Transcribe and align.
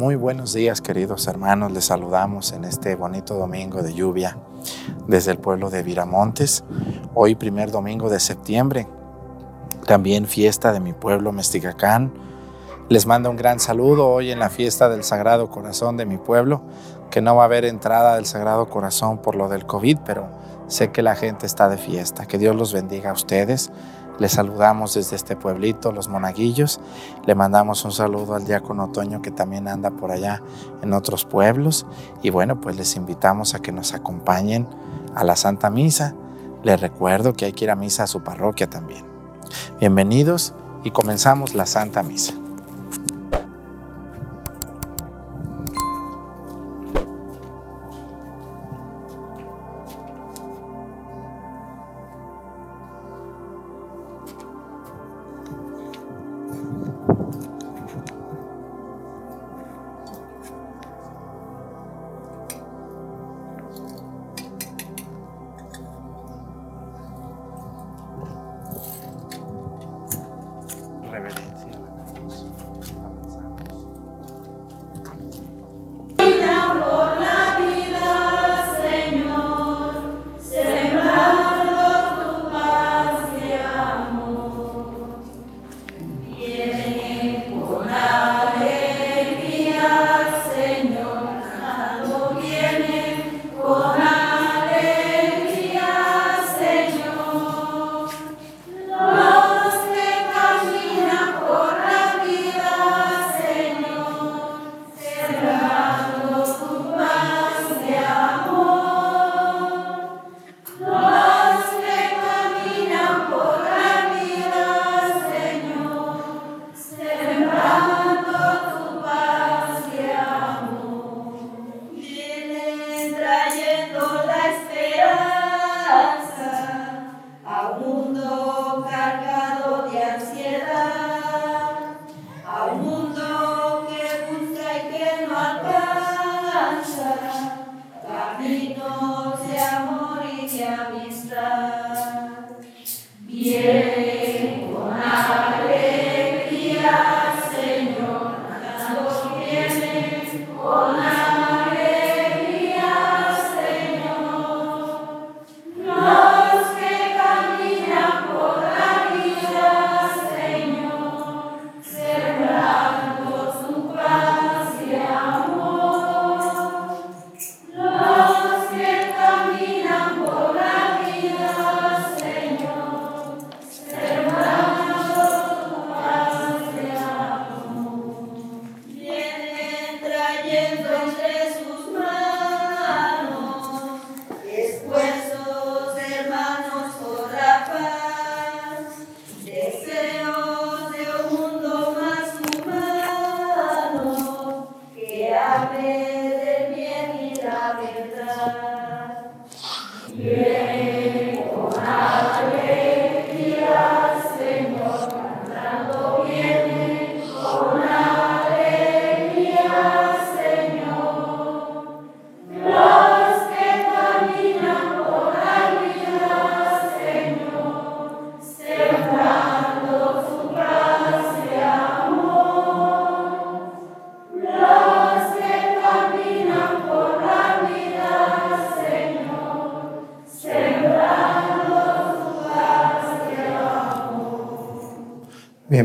Muy 0.00 0.16
buenos 0.16 0.54
días 0.54 0.80
queridos 0.80 1.26
hermanos, 1.26 1.72
les 1.72 1.84
saludamos 1.84 2.52
en 2.52 2.64
este 2.64 2.94
bonito 2.94 3.34
domingo 3.34 3.82
de 3.82 3.92
lluvia 3.92 4.38
desde 5.06 5.32
el 5.32 5.36
pueblo 5.36 5.68
de 5.68 5.82
Viramontes, 5.82 6.64
hoy 7.12 7.34
primer 7.34 7.70
domingo 7.70 8.08
de 8.08 8.18
septiembre, 8.18 8.88
también 9.84 10.24
fiesta 10.26 10.72
de 10.72 10.80
mi 10.80 10.94
pueblo 10.94 11.32
Mesticacán. 11.32 12.14
Les 12.88 13.04
mando 13.04 13.28
un 13.28 13.36
gran 13.36 13.60
saludo 13.60 14.08
hoy 14.08 14.30
en 14.30 14.38
la 14.38 14.48
fiesta 14.48 14.88
del 14.88 15.04
Sagrado 15.04 15.50
Corazón 15.50 15.98
de 15.98 16.06
mi 16.06 16.16
pueblo, 16.16 16.62
que 17.10 17.20
no 17.20 17.36
va 17.36 17.42
a 17.42 17.44
haber 17.44 17.66
entrada 17.66 18.14
del 18.14 18.24
Sagrado 18.24 18.70
Corazón 18.70 19.18
por 19.18 19.34
lo 19.34 19.50
del 19.50 19.66
COVID, 19.66 19.98
pero 20.06 20.28
sé 20.66 20.92
que 20.92 21.02
la 21.02 21.14
gente 21.14 21.44
está 21.44 21.68
de 21.68 21.76
fiesta. 21.76 22.24
Que 22.24 22.38
Dios 22.38 22.56
los 22.56 22.72
bendiga 22.72 23.10
a 23.10 23.12
ustedes 23.12 23.70
les 24.20 24.32
saludamos 24.32 24.94
desde 24.94 25.16
este 25.16 25.34
pueblito, 25.34 25.92
los 25.92 26.08
monaguillos. 26.08 26.78
Le 27.24 27.34
mandamos 27.34 27.84
un 27.86 27.90
saludo 27.90 28.34
al 28.34 28.44
diácono 28.44 28.84
Otoño 28.84 29.22
que 29.22 29.30
también 29.30 29.66
anda 29.66 29.90
por 29.90 30.12
allá 30.12 30.42
en 30.82 30.92
otros 30.92 31.24
pueblos. 31.24 31.86
Y 32.22 32.28
bueno, 32.28 32.60
pues 32.60 32.76
les 32.76 32.94
invitamos 32.96 33.54
a 33.54 33.60
que 33.60 33.72
nos 33.72 33.94
acompañen 33.94 34.68
a 35.14 35.24
la 35.24 35.36
Santa 35.36 35.70
Misa. 35.70 36.14
Les 36.62 36.78
recuerdo 36.78 37.32
que 37.32 37.46
hay 37.46 37.54
que 37.54 37.64
ir 37.64 37.70
a 37.70 37.76
misa 37.76 38.02
a 38.02 38.06
su 38.06 38.22
parroquia 38.22 38.68
también. 38.68 39.06
Bienvenidos 39.80 40.52
y 40.84 40.90
comenzamos 40.90 41.54
la 41.54 41.64
Santa 41.64 42.02
Misa. 42.02 42.34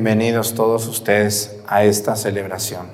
Bienvenidos 0.06 0.54
todos 0.54 0.88
ustedes 0.88 1.64
a 1.68 1.84
esta 1.84 2.16
celebración. 2.16 2.86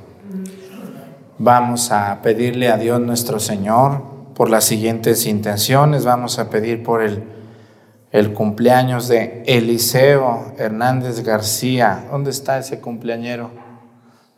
Vamos 1.37 1.91
a 1.91 2.21
pedirle 2.21 2.69
a 2.69 2.77
Dios 2.77 3.01
nuestro 3.01 3.41
Señor 3.41 4.01
por 4.33 4.49
las 4.49 4.63
siguientes 4.63 5.25
intenciones. 5.25 6.05
Vamos 6.05 6.39
a 6.39 6.49
pedir 6.49 6.83
por 6.83 7.01
el, 7.03 8.33
cumpleaños 8.33 9.09
de 9.09 9.43
Eliseo 9.45 10.53
Hernández 10.57 11.21
García. 11.21 12.05
¿Dónde 12.09 12.29
está 12.31 12.59
ese 12.59 12.79
cumpleañero? 12.79 13.51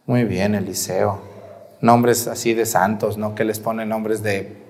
Muy 0.07 0.23
bien, 0.23 0.55
Eliseo. 0.55 1.21
Nombres 1.79 2.25
así 2.25 2.55
de 2.55 2.65
santos, 2.65 3.19
¿no? 3.19 3.35
Que 3.35 3.45
les 3.45 3.59
ponen 3.59 3.89
nombres 3.89 4.23
de 4.23 4.63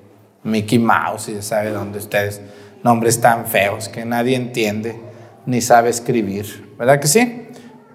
Mickey 0.43 0.77
Mouse 0.77 1.29
y 1.29 1.41
sabe 1.41 1.69
dónde 1.69 1.99
ustedes. 1.99 2.41
Nombres 2.83 3.21
tan 3.21 3.45
feos 3.45 3.87
que 3.87 4.03
nadie 4.03 4.35
entiende 4.35 4.99
ni 5.45 5.61
sabe 5.61 5.89
escribir. 5.89 6.75
¿Verdad 6.77 6.99
que 6.99 7.07
sí? 7.07 7.42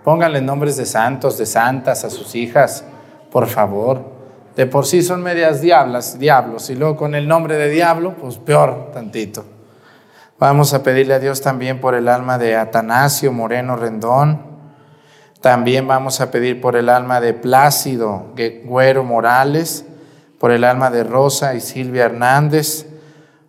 Pónganle 0.09 0.41
nombres 0.41 0.79
de 0.79 0.87
santos, 0.87 1.37
de 1.37 1.45
santas 1.45 2.03
a 2.03 2.09
sus 2.09 2.35
hijas, 2.35 2.83
por 3.31 3.47
favor. 3.47 4.01
De 4.57 4.65
por 4.65 4.87
sí 4.87 5.03
son 5.03 5.23
medias 5.23 5.61
diablas, 5.61 6.19
diablos, 6.19 6.71
y 6.71 6.77
luego 6.77 6.97
con 6.97 7.15
el 7.15 7.29
nombre 7.29 7.59
de 7.59 7.69
diablo, 7.69 8.15
pues 8.19 8.39
peor 8.39 8.91
tantito. 8.91 9.45
Vamos 10.39 10.73
a 10.73 10.83
pedirle 10.83 11.13
a 11.13 11.19
Dios 11.19 11.43
también 11.43 11.79
por 11.79 11.95
el 11.95 12.09
alma 12.09 12.39
de 12.39 12.57
Atanasio 12.57 13.33
Moreno 13.33 13.77
Rendón. 13.77 14.41
También 15.43 15.87
vamos 15.87 16.23
a 16.23 16.31
pedir 16.31 16.59
por 16.59 16.77
el 16.77 16.89
alma 16.89 17.21
de 17.21 17.35
Plácido 17.35 18.29
Güero 18.65 19.05
Morales, 19.05 19.85
por 20.41 20.53
el 20.53 20.65
alma 20.65 20.91
de 20.91 21.05
Rosa 21.05 21.55
y 21.55 21.61
Silvia 21.61 22.07
Hernández, 22.07 22.87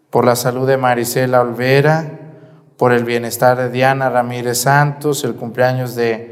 por 0.09 0.25
la 0.25 0.35
salud 0.35 0.67
de 0.67 0.75
Marisela 0.75 1.39
Olvera, 1.39 2.19
por 2.75 2.91
el 2.91 3.05
bienestar 3.05 3.55
de 3.55 3.69
Diana 3.69 4.09
Ramírez 4.09 4.57
Santos, 4.57 5.23
el 5.23 5.35
cumpleaños 5.35 5.95
de 5.95 6.28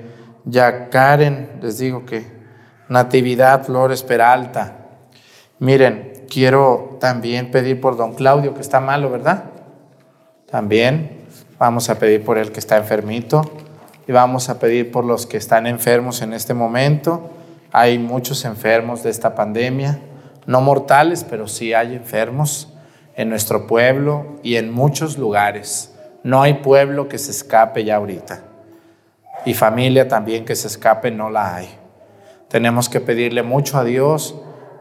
ya 0.50 0.90
Karen, 0.90 1.60
les 1.62 1.78
digo 1.78 2.06
que 2.06 2.26
Natividad 2.88 3.66
Flores 3.66 4.02
Peralta. 4.02 4.78
Miren, 5.60 6.26
quiero 6.30 6.98
también 7.02 7.52
pedir 7.52 7.82
por 7.82 7.98
don 7.98 8.14
Claudio, 8.14 8.54
que 8.54 8.62
está 8.62 8.80
malo, 8.80 9.10
¿verdad? 9.12 9.44
También 10.50 11.26
vamos 11.60 11.90
a 11.90 12.00
pedir 12.00 12.24
por 12.24 12.38
el 12.38 12.52
que 12.54 12.60
está 12.60 12.78
enfermito 12.78 13.42
y 14.08 14.14
vamos 14.14 14.50
a 14.50 14.58
pedir 14.58 14.90
por 14.90 15.04
los 15.04 15.26
que 15.26 15.36
están 15.36 15.68
enfermos 15.68 16.22
en 16.22 16.34
este 16.34 16.54
momento. 16.54 17.30
Hay 17.74 18.00
muchos 18.00 18.46
enfermos 18.46 19.04
de 19.04 19.10
esta 19.10 19.36
pandemia, 19.36 20.00
no 20.46 20.62
mortales, 20.62 21.26
pero 21.30 21.48
sí 21.48 21.74
hay 21.74 21.94
enfermos 21.96 22.74
en 23.16 23.30
nuestro 23.30 23.68
pueblo 23.68 24.38
y 24.44 24.56
en 24.56 24.72
muchos 24.72 25.18
lugares. 25.18 25.94
No 26.24 26.42
hay 26.42 26.56
pueblo 26.56 27.10
que 27.10 27.18
se 27.18 27.32
escape 27.32 27.84
ya 27.84 27.98
ahorita. 27.98 28.47
Y 29.46 29.54
familia 29.54 30.08
también 30.08 30.46
que 30.46 30.56
se 30.56 30.68
escape 30.68 31.12
no 31.12 31.30
la 31.30 31.56
hay. 31.56 31.70
Tenemos 32.50 32.90
que 32.90 33.00
pedirle 33.00 33.44
mucho 33.44 33.78
a 33.78 33.84
Dios 33.84 34.36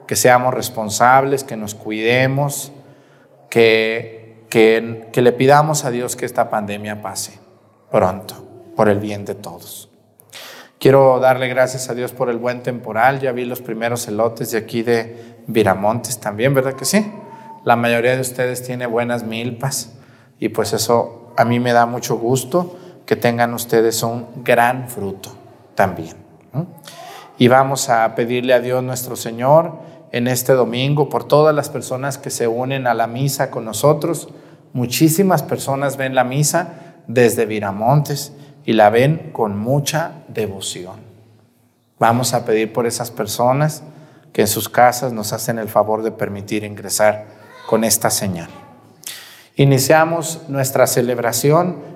que 0.06 0.16
seamos 0.16 0.54
responsables, 0.54 1.44
que 1.44 1.56
nos 1.56 1.74
cuidemos, 1.74 2.72
que, 3.50 4.44
que, 4.50 5.08
que 5.12 5.22
le 5.22 5.32
pidamos 5.32 5.84
a 5.84 5.90
Dios 5.90 6.16
que 6.16 6.26
esta 6.26 6.48
pandemia 6.48 7.02
pase 7.02 7.38
pronto, 7.90 8.44
por 8.76 8.88
el 8.88 9.00
bien 9.00 9.24
de 9.24 9.34
todos. 9.34 9.90
Quiero 10.78 11.18
darle 11.18 11.48
gracias 11.48 11.88
a 11.88 11.94
Dios 11.94 12.12
por 12.12 12.28
el 12.28 12.36
buen 12.36 12.62
temporal. 12.62 13.20
Ya 13.20 13.32
vi 13.32 13.44
los 13.44 13.62
primeros 13.62 14.06
elotes 14.08 14.50
de 14.52 14.58
aquí 14.58 14.82
de 14.82 15.36
Viramontes 15.46 16.20
también, 16.20 16.54
¿verdad 16.54 16.74
que 16.74 16.84
sí? 16.84 17.10
La 17.64 17.76
mayoría 17.76 18.14
de 18.14 18.20
ustedes 18.20 18.62
tiene 18.62 18.86
buenas 18.86 19.24
milpas 19.24 19.94
y 20.38 20.50
pues 20.50 20.72
eso 20.72 21.32
a 21.36 21.44
mí 21.44 21.58
me 21.58 21.72
da 21.72 21.86
mucho 21.86 22.16
gusto 22.16 22.76
que 23.06 23.16
tengan 23.16 23.54
ustedes 23.54 24.02
un 24.02 24.44
gran 24.44 24.88
fruto 24.88 25.30
también. 25.74 26.16
Y 27.38 27.48
vamos 27.48 27.88
a 27.88 28.14
pedirle 28.14 28.52
a 28.52 28.60
Dios 28.60 28.82
nuestro 28.82 29.16
Señor 29.16 29.78
en 30.12 30.26
este 30.28 30.52
domingo 30.52 31.08
por 31.08 31.24
todas 31.24 31.54
las 31.54 31.68
personas 31.68 32.18
que 32.18 32.30
se 32.30 32.48
unen 32.48 32.86
a 32.86 32.94
la 32.94 33.06
misa 33.06 33.50
con 33.50 33.64
nosotros. 33.64 34.28
Muchísimas 34.72 35.42
personas 35.42 35.96
ven 35.96 36.14
la 36.14 36.24
misa 36.24 36.94
desde 37.06 37.46
Viramontes 37.46 38.32
y 38.64 38.72
la 38.72 38.90
ven 38.90 39.30
con 39.32 39.56
mucha 39.56 40.12
devoción. 40.28 40.96
Vamos 41.98 42.34
a 42.34 42.44
pedir 42.44 42.72
por 42.72 42.86
esas 42.86 43.10
personas 43.10 43.82
que 44.32 44.42
en 44.42 44.48
sus 44.48 44.68
casas 44.68 45.12
nos 45.12 45.32
hacen 45.32 45.58
el 45.58 45.68
favor 45.68 46.02
de 46.02 46.10
permitir 46.10 46.64
ingresar 46.64 47.26
con 47.68 47.84
esta 47.84 48.10
señal. 48.10 48.48
Iniciamos 49.54 50.42
nuestra 50.48 50.86
celebración 50.86 51.95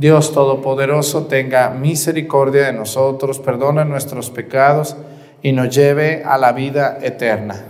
Dios 0.00 0.32
Todopoderoso 0.32 1.26
tenga 1.26 1.68
misericordia 1.68 2.64
de 2.64 2.72
nosotros, 2.72 3.38
perdona 3.38 3.84
nuestros 3.84 4.30
pecados 4.30 4.96
y 5.42 5.52
nos 5.52 5.76
lleve 5.76 6.22
a 6.24 6.38
la 6.38 6.52
vida 6.52 6.96
eterna. 7.02 7.62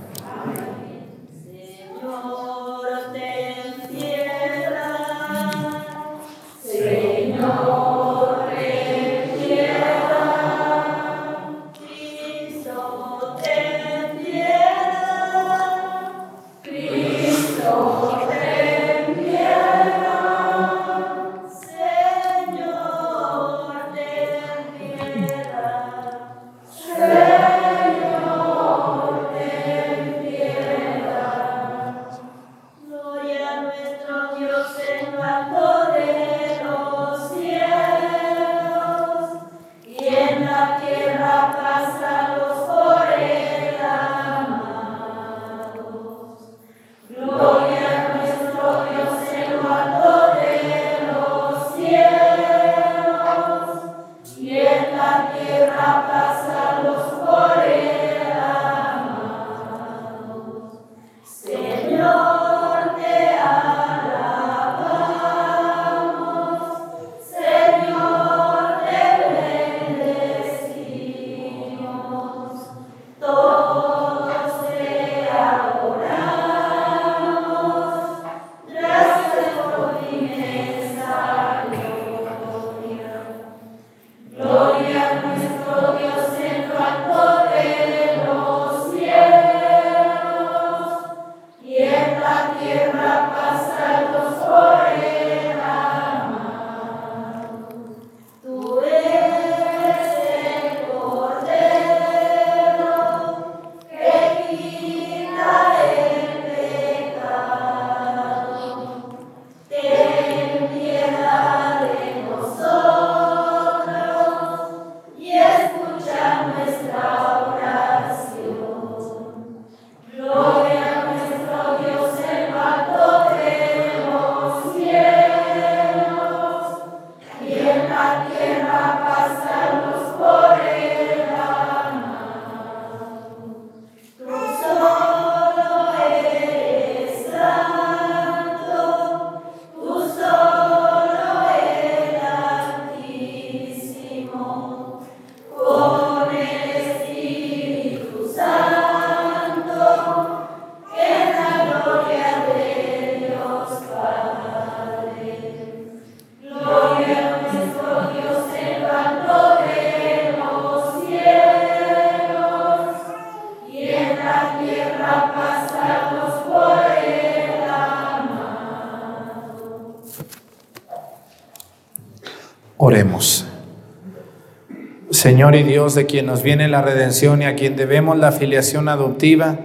Señor 175.21 175.55
y 175.55 175.65
Dios, 175.65 175.95
de 175.95 176.07
quien 176.07 176.25
nos 176.25 176.43
viene 176.43 176.67
la 176.67 176.81
redención 176.81 177.43
y 177.43 177.45
a 177.45 177.55
quien 177.55 177.77
debemos 177.77 178.17
la 178.17 178.33
filiación 178.33 178.89
adoptiva, 178.89 179.59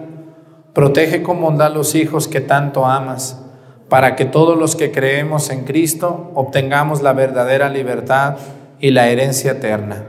protege 0.74 1.24
con 1.24 1.40
bondad 1.40 1.74
los 1.74 1.96
hijos 1.96 2.28
que 2.28 2.42
tanto 2.42 2.86
amas, 2.86 3.42
para 3.88 4.18
que 4.18 4.26
todos 4.26 4.58
los 4.58 4.76
que 4.76 4.92
creemos 4.92 5.50
en 5.50 5.64
Cristo 5.64 6.30
obtengamos 6.36 7.02
la 7.02 7.14
verdadera 7.14 7.70
libertad 7.70 8.36
y 8.82 8.92
la 8.92 9.08
herencia 9.08 9.52
eterna. 9.52 10.04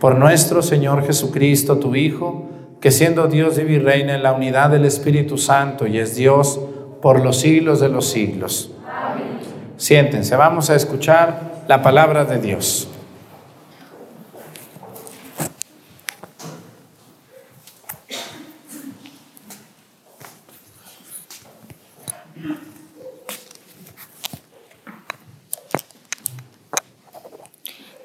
Por 0.00 0.16
nuestro 0.16 0.62
Señor 0.62 1.06
Jesucristo, 1.06 1.78
tu 1.78 1.94
Hijo, 1.94 2.50
que 2.80 2.90
siendo 2.90 3.28
Dios 3.28 3.58
y 3.58 3.78
reina 3.78 4.16
en 4.16 4.24
la 4.24 4.32
unidad 4.32 4.70
del 4.70 4.84
Espíritu 4.84 5.38
Santo 5.38 5.86
y 5.86 6.00
es 6.00 6.16
Dios 6.16 6.58
por 7.00 7.20
los 7.20 7.38
siglos 7.38 7.78
de 7.78 7.88
los 7.88 8.10
siglos. 8.10 8.72
Amén. 8.84 9.38
Siéntense, 9.76 10.34
vamos 10.34 10.70
a 10.70 10.74
escuchar 10.74 11.62
la 11.68 11.82
palabra 11.82 12.24
de 12.24 12.40
Dios. 12.40 12.88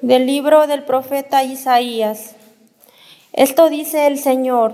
Del 0.08 0.24
libro 0.26 0.66
del 0.66 0.84
profeta 0.84 1.44
Isaías. 1.44 2.34
Esto 3.34 3.68
dice 3.68 4.06
el 4.06 4.18
Señor. 4.18 4.72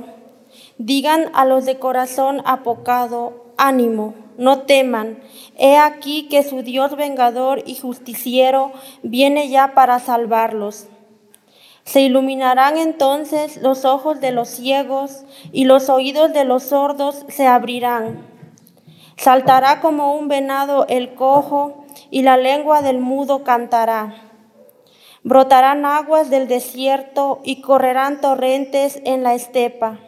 Digan 0.78 1.28
a 1.34 1.44
los 1.44 1.64
de 1.64 1.80
corazón 1.80 2.40
apocado, 2.44 3.52
ánimo 3.56 4.14
no 4.38 4.60
teman. 4.60 5.18
He 5.58 5.76
aquí 5.76 6.28
que 6.28 6.44
su 6.44 6.62
Dios 6.62 6.94
vengador 6.94 7.64
y 7.66 7.74
justiciero 7.74 8.70
viene 9.02 9.48
ya 9.48 9.74
para 9.74 9.98
salvarlos. 9.98 10.86
Se 11.82 12.02
iluminarán 12.02 12.76
entonces 12.76 13.56
los 13.56 13.84
ojos 13.84 14.20
de 14.20 14.30
los 14.30 14.48
ciegos 14.48 15.24
y 15.50 15.64
los 15.64 15.88
oídos 15.88 16.32
de 16.32 16.44
los 16.44 16.62
sordos 16.62 17.26
se 17.26 17.48
abrirán. 17.48 18.24
Saltará 19.16 19.80
como 19.80 20.14
un 20.14 20.28
venado 20.28 20.86
el 20.88 21.16
cojo 21.16 21.86
y 22.12 22.22
la 22.22 22.36
lengua 22.36 22.82
del 22.82 23.00
mudo 23.00 23.42
cantará. 23.42 24.30
Brotarán 25.24 25.86
aguas 25.86 26.28
del 26.28 26.48
desierto 26.48 27.40
y 27.44 27.62
correrán 27.62 28.20
torrentes 28.20 29.00
en 29.06 29.22
la 29.22 29.32
estepa. 29.32 29.98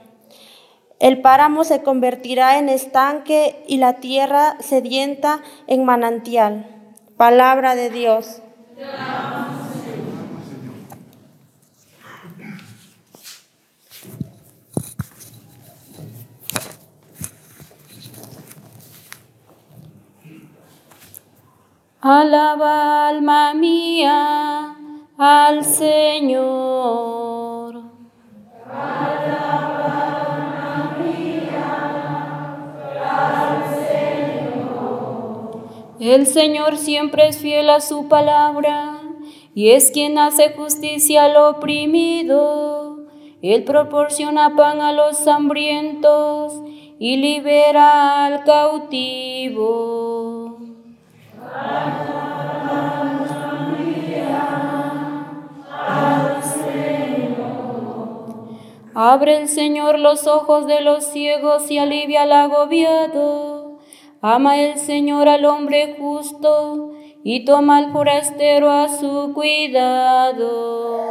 El 1.00 1.23
páramo 1.23 1.64
se 1.64 1.82
convertirá 1.82 2.58
en 2.58 2.68
estanque 2.68 3.64
y 3.66 3.78
la 3.78 3.94
tierra 3.94 4.58
sedienta 4.61 5.40
en 5.66 5.87
manantial. 5.87 6.66
Palabra 7.16 7.75
de 7.75 7.88
Dios. 7.88 8.42
Alaba 22.02 23.08
alma 23.08 23.54
mía 23.54 24.75
al 25.18 25.64
Señor. 25.64 27.06
El 35.99 36.26
Señor 36.26 36.76
siempre 36.76 37.28
es 37.28 37.38
fiel 37.38 37.70
a 37.70 37.80
su 37.80 38.06
palabra 38.08 39.00
y 39.54 39.70
es 39.70 39.90
quien 39.90 40.18
hace 40.18 40.50
justicia 40.50 41.25
al 41.25 41.37
oprimido. 41.37 43.06
Él 43.42 43.64
proporciona 43.64 44.54
pan 44.54 44.80
a 44.80 44.92
los 44.92 45.26
hambrientos 45.26 46.52
y 46.99 47.16
libera 47.16 48.26
al 48.26 48.44
cautivo. 48.44 50.06
Abre 58.99 59.37
el 59.37 59.49
Señor 59.49 59.99
los 59.99 60.26
ojos 60.26 60.67
de 60.67 60.81
los 60.81 61.05
ciegos 61.05 61.71
y 61.71 61.76
alivia 61.76 62.23
al 62.23 62.33
agobiado. 62.33 63.79
Ama 64.23 64.59
el 64.59 64.79
Señor 64.79 65.29
al 65.29 65.45
hombre 65.45 65.97
justo 65.99 66.95
y 67.23 67.45
toma 67.45 67.76
al 67.76 67.93
forastero 67.93 68.71
a 68.71 68.88
su 68.88 69.35
cuidado. 69.35 71.11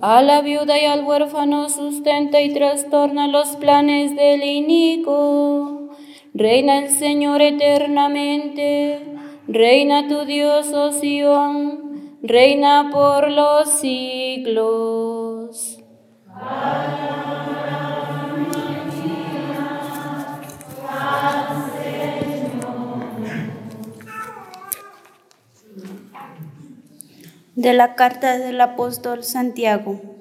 A 0.00 0.22
la 0.22 0.42
viuda 0.42 0.80
y 0.80 0.84
al 0.84 1.02
huérfano 1.02 1.70
sustenta 1.70 2.40
y 2.40 2.54
trastorna 2.54 3.26
los 3.26 3.56
planes 3.56 4.14
del 4.14 4.44
inico. 4.44 5.90
Reina 6.34 6.78
el 6.78 6.90
Señor 6.90 7.42
eternamente, 7.42 9.13
reina 9.48 10.08
tu 10.08 10.24
Dios, 10.24 10.68
oh 10.72 10.90
reina 12.22 12.88
por 12.90 13.30
los 13.30 13.80
siglos. 13.80 15.80
De 27.54 27.72
la 27.72 27.94
carta 27.94 28.38
del 28.38 28.60
apóstol 28.60 29.22
Santiago. 29.22 30.13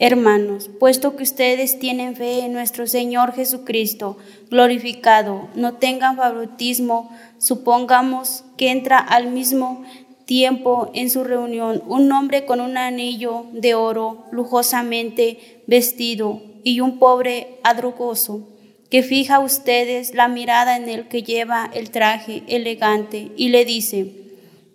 Hermanos, 0.00 0.70
puesto 0.78 1.16
que 1.16 1.24
ustedes 1.24 1.80
tienen 1.80 2.14
fe 2.14 2.44
en 2.44 2.52
nuestro 2.52 2.86
Señor 2.86 3.32
Jesucristo, 3.32 4.16
glorificado, 4.48 5.48
no 5.56 5.74
tengan 5.74 6.16
favoritismo, 6.16 7.10
supongamos 7.38 8.44
que 8.56 8.70
entra 8.70 8.98
al 8.98 9.26
mismo 9.26 9.82
tiempo 10.24 10.92
en 10.94 11.10
su 11.10 11.24
reunión 11.24 11.82
un 11.88 12.12
hombre 12.12 12.46
con 12.46 12.60
un 12.60 12.76
anillo 12.76 13.46
de 13.52 13.74
oro 13.74 14.26
lujosamente 14.30 15.62
vestido 15.66 16.42
y 16.62 16.78
un 16.78 17.00
pobre 17.00 17.58
adrugoso 17.64 18.46
que 18.90 19.02
fija 19.02 19.40
ustedes 19.40 20.14
la 20.14 20.28
mirada 20.28 20.76
en 20.76 20.88
el 20.88 21.08
que 21.08 21.24
lleva 21.24 21.70
el 21.74 21.90
traje 21.90 22.44
elegante 22.46 23.32
y 23.36 23.48
le 23.48 23.64
dice, 23.64 24.12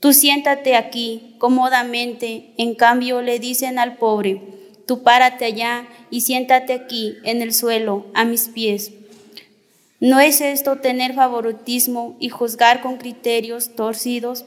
tú 0.01 0.11
siéntate 0.11 0.75
aquí 0.75 1.35
cómodamente, 1.37 2.53
en 2.57 2.75
cambio 2.75 3.21
le 3.21 3.39
dicen 3.39 3.79
al 3.79 3.97
pobre, 3.97 4.41
tú 4.85 5.03
párate 5.03 5.45
allá 5.45 5.87
y 6.09 6.21
siéntate 6.21 6.73
aquí 6.73 7.17
en 7.23 7.41
el 7.41 7.53
suelo 7.53 8.05
a 8.13 8.25
mis 8.25 8.47
pies. 8.47 8.91
¿No 9.99 10.19
es 10.19 10.41
esto 10.41 10.77
tener 10.77 11.13
favoritismo 11.13 12.17
y 12.19 12.29
juzgar 12.29 12.81
con 12.81 12.97
criterios 12.97 13.73
torcidos? 13.75 14.45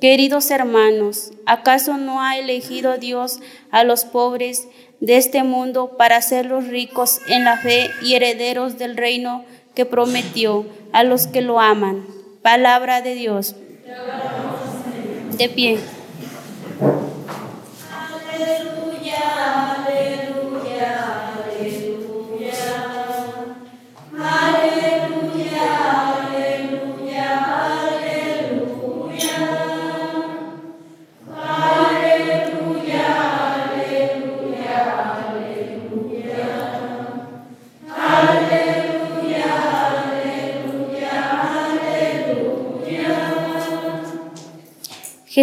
Queridos 0.00 0.50
hermanos, 0.50 1.32
¿acaso 1.46 1.96
no 1.96 2.22
ha 2.22 2.38
elegido 2.38 2.98
Dios 2.98 3.40
a 3.70 3.84
los 3.84 4.04
pobres 4.04 4.68
de 5.00 5.16
este 5.16 5.42
mundo 5.42 5.96
para 5.96 6.16
hacerlos 6.16 6.68
ricos 6.68 7.20
en 7.26 7.44
la 7.44 7.56
fe 7.56 7.90
y 8.02 8.14
herederos 8.14 8.78
del 8.78 8.96
reino 8.96 9.44
que 9.74 9.84
prometió 9.84 10.66
a 10.92 11.04
los 11.04 11.26
que 11.26 11.40
lo 11.40 11.58
aman? 11.58 12.06
Palabra 12.42 13.00
de 13.00 13.14
Dios. 13.14 13.56
De 15.38 15.48
pie. 15.48 15.78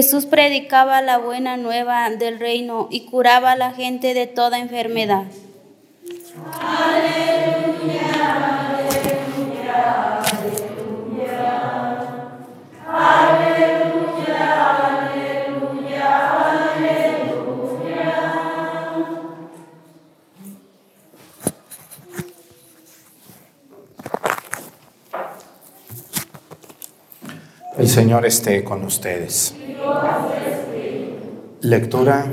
Jesús 0.02 0.26
predicaba 0.26 1.00
la 1.04 1.20
buena 1.20 1.58
nueva 1.58 2.10
del 2.10 2.40
reino 2.40 2.88
y 2.90 3.02
curaba 3.02 3.52
a 3.52 3.56
la 3.56 3.72
gente 3.72 4.16
de 4.16 4.26
toda 4.26 4.58
enfermedad. 4.58 5.26
Aleluya, 6.60 8.02
aleluya, 8.82 10.24
aleluya. 10.26 11.38
Aleluya, 12.90 14.40
aleluya, 15.06 16.00
aleluya. 16.72 17.12
El 27.78 27.88
Señor 27.88 28.26
esté 28.26 28.64
con 28.64 28.84
ustedes. 28.84 29.61
Lectura 31.62 32.26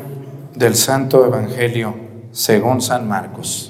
del 0.54 0.74
Santo 0.74 1.24
Evangelio 1.24 1.94
según 2.32 2.80
San 2.80 3.06
Marcos. 3.06 3.67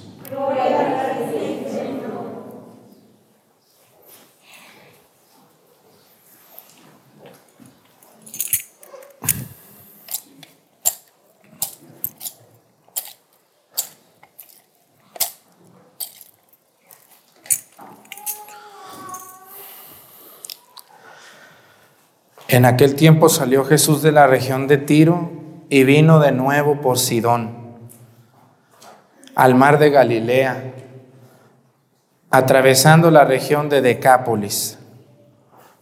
En 22.51 22.65
aquel 22.65 22.95
tiempo 22.95 23.29
salió 23.29 23.63
Jesús 23.67 24.01
de 24.01 24.11
la 24.11 24.27
región 24.27 24.69
de 24.69 24.79
Tiro 24.79 25.31
y 25.69 25.85
vino 25.85 26.19
de 26.19 26.33
nuevo 26.33 26.81
por 26.81 26.99
Sidón, 26.99 27.51
al 29.35 29.55
mar 29.55 29.79
de 29.79 29.91
Galilea, 29.91 30.73
atravesando 32.31 33.11
la 33.11 33.27
región 33.27 33.69
de 33.69 33.83
Decápolis. 33.83 34.79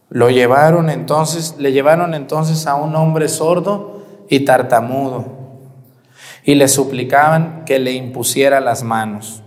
Lo 0.09 0.29
llevaron 0.29 0.89
entonces, 0.89 1.55
le 1.57 1.71
llevaron 1.71 2.13
entonces 2.13 2.67
a 2.67 2.75
un 2.75 2.97
hombre 2.97 3.29
sordo 3.29 4.03
y 4.27 4.41
tartamudo, 4.41 5.23
y 6.43 6.55
le 6.55 6.67
suplicaban 6.67 7.63
que 7.63 7.79
le 7.79 7.93
impusiera 7.93 8.59
las 8.59 8.83
manos. 8.83 9.41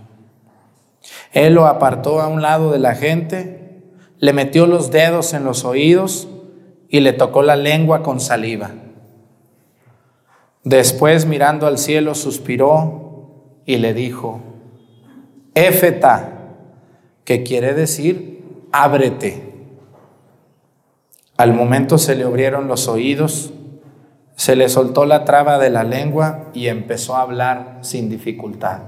Él 1.33 1.53
lo 1.53 1.67
apartó 1.67 2.19
a 2.19 2.27
un 2.27 2.41
lado 2.41 2.71
de 2.71 2.79
la 2.79 2.95
gente, 2.95 3.83
le 4.17 4.33
metió 4.33 4.65
los 4.65 4.89
dedos 4.89 5.35
en 5.35 5.43
los 5.43 5.65
oídos, 5.65 6.27
y 6.91 6.99
le 6.99 7.13
tocó 7.13 7.41
la 7.41 7.55
lengua 7.55 8.03
con 8.03 8.19
saliva. 8.19 8.71
Después 10.65 11.25
mirando 11.25 11.65
al 11.65 11.77
cielo 11.77 12.13
suspiró 12.13 13.61
y 13.65 13.77
le 13.77 13.93
dijo, 13.93 14.41
Éfeta, 15.55 16.57
que 17.23 17.43
quiere 17.43 17.73
decir, 17.73 18.43
ábrete. 18.73 19.53
Al 21.37 21.53
momento 21.53 21.97
se 21.97 22.15
le 22.15 22.25
abrieron 22.25 22.67
los 22.67 22.89
oídos, 22.89 23.53
se 24.35 24.57
le 24.57 24.67
soltó 24.67 25.05
la 25.05 25.23
traba 25.23 25.59
de 25.59 25.69
la 25.69 25.85
lengua 25.85 26.49
y 26.53 26.67
empezó 26.67 27.15
a 27.15 27.21
hablar 27.21 27.79
sin 27.81 28.09
dificultad. 28.09 28.81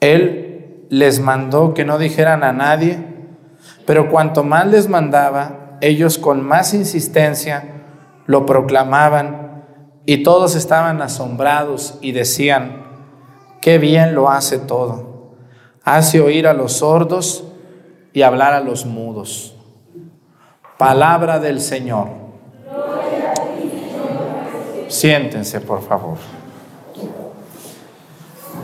Él 0.00 0.86
les 0.90 1.20
mandó 1.20 1.72
que 1.72 1.84
no 1.84 1.98
dijeran 1.98 2.42
a 2.42 2.52
nadie, 2.52 2.98
pero 3.86 4.10
cuanto 4.10 4.42
más 4.42 4.66
les 4.66 4.88
mandaba, 4.88 5.63
ellos 5.86 6.16
con 6.18 6.42
más 6.42 6.72
insistencia 6.72 7.64
lo 8.26 8.46
proclamaban 8.46 9.64
y 10.06 10.22
todos 10.22 10.54
estaban 10.54 11.02
asombrados 11.02 11.98
y 12.00 12.12
decían, 12.12 12.84
qué 13.60 13.78
bien 13.78 14.14
lo 14.14 14.30
hace 14.30 14.58
todo. 14.58 15.34
Hace 15.82 16.20
oír 16.20 16.46
a 16.46 16.54
los 16.54 16.74
sordos 16.74 17.44
y 18.14 18.22
hablar 18.22 18.54
a 18.54 18.60
los 18.60 18.86
mudos. 18.86 19.56
Palabra 20.78 21.38
del 21.38 21.60
Señor. 21.60 22.08
Siéntense, 24.88 25.60
por 25.60 25.82
favor. 25.82 26.16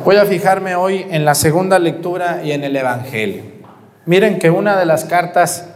Voy 0.06 0.16
a 0.16 0.24
fijarme 0.24 0.74
hoy 0.74 1.06
en 1.10 1.26
la 1.26 1.34
segunda 1.34 1.78
lectura 1.78 2.40
y 2.42 2.52
en 2.52 2.64
el 2.64 2.74
Evangelio. 2.76 3.42
Miren 4.06 4.38
que 4.38 4.50
una 4.50 4.78
de 4.78 4.86
las 4.86 5.04
cartas 5.04 5.69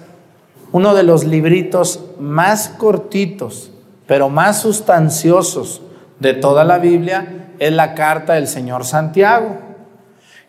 uno 0.74 0.92
de 0.92 1.04
los 1.04 1.22
libritos 1.22 2.00
más 2.18 2.68
cortitos, 2.68 3.70
pero 4.08 4.28
más 4.28 4.60
sustanciosos 4.60 5.82
de 6.18 6.34
toda 6.34 6.64
la 6.64 6.78
Biblia 6.78 7.52
es 7.60 7.70
la 7.70 7.94
carta 7.94 8.32
del 8.32 8.48
Señor 8.48 8.84
Santiago. 8.84 9.56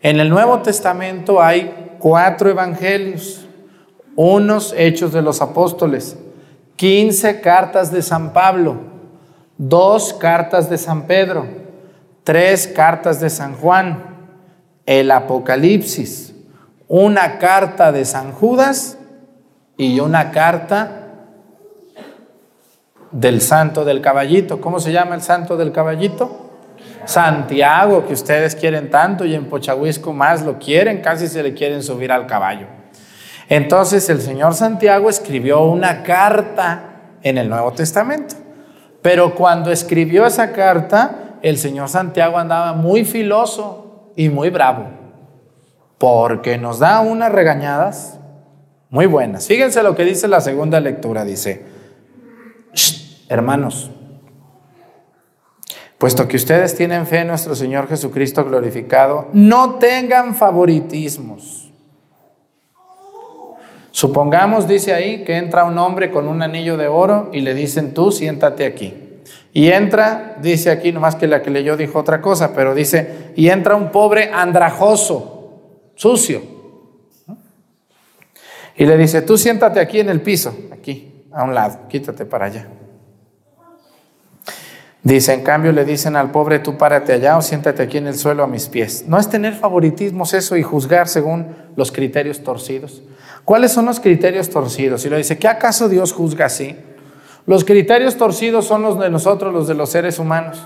En 0.02 0.18
el 0.18 0.28
Nuevo 0.28 0.62
Testamento 0.62 1.40
hay 1.40 1.94
cuatro 2.00 2.50
evangelios, 2.50 3.46
unos 4.16 4.74
hechos 4.76 5.12
de 5.12 5.22
los 5.22 5.40
apóstoles, 5.40 6.16
15 6.74 7.40
cartas 7.40 7.92
de 7.92 8.02
San 8.02 8.32
Pablo, 8.32 8.78
dos 9.58 10.12
cartas 10.12 10.68
de 10.68 10.76
San 10.76 11.06
Pedro, 11.06 11.46
tres 12.24 12.66
cartas 12.66 13.20
de 13.20 13.30
San 13.30 13.54
Juan, 13.54 14.02
el 14.86 15.08
Apocalipsis, 15.12 16.34
una 16.88 17.38
carta 17.38 17.92
de 17.92 18.04
San 18.04 18.32
Judas 18.32 18.98
y 19.76 20.00
una 20.00 20.30
carta 20.30 21.06
del 23.10 23.40
santo 23.40 23.84
del 23.84 24.00
caballito. 24.00 24.60
¿Cómo 24.60 24.80
se 24.80 24.92
llama 24.92 25.14
el 25.14 25.22
santo 25.22 25.56
del 25.56 25.72
caballito? 25.72 26.50
Santiago, 27.04 28.06
que 28.06 28.14
ustedes 28.14 28.56
quieren 28.56 28.90
tanto 28.90 29.24
y 29.24 29.34
en 29.34 29.46
Pochahuisco 29.46 30.12
más 30.12 30.42
lo 30.42 30.58
quieren, 30.58 31.00
casi 31.00 31.28
se 31.28 31.42
le 31.42 31.54
quieren 31.54 31.82
subir 31.82 32.10
al 32.10 32.26
caballo. 32.26 32.66
Entonces 33.48 34.08
el 34.10 34.20
señor 34.20 34.54
Santiago 34.54 35.08
escribió 35.08 35.62
una 35.62 36.02
carta 36.02 36.96
en 37.22 37.38
el 37.38 37.48
Nuevo 37.48 37.72
Testamento. 37.72 38.34
Pero 39.02 39.36
cuando 39.36 39.70
escribió 39.70 40.26
esa 40.26 40.52
carta, 40.52 41.38
el 41.42 41.58
señor 41.58 41.88
Santiago 41.88 42.38
andaba 42.38 42.72
muy 42.72 43.04
filoso 43.04 44.10
y 44.16 44.30
muy 44.30 44.50
bravo, 44.50 44.88
porque 45.98 46.58
nos 46.58 46.80
da 46.80 47.00
unas 47.00 47.30
regañadas 47.30 48.18
muy 48.90 49.06
buenas. 49.06 49.46
Fíjense 49.46 49.82
lo 49.82 49.94
que 49.96 50.04
dice 50.04 50.28
la 50.28 50.40
segunda 50.40 50.80
lectura. 50.80 51.24
Dice, 51.24 51.64
hermanos, 53.28 53.90
puesto 55.98 56.28
que 56.28 56.36
ustedes 56.36 56.74
tienen 56.76 57.06
fe 57.06 57.20
en 57.20 57.28
nuestro 57.28 57.54
Señor 57.54 57.88
Jesucristo 57.88 58.44
glorificado, 58.44 59.28
no 59.32 59.76
tengan 59.76 60.34
favoritismos. 60.34 61.72
Supongamos, 63.90 64.68
dice 64.68 64.92
ahí, 64.92 65.24
que 65.24 65.36
entra 65.36 65.64
un 65.64 65.78
hombre 65.78 66.10
con 66.10 66.28
un 66.28 66.42
anillo 66.42 66.76
de 66.76 66.86
oro 66.86 67.30
y 67.32 67.40
le 67.40 67.54
dicen, 67.54 67.94
tú 67.94 68.12
siéntate 68.12 68.66
aquí. 68.66 68.94
Y 69.54 69.70
entra, 69.70 70.36
dice 70.42 70.70
aquí, 70.70 70.92
nomás 70.92 71.16
que 71.16 71.26
la 71.26 71.40
que 71.40 71.50
leyó 71.50 71.78
dijo 71.78 71.98
otra 71.98 72.20
cosa, 72.20 72.54
pero 72.54 72.74
dice, 72.74 73.32
y 73.36 73.48
entra 73.48 73.74
un 73.74 73.90
pobre 73.90 74.30
andrajoso, 74.32 75.92
sucio 75.94 76.55
y 78.76 78.84
le 78.84 78.96
dice, 78.96 79.22
tú 79.22 79.38
siéntate 79.38 79.80
aquí 79.80 80.00
en 80.00 80.08
el 80.08 80.20
piso, 80.20 80.54
aquí, 80.72 81.24
a 81.32 81.44
un 81.44 81.54
lado, 81.54 81.88
quítate 81.88 82.24
para 82.26 82.46
allá. 82.46 82.68
Dice, 85.02 85.32
en 85.32 85.44
cambio 85.44 85.70
le 85.70 85.84
dicen 85.84 86.16
al 86.16 86.32
pobre, 86.32 86.58
tú 86.58 86.76
párate 86.76 87.12
allá 87.12 87.38
o 87.38 87.42
siéntate 87.42 87.80
aquí 87.80 87.98
en 87.98 88.08
el 88.08 88.16
suelo 88.16 88.42
a 88.42 88.48
mis 88.48 88.66
pies. 88.66 89.04
No 89.06 89.18
es 89.18 89.30
tener 89.30 89.54
favoritismos 89.54 90.34
eso 90.34 90.56
y 90.56 90.64
juzgar 90.64 91.06
según 91.06 91.54
los 91.76 91.92
criterios 91.92 92.42
torcidos. 92.42 93.04
¿Cuáles 93.44 93.70
son 93.70 93.86
los 93.86 94.00
criterios 94.00 94.50
torcidos? 94.50 95.06
Y 95.06 95.10
le 95.10 95.18
dice, 95.18 95.38
¿qué 95.38 95.46
acaso 95.46 95.88
Dios 95.88 96.12
juzga 96.12 96.46
así? 96.46 96.76
Los 97.46 97.64
criterios 97.64 98.16
torcidos 98.16 98.66
son 98.66 98.82
los 98.82 98.98
de 98.98 99.08
nosotros, 99.08 99.54
los 99.54 99.68
de 99.68 99.74
los 99.74 99.90
seres 99.90 100.18
humanos. 100.18 100.60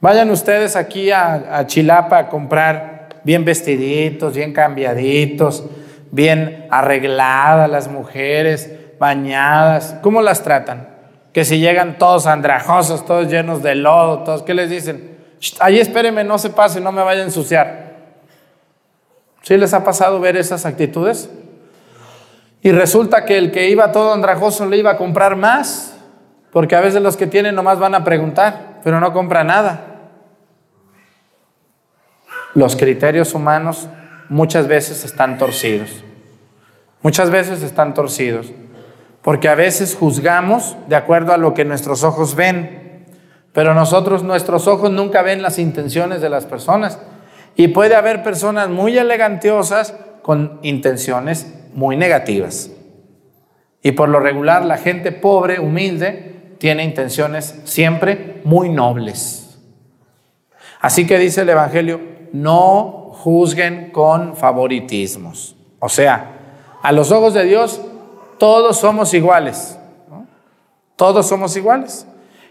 Vayan 0.00 0.30
ustedes 0.30 0.74
aquí 0.74 1.10
a, 1.10 1.58
a 1.58 1.66
Chilapa 1.66 2.16
a 2.16 2.28
comprar 2.30 3.20
bien 3.22 3.44
vestiditos, 3.44 4.34
bien 4.34 4.54
cambiaditos, 4.54 5.64
bien 6.10 6.66
arregladas 6.70 7.70
las 7.70 7.88
mujeres, 7.88 8.70
bañadas. 8.98 9.96
¿Cómo 10.02 10.22
las 10.22 10.42
tratan? 10.42 10.88
Que 11.32 11.44
si 11.44 11.58
llegan 11.58 11.98
todos 11.98 12.26
andrajosos, 12.26 13.04
todos 13.06 13.28
llenos 13.28 13.62
de 13.62 13.74
lodo, 13.74 14.20
todos, 14.20 14.42
¿qué 14.42 14.54
les 14.54 14.70
dicen? 14.70 15.18
Ahí 15.60 15.78
espérenme, 15.78 16.24
no 16.24 16.38
se 16.38 16.50
pase, 16.50 16.80
no 16.80 16.92
me 16.92 17.02
vaya 17.02 17.22
a 17.22 17.24
ensuciar. 17.24 17.90
¿Sí 19.42 19.56
les 19.56 19.72
ha 19.72 19.84
pasado 19.84 20.20
ver 20.20 20.36
esas 20.36 20.66
actitudes? 20.66 21.30
Y 22.62 22.72
resulta 22.72 23.24
que 23.24 23.38
el 23.38 23.52
que 23.52 23.70
iba 23.70 23.90
todo 23.90 24.12
andrajoso 24.12 24.66
le 24.66 24.76
iba 24.76 24.90
a 24.90 24.96
comprar 24.98 25.36
más, 25.36 25.96
porque 26.52 26.76
a 26.76 26.80
veces 26.80 27.00
los 27.00 27.16
que 27.16 27.26
tienen 27.26 27.54
nomás 27.54 27.78
van 27.78 27.94
a 27.94 28.04
preguntar, 28.04 28.80
pero 28.84 29.00
no 29.00 29.12
compra 29.14 29.44
nada. 29.44 29.86
Los 32.54 32.76
criterios 32.76 33.32
humanos 33.32 33.88
muchas 34.30 34.68
veces 34.68 35.04
están 35.04 35.36
torcidos. 35.36 35.90
Muchas 37.02 37.30
veces 37.30 37.62
están 37.62 37.92
torcidos. 37.92 38.52
Porque 39.20 39.48
a 39.48 39.54
veces 39.54 39.94
juzgamos 39.94 40.76
de 40.88 40.96
acuerdo 40.96 41.34
a 41.34 41.36
lo 41.36 41.52
que 41.52 41.66
nuestros 41.66 42.04
ojos 42.04 42.34
ven. 42.34 43.06
Pero 43.52 43.74
nosotros, 43.74 44.22
nuestros 44.22 44.66
ojos 44.68 44.90
nunca 44.90 45.20
ven 45.20 45.42
las 45.42 45.58
intenciones 45.58 46.22
de 46.22 46.30
las 46.30 46.46
personas. 46.46 46.98
Y 47.56 47.68
puede 47.68 47.96
haber 47.96 48.22
personas 48.22 48.70
muy 48.70 48.96
elegantiosas 48.96 49.94
con 50.22 50.60
intenciones 50.62 51.52
muy 51.74 51.96
negativas. 51.96 52.70
Y 53.82 53.92
por 53.92 54.08
lo 54.08 54.20
regular, 54.20 54.64
la 54.64 54.78
gente 54.78 55.10
pobre, 55.10 55.58
humilde, 55.58 56.54
tiene 56.58 56.84
intenciones 56.84 57.60
siempre 57.64 58.40
muy 58.44 58.68
nobles. 58.68 59.58
Así 60.80 61.06
que 61.06 61.18
dice 61.18 61.42
el 61.42 61.48
Evangelio, 61.48 62.00
no 62.32 62.99
juzguen 63.22 63.90
con 63.90 64.34
favoritismos. 64.34 65.54
O 65.78 65.90
sea, 65.90 66.38
a 66.82 66.90
los 66.90 67.12
ojos 67.12 67.34
de 67.34 67.44
Dios, 67.44 67.80
todos 68.38 68.78
somos 68.78 69.12
iguales. 69.12 69.78
Todos 70.96 71.28
somos 71.28 71.54
iguales. 71.56 72.06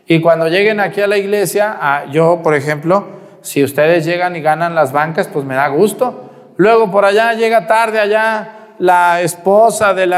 Y 0.05 0.21
cuando 0.21 0.47
lleguen 0.47 0.79
aquí 0.79 1.01
a 1.01 1.08
la 1.08 1.17
iglesia, 1.17 2.05
yo, 2.12 2.41
por 2.43 2.53
ejemplo, 2.53 3.08
si 3.41 3.63
ustedes 3.63 4.05
llegan 4.05 4.36
y 4.36 4.41
ganan 4.41 4.75
las 4.75 4.91
bancas, 4.91 5.27
pues 5.27 5.43
me 5.43 5.55
da 5.55 5.67
gusto. 5.69 6.29
Luego 6.58 6.91
por 6.91 7.03
allá 7.03 7.34
llega 7.34 7.65
tarde 7.65 7.99
allá 7.99 8.75
la 8.77 9.21
esposa 9.21 9.93
del, 9.93 10.13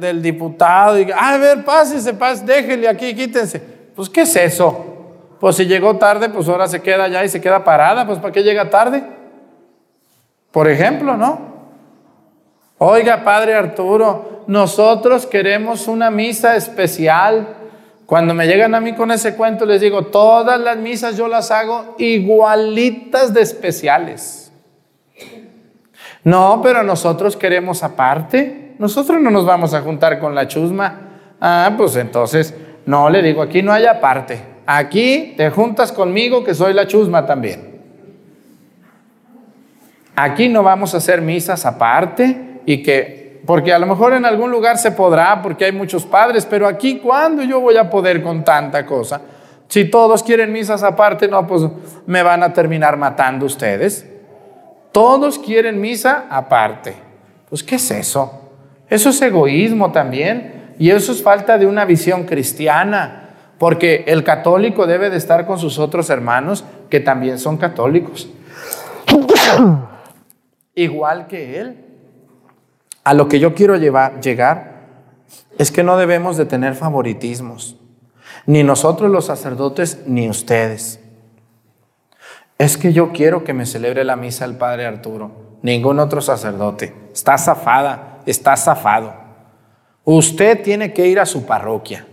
del, 0.00 0.22
diputado 0.22 0.98
y, 0.98 1.10
a 1.16 1.38
ver, 1.38 1.64
pásese, 1.64 2.14
pásese, 2.14 2.52
déjenle 2.52 2.88
aquí, 2.88 3.14
quítense. 3.14 3.60
Pues, 3.94 4.10
¿qué 4.10 4.22
es 4.22 4.34
eso? 4.34 4.86
Pues 5.38 5.56
si 5.56 5.66
llegó 5.66 5.96
tarde, 5.96 6.28
pues 6.28 6.48
ahora 6.48 6.66
se 6.66 6.82
queda 6.82 7.04
allá 7.04 7.24
y 7.24 7.28
se 7.28 7.40
queda 7.40 7.62
parada, 7.62 8.04
pues 8.06 8.18
¿para 8.18 8.32
qué 8.32 8.42
llega 8.42 8.68
tarde? 8.68 9.19
Por 10.50 10.68
ejemplo, 10.68 11.16
¿no? 11.16 11.50
Oiga, 12.78 13.22
Padre 13.24 13.54
Arturo, 13.54 14.44
nosotros 14.46 15.26
queremos 15.26 15.86
una 15.86 16.10
misa 16.10 16.56
especial. 16.56 17.56
Cuando 18.06 18.34
me 18.34 18.46
llegan 18.46 18.74
a 18.74 18.80
mí 18.80 18.94
con 18.94 19.10
ese 19.10 19.36
cuento, 19.36 19.66
les 19.66 19.80
digo, 19.80 20.06
todas 20.06 20.58
las 20.58 20.76
misas 20.78 21.16
yo 21.16 21.28
las 21.28 21.50
hago 21.50 21.94
igualitas 21.98 23.32
de 23.32 23.42
especiales. 23.42 24.50
No, 26.24 26.60
pero 26.62 26.82
nosotros 26.82 27.36
queremos 27.36 27.82
aparte. 27.82 28.74
Nosotros 28.78 29.20
no 29.20 29.30
nos 29.30 29.44
vamos 29.44 29.74
a 29.74 29.82
juntar 29.82 30.18
con 30.18 30.34
la 30.34 30.48
chusma. 30.48 31.00
Ah, 31.40 31.72
pues 31.76 31.96
entonces, 31.96 32.54
no, 32.86 33.08
le 33.08 33.22
digo, 33.22 33.42
aquí 33.42 33.62
no 33.62 33.72
hay 33.72 33.86
aparte. 33.86 34.40
Aquí 34.66 35.34
te 35.36 35.50
juntas 35.50 35.92
conmigo 35.92 36.42
que 36.42 36.54
soy 36.54 36.72
la 36.72 36.86
chusma 36.86 37.26
también. 37.26 37.69
Aquí 40.16 40.48
no 40.48 40.62
vamos 40.62 40.94
a 40.94 40.98
hacer 40.98 41.20
misas 41.20 41.64
aparte 41.66 42.60
y 42.66 42.82
que, 42.82 43.40
porque 43.46 43.72
a 43.72 43.78
lo 43.78 43.86
mejor 43.86 44.12
en 44.12 44.24
algún 44.24 44.50
lugar 44.50 44.78
se 44.78 44.92
podrá 44.92 45.40
porque 45.42 45.64
hay 45.64 45.72
muchos 45.72 46.04
padres, 46.04 46.46
pero 46.46 46.66
aquí 46.66 46.98
¿cuándo 46.98 47.42
yo 47.42 47.60
voy 47.60 47.76
a 47.76 47.88
poder 47.88 48.22
con 48.22 48.44
tanta 48.44 48.84
cosa? 48.84 49.20
Si 49.68 49.84
todos 49.84 50.22
quieren 50.22 50.52
misas 50.52 50.82
aparte, 50.82 51.28
no, 51.28 51.46
pues 51.46 51.62
me 52.06 52.22
van 52.22 52.42
a 52.42 52.52
terminar 52.52 52.96
matando 52.96 53.46
ustedes. 53.46 54.04
Todos 54.92 55.38
quieren 55.38 55.80
misa 55.80 56.26
aparte. 56.28 56.94
Pues 57.48 57.62
¿qué 57.62 57.76
es 57.76 57.90
eso? 57.90 58.50
Eso 58.88 59.10
es 59.10 59.22
egoísmo 59.22 59.92
también 59.92 60.74
y 60.80 60.90
eso 60.90 61.12
es 61.12 61.22
falta 61.22 61.56
de 61.56 61.66
una 61.66 61.84
visión 61.84 62.24
cristiana, 62.24 63.28
porque 63.58 64.04
el 64.08 64.24
católico 64.24 64.86
debe 64.86 65.10
de 65.10 65.18
estar 65.18 65.46
con 65.46 65.58
sus 65.58 65.78
otros 65.78 66.10
hermanos 66.10 66.64
que 66.88 66.98
también 66.98 67.38
son 67.38 67.56
católicos. 67.56 68.28
Igual 70.74 71.26
que 71.26 71.60
él. 71.60 71.84
A 73.04 73.14
lo 73.14 73.28
que 73.28 73.38
yo 73.38 73.54
quiero 73.54 73.76
llegar 73.76 74.80
es 75.58 75.70
que 75.72 75.82
no 75.82 75.96
debemos 75.96 76.36
de 76.36 76.46
tener 76.46 76.74
favoritismos, 76.74 77.76
ni 78.46 78.62
nosotros 78.62 79.10
los 79.10 79.26
sacerdotes, 79.26 80.02
ni 80.06 80.28
ustedes. 80.28 81.00
Es 82.58 82.76
que 82.76 82.92
yo 82.92 83.12
quiero 83.12 83.42
que 83.42 83.54
me 83.54 83.66
celebre 83.66 84.04
la 84.04 84.16
misa 84.16 84.44
el 84.44 84.56
Padre 84.56 84.86
Arturo, 84.86 85.58
ningún 85.62 85.98
otro 85.98 86.20
sacerdote. 86.20 86.94
Está 87.12 87.38
zafada, 87.38 88.20
está 88.26 88.56
zafado. 88.56 89.14
Usted 90.04 90.62
tiene 90.62 90.92
que 90.92 91.06
ir 91.06 91.20
a 91.20 91.26
su 91.26 91.46
parroquia. 91.46 92.06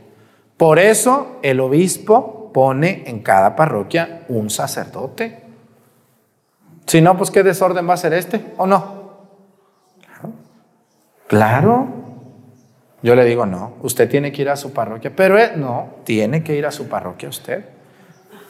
Por 0.56 0.80
eso 0.80 1.38
el 1.42 1.60
obispo 1.60 2.52
pone 2.54 3.04
en 3.08 3.20
cada 3.20 3.56
parroquia 3.56 4.26
un 4.30 4.50
sacerdote. 4.50 5.47
Si 6.88 7.02
no, 7.02 7.18
pues 7.18 7.32
qué 7.32 7.44
desorden 7.44 7.88
va 7.88 7.94
a 7.94 7.98
ser 7.98 8.14
este, 8.14 8.54
¿o 8.58 8.66
no? 8.66 8.98
Claro. 11.28 11.88
Yo 13.04 13.14
le 13.14 13.26
digo, 13.26 13.46
no, 13.46 13.74
usted 13.84 14.10
tiene 14.10 14.32
que 14.32 14.42
ir 14.42 14.50
a 14.50 14.56
su 14.56 14.74
parroquia, 14.74 15.12
pero 15.16 15.38
él, 15.38 15.52
no, 15.58 15.90
tiene 16.04 16.44
que 16.44 16.56
ir 16.56 16.66
a 16.66 16.72
su 16.72 16.88
parroquia 16.88 17.30
usted. 17.30 17.66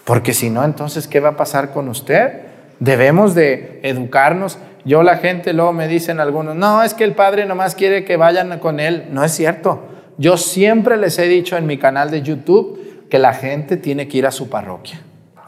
Porque 0.05 0.33
si 0.33 0.49
no, 0.49 0.63
entonces, 0.63 1.07
¿qué 1.07 1.19
va 1.19 1.29
a 1.29 1.35
pasar 1.35 1.71
con 1.71 1.89
usted? 1.89 2.43
Debemos 2.79 3.35
de 3.35 3.79
educarnos. 3.83 4.57
Yo 4.85 5.03
la 5.03 5.17
gente 5.17 5.51
luego 5.51 5.73
me 5.73 5.87
dicen 5.87 6.19
algunos, 6.19 6.55
no, 6.55 6.81
es 6.83 6.93
que 6.93 7.03
el 7.03 7.13
padre 7.13 7.45
nomás 7.45 7.75
quiere 7.75 8.05
que 8.05 8.15
vayan 8.15 8.59
con 8.59 8.79
él. 8.79 9.07
No 9.11 9.23
es 9.23 9.33
cierto. 9.33 9.81
Yo 10.17 10.37
siempre 10.37 10.95
les 10.95 11.19
he 11.19 11.27
dicho 11.27 11.57
en 11.57 11.65
mi 11.65 11.77
canal 11.77 12.09
de 12.09 12.21
YouTube 12.21 13.07
que 13.09 13.19
la 13.19 13.33
gente 13.33 13.75
tiene 13.75 14.07
que 14.07 14.19
ir 14.19 14.27
a 14.27 14.31
su 14.31 14.49
parroquia. 14.49 15.01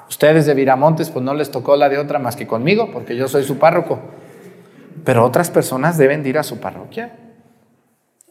Ustedes 0.09 0.45
de 0.45 0.53
Viramontes, 0.55 1.09
pues 1.09 1.23
no 1.23 1.33
les 1.33 1.51
tocó 1.51 1.75
la 1.75 1.87
de 1.87 1.99
otra 1.99 2.19
más 2.19 2.35
que 2.35 2.47
conmigo, 2.47 2.89
porque 2.91 3.15
yo 3.15 3.27
soy 3.27 3.43
su 3.43 3.57
párroco. 3.57 3.99
Pero 5.05 5.23
otras 5.23 5.49
personas 5.49 5.97
deben 5.97 6.23
de 6.23 6.29
ir 6.29 6.37
a 6.37 6.43
su 6.43 6.59
parroquia. 6.59 7.15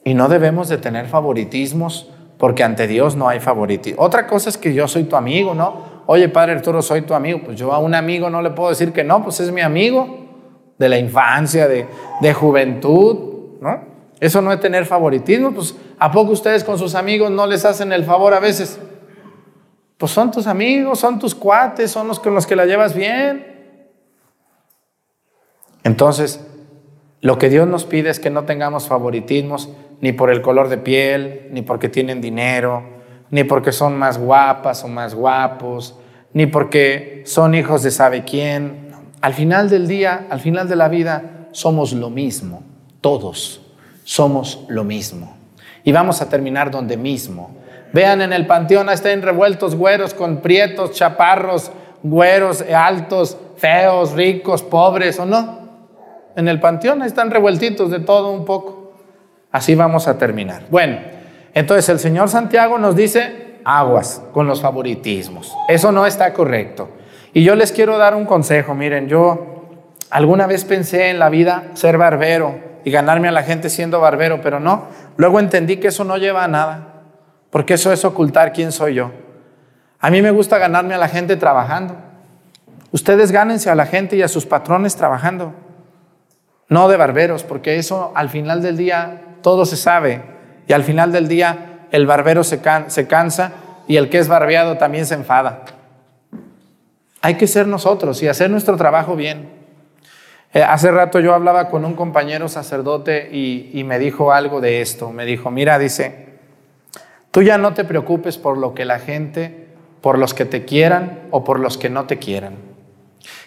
Y 0.04 0.14
no 0.14 0.28
debemos 0.28 0.68
de 0.68 0.78
tener 0.78 1.06
favoritismos, 1.06 2.10
porque 2.36 2.64
ante 2.64 2.86
Dios 2.86 3.16
no 3.16 3.28
hay 3.28 3.40
favoritismo. 3.40 4.02
Otra 4.02 4.26
cosa 4.26 4.50
es 4.50 4.58
que 4.58 4.74
yo 4.74 4.86
soy 4.88 5.04
tu 5.04 5.16
amigo, 5.16 5.54
¿no? 5.54 5.98
oye, 6.10 6.28
Padre 6.30 6.52
Arturo, 6.52 6.80
soy 6.80 7.02
tu 7.02 7.14
amigo. 7.14 7.40
Pues 7.44 7.58
yo 7.58 7.72
a 7.72 7.78
un 7.78 7.94
amigo 7.94 8.30
no 8.30 8.42
le 8.42 8.50
puedo 8.50 8.70
decir 8.70 8.92
que 8.92 9.04
no, 9.04 9.22
pues 9.22 9.40
es 9.40 9.52
mi 9.52 9.60
amigo 9.60 10.26
de 10.78 10.88
la 10.88 10.98
infancia, 10.98 11.68
de, 11.68 11.86
de 12.20 12.34
juventud, 12.34 13.58
¿no? 13.60 13.80
Eso 14.20 14.40
no 14.40 14.52
es 14.52 14.58
tener 14.58 14.84
favoritismo, 14.84 15.52
pues 15.52 15.76
¿a 15.98 16.10
poco 16.10 16.32
ustedes 16.32 16.64
con 16.64 16.76
sus 16.76 16.96
amigos 16.96 17.30
no 17.30 17.46
les 17.46 17.64
hacen 17.64 17.92
el 17.92 18.04
favor 18.04 18.34
a 18.34 18.40
veces? 18.40 18.80
Pues 19.98 20.12
son 20.12 20.30
tus 20.30 20.46
amigos, 20.46 21.00
son 21.00 21.18
tus 21.18 21.34
cuates, 21.34 21.90
son 21.90 22.08
los 22.08 22.20
con 22.20 22.34
los 22.34 22.46
que 22.46 22.56
la 22.56 22.66
llevas 22.66 22.94
bien. 22.94 23.58
Entonces, 25.82 26.40
lo 27.20 27.36
que 27.38 27.50
Dios 27.50 27.66
nos 27.66 27.84
pide 27.84 28.10
es 28.10 28.20
que 28.20 28.30
no 28.30 28.44
tengamos 28.44 28.86
favoritismos 28.86 29.68
ni 30.00 30.12
por 30.12 30.30
el 30.30 30.40
color 30.40 30.68
de 30.68 30.78
piel, 30.78 31.48
ni 31.50 31.62
porque 31.62 31.88
tienen 31.88 32.20
dinero, 32.20 32.84
ni 33.30 33.42
porque 33.42 33.72
son 33.72 33.98
más 33.98 34.18
guapas 34.18 34.84
o 34.84 34.88
más 34.88 35.14
guapos, 35.14 35.96
ni 36.32 36.46
porque 36.46 37.22
son 37.26 37.56
hijos 37.56 37.82
de 37.82 37.90
sabe 37.90 38.24
quién. 38.24 38.92
Al 39.20 39.34
final 39.34 39.68
del 39.68 39.88
día, 39.88 40.26
al 40.30 40.38
final 40.38 40.68
de 40.68 40.76
la 40.76 40.88
vida, 40.88 41.48
somos 41.50 41.92
lo 41.92 42.10
mismo, 42.10 42.62
todos 43.00 43.62
somos 44.04 44.64
lo 44.68 44.84
mismo. 44.84 45.36
Y 45.82 45.90
vamos 45.90 46.22
a 46.22 46.28
terminar 46.28 46.70
donde 46.70 46.96
mismo. 46.96 47.57
Vean 47.92 48.20
en 48.20 48.32
el 48.32 48.46
panteón, 48.46 48.88
están 48.90 49.22
revueltos 49.22 49.74
güeros 49.74 50.14
con 50.14 50.38
prietos, 50.38 50.92
chaparros, 50.92 51.72
güeros, 52.02 52.64
altos, 52.74 53.36
feos, 53.56 54.12
ricos, 54.12 54.62
pobres, 54.62 55.18
¿o 55.18 55.26
no? 55.26 55.58
En 56.36 56.48
el 56.48 56.60
panteón 56.60 57.02
están 57.02 57.30
revueltitos 57.30 57.90
de 57.90 58.00
todo 58.00 58.30
un 58.30 58.44
poco. 58.44 58.92
Así 59.50 59.74
vamos 59.74 60.06
a 60.06 60.18
terminar. 60.18 60.62
Bueno, 60.70 60.98
entonces 61.54 61.88
el 61.88 61.98
señor 61.98 62.28
Santiago 62.28 62.78
nos 62.78 62.94
dice 62.94 63.58
aguas 63.64 64.22
con 64.32 64.46
los 64.46 64.60
favoritismos. 64.60 65.54
Eso 65.68 65.90
no 65.90 66.06
está 66.06 66.32
correcto. 66.32 66.90
Y 67.32 67.42
yo 67.42 67.54
les 67.54 67.72
quiero 67.72 67.98
dar 67.98 68.14
un 68.14 68.24
consejo. 68.24 68.74
Miren, 68.74 69.08
yo 69.08 69.64
alguna 70.10 70.46
vez 70.46 70.64
pensé 70.64 71.10
en 71.10 71.18
la 71.18 71.28
vida 71.28 71.70
ser 71.74 71.98
barbero 71.98 72.68
y 72.84 72.90
ganarme 72.90 73.28
a 73.28 73.32
la 73.32 73.42
gente 73.42 73.68
siendo 73.68 74.00
barbero, 74.00 74.40
pero 74.42 74.60
no. 74.60 74.86
Luego 75.16 75.40
entendí 75.40 75.78
que 75.78 75.88
eso 75.88 76.04
no 76.04 76.16
lleva 76.16 76.44
a 76.44 76.48
nada, 76.48 76.97
porque 77.50 77.74
eso 77.74 77.92
es 77.92 78.04
ocultar 78.04 78.52
quién 78.52 78.72
soy 78.72 78.94
yo. 78.94 79.10
A 80.00 80.10
mí 80.10 80.22
me 80.22 80.30
gusta 80.30 80.58
ganarme 80.58 80.94
a 80.94 80.98
la 80.98 81.08
gente 81.08 81.36
trabajando. 81.36 81.96
Ustedes 82.92 83.32
gánense 83.32 83.70
a 83.70 83.74
la 83.74 83.86
gente 83.86 84.16
y 84.16 84.22
a 84.22 84.28
sus 84.28 84.46
patrones 84.46 84.96
trabajando, 84.96 85.52
no 86.68 86.88
de 86.88 86.96
barberos, 86.96 87.42
porque 87.42 87.76
eso 87.76 88.12
al 88.14 88.30
final 88.30 88.62
del 88.62 88.76
día 88.76 89.36
todo 89.42 89.66
se 89.66 89.76
sabe. 89.76 90.22
Y 90.66 90.72
al 90.72 90.84
final 90.84 91.12
del 91.12 91.28
día 91.28 91.86
el 91.90 92.06
barbero 92.06 92.44
se, 92.44 92.60
cansa 92.60 93.52
y 93.86 93.96
el 93.96 94.08
que 94.08 94.18
es 94.18 94.28
barbeado 94.28 94.76
también 94.76 95.06
se 95.06 95.14
enfada. 95.14 95.64
Hay 97.20 97.34
que 97.34 97.46
ser 97.46 97.66
nosotros 97.66 98.22
y 98.22 98.28
hacer 98.28 98.50
nuestro 98.50 98.76
trabajo 98.76 99.16
bien. 99.16 99.50
Eh, 100.54 100.62
hace 100.62 100.90
rato 100.90 101.20
yo 101.20 101.34
hablaba 101.34 101.68
con 101.68 101.84
un 101.84 101.94
compañero 101.94 102.48
sacerdote 102.48 103.28
y, 103.32 103.70
y 103.72 103.84
me 103.84 103.98
dijo 103.98 104.32
algo 104.32 104.60
de 104.60 104.80
esto. 104.80 105.10
Me 105.10 105.24
dijo, 105.24 105.50
mira, 105.50 105.78
dice, 105.78 106.27
tú 107.30 107.42
ya 107.42 107.58
no 107.58 107.74
te 107.74 107.84
preocupes 107.84 108.38
por 108.38 108.58
lo 108.58 108.74
que 108.74 108.84
la 108.84 108.98
gente, 108.98 109.68
por 110.00 110.18
los 110.18 110.34
que 110.34 110.44
te 110.44 110.64
quieran 110.64 111.20
o 111.30 111.44
por 111.44 111.60
los 111.60 111.78
que 111.78 111.90
no 111.90 112.06
te 112.06 112.18
quieran. 112.18 112.54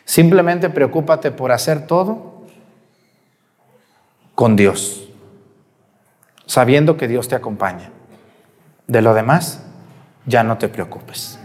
Simplemente 0.05 0.69
preocúpate 0.69 1.31
por 1.31 1.51
hacer 1.51 1.87
todo 1.87 2.43
con 4.35 4.55
Dios 4.55 5.01
sabiendo 6.51 6.97
que 6.97 7.07
Dios 7.07 7.29
te 7.29 7.35
acompaña. 7.35 7.91
De 8.85 9.01
lo 9.01 9.13
demás, 9.13 9.63
ya 10.25 10.43
no 10.43 10.57
te 10.57 10.67
preocupes. 10.67 11.39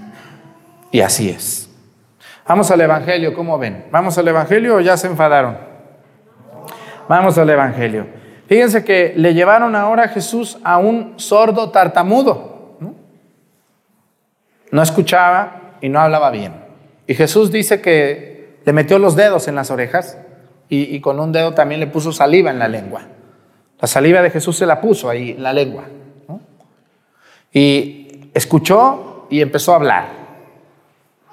Y 0.90 1.01
así 1.01 1.31
es. 1.31 1.70
Vamos 2.44 2.72
al 2.72 2.81
Evangelio, 2.81 3.33
¿cómo 3.33 3.57
ven? 3.57 3.87
¿Vamos 3.92 4.18
al 4.18 4.27
Evangelio 4.27 4.75
o 4.75 4.81
ya 4.81 4.96
se 4.96 5.07
enfadaron? 5.07 5.59
Vamos 7.09 7.38
al 7.38 7.49
Evangelio. 7.49 8.09
Fíjense 8.46 8.85
que 8.85 9.12
le 9.16 9.35
llevaron 9.35 9.74
ahora 9.74 10.04
a 10.04 10.09
Jesús 10.09 10.59
a 10.62 10.78
un 10.78 11.14
sordo 11.16 11.70
tartamudo. 11.70 12.54
No, 14.70 14.82
escuchaba 14.82 15.76
y 15.80 15.88
no 15.88 16.00
hablaba 16.00 16.30
bien. 16.30 16.52
Y 17.06 17.14
Jesús 17.14 17.50
dice 17.50 17.80
que 17.80 18.59
le 18.64 18.72
metió 18.72 18.98
los 18.98 19.16
dedos 19.16 19.48
en 19.48 19.54
las 19.54 19.70
orejas 19.70 20.18
y, 20.68 21.00
con 21.00 21.20
un 21.20 21.32
dedo 21.32 21.54
también 21.54 21.80
le 21.80 21.87
puso 21.87 22.11
saliva 22.11 22.50
en 22.50 22.59
la 22.59 22.66
lengua 22.66 23.02
La 23.80 23.87
saliva 23.87 24.20
de 24.20 24.30
Jesús 24.30 24.56
se 24.56 24.66
la 24.66 24.80
puso 24.80 25.09
ahí 25.09 25.30
en 25.30 25.42
la 25.42 25.52
lengua. 25.52 25.85
Y 27.52 28.30
escuchó 28.35 29.26
y 29.30 29.40
empezó 29.40 29.72
a 29.72 29.76
hablar. 29.76 30.09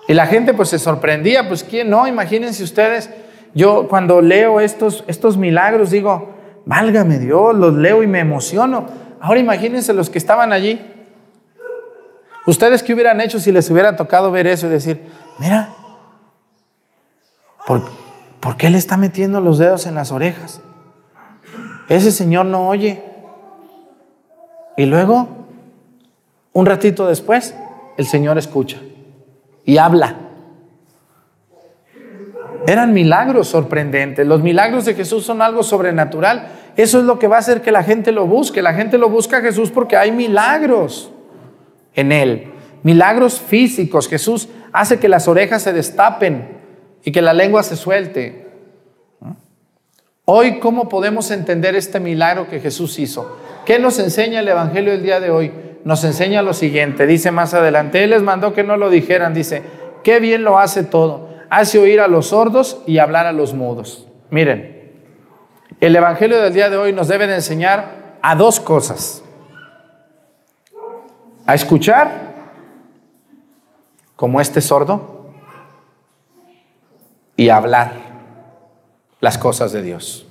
Y 0.07 0.13
la 0.13 0.27
gente 0.27 0.53
pues 0.53 0.69
se 0.69 0.79
sorprendía, 0.79 1.47
pues 1.47 1.63
quién 1.63 1.89
no, 1.89 2.07
imagínense 2.07 2.63
ustedes, 2.63 3.09
yo 3.53 3.87
cuando 3.87 4.21
leo 4.21 4.59
estos, 4.59 5.03
estos 5.07 5.37
milagros 5.37 5.91
digo, 5.91 6.32
válgame 6.65 7.19
Dios, 7.19 7.55
los 7.55 7.73
leo 7.73 8.03
y 8.03 8.07
me 8.07 8.19
emociono. 8.19 8.85
Ahora 9.19 9.39
imagínense 9.39 9.93
los 9.93 10.09
que 10.09 10.17
estaban 10.17 10.53
allí. 10.53 10.81
Ustedes 12.45 12.83
qué 12.83 12.93
hubieran 12.93 13.21
hecho 13.21 13.39
si 13.39 13.51
les 13.51 13.69
hubiera 13.69 13.95
tocado 13.95 14.31
ver 14.31 14.47
eso 14.47 14.67
y 14.67 14.69
decir, 14.69 15.01
mira, 15.39 15.69
¿por, 17.65 17.83
¿por 18.39 18.57
qué 18.57 18.69
le 18.69 18.77
está 18.77 18.97
metiendo 18.97 19.39
los 19.39 19.57
dedos 19.57 19.85
en 19.85 19.95
las 19.95 20.11
orejas? 20.11 20.61
Ese 21.87 22.11
señor 22.11 22.45
no 22.45 22.67
oye. 22.67 23.03
Y 24.75 24.85
luego, 24.85 25.27
un 26.51 26.65
ratito 26.65 27.07
después, 27.07 27.55
el 27.97 28.05
Señor 28.05 28.37
escucha 28.37 28.77
y 29.65 29.77
habla. 29.77 30.22
Eran 32.65 32.93
milagros 32.93 33.49
sorprendentes. 33.49 34.25
Los 34.25 34.41
milagros 34.41 34.85
de 34.85 34.93
Jesús 34.93 35.25
son 35.25 35.41
algo 35.41 35.63
sobrenatural. 35.63 36.47
Eso 36.77 36.99
es 36.99 37.05
lo 37.05 37.19
que 37.19 37.27
va 37.27 37.37
a 37.37 37.39
hacer 37.39 37.61
que 37.61 37.71
la 37.71 37.83
gente 37.83 38.11
lo 38.11 38.25
busque. 38.25 38.61
La 38.61 38.73
gente 38.73 38.97
lo 38.97 39.09
busca 39.09 39.37
a 39.37 39.41
Jesús 39.41 39.69
porque 39.69 39.97
hay 39.97 40.11
milagros 40.11 41.11
en 41.93 42.11
Él. 42.11 42.51
Milagros 42.83 43.39
físicos. 43.39 44.07
Jesús 44.07 44.47
hace 44.71 44.99
que 44.99 45.09
las 45.09 45.27
orejas 45.27 45.61
se 45.61 45.73
destapen 45.73 46.57
y 47.03 47.11
que 47.11 47.21
la 47.21 47.33
lengua 47.33 47.63
se 47.63 47.75
suelte. 47.75 48.47
Hoy, 50.25 50.59
¿cómo 50.59 50.87
podemos 50.87 51.31
entender 51.31 51.75
este 51.75 51.99
milagro 51.99 52.47
que 52.49 52.61
Jesús 52.61 52.97
hizo? 52.97 53.37
¿Qué 53.65 53.77
nos 53.77 53.99
enseña 53.99 54.39
el 54.39 54.47
Evangelio 54.47 54.93
del 54.93 55.03
día 55.03 55.19
de 55.19 55.29
hoy? 55.29 55.51
Nos 55.83 56.05
enseña 56.05 56.41
lo 56.41 56.53
siguiente. 56.53 57.05
Dice 57.05 57.31
más 57.31 57.53
adelante, 57.53 58.05
Él 58.05 58.11
les 58.11 58.21
mandó 58.21 58.53
que 58.53 58.63
no 58.63 58.77
lo 58.77 58.89
dijeran. 58.89 59.33
Dice, 59.33 59.63
qué 60.01 60.21
bien 60.21 60.45
lo 60.45 60.59
hace 60.59 60.83
todo. 60.83 61.32
Hace 61.55 61.77
oír 61.77 62.01
a 62.01 62.07
los 62.07 62.29
sordos 62.29 62.81
y 62.87 62.97
hablar 62.97 63.27
a 63.27 63.31
los 63.31 63.53
mudos. 63.53 64.07
Miren, 64.31 64.91
el 65.79 65.95
Evangelio 65.95 66.41
del 66.41 66.51
día 66.51 66.71
de 66.71 66.77
hoy 66.77 66.93
nos 66.93 67.07
debe 67.07 67.27
de 67.27 67.35
enseñar 67.35 68.15
a 68.23 68.33
dos 68.33 68.59
cosas. 68.59 69.23
A 71.45 71.53
escuchar, 71.53 72.09
como 74.15 74.41
este 74.41 74.61
sordo, 74.61 75.29
y 77.35 77.49
a 77.49 77.57
hablar 77.57 77.91
las 79.19 79.37
cosas 79.37 79.71
de 79.73 79.83
Dios. 79.83 80.25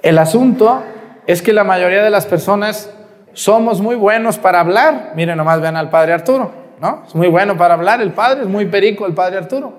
El 0.00 0.16
asunto 0.16 0.82
es 1.26 1.42
que 1.42 1.52
la 1.52 1.64
mayoría 1.64 2.02
de 2.02 2.08
las 2.08 2.24
personas 2.24 2.90
somos 3.34 3.82
muy 3.82 3.96
buenos 3.96 4.38
para 4.38 4.60
hablar. 4.60 5.12
Miren, 5.14 5.36
nomás 5.36 5.60
vean 5.60 5.76
al 5.76 5.90
padre 5.90 6.14
Arturo. 6.14 6.65
¿No? 6.80 7.04
Es 7.06 7.14
muy 7.14 7.28
bueno 7.28 7.56
para 7.56 7.74
hablar 7.74 8.00
el 8.00 8.12
padre, 8.12 8.42
es 8.42 8.48
muy 8.48 8.66
perico 8.66 9.06
el 9.06 9.14
padre 9.14 9.38
Arturo. 9.38 9.72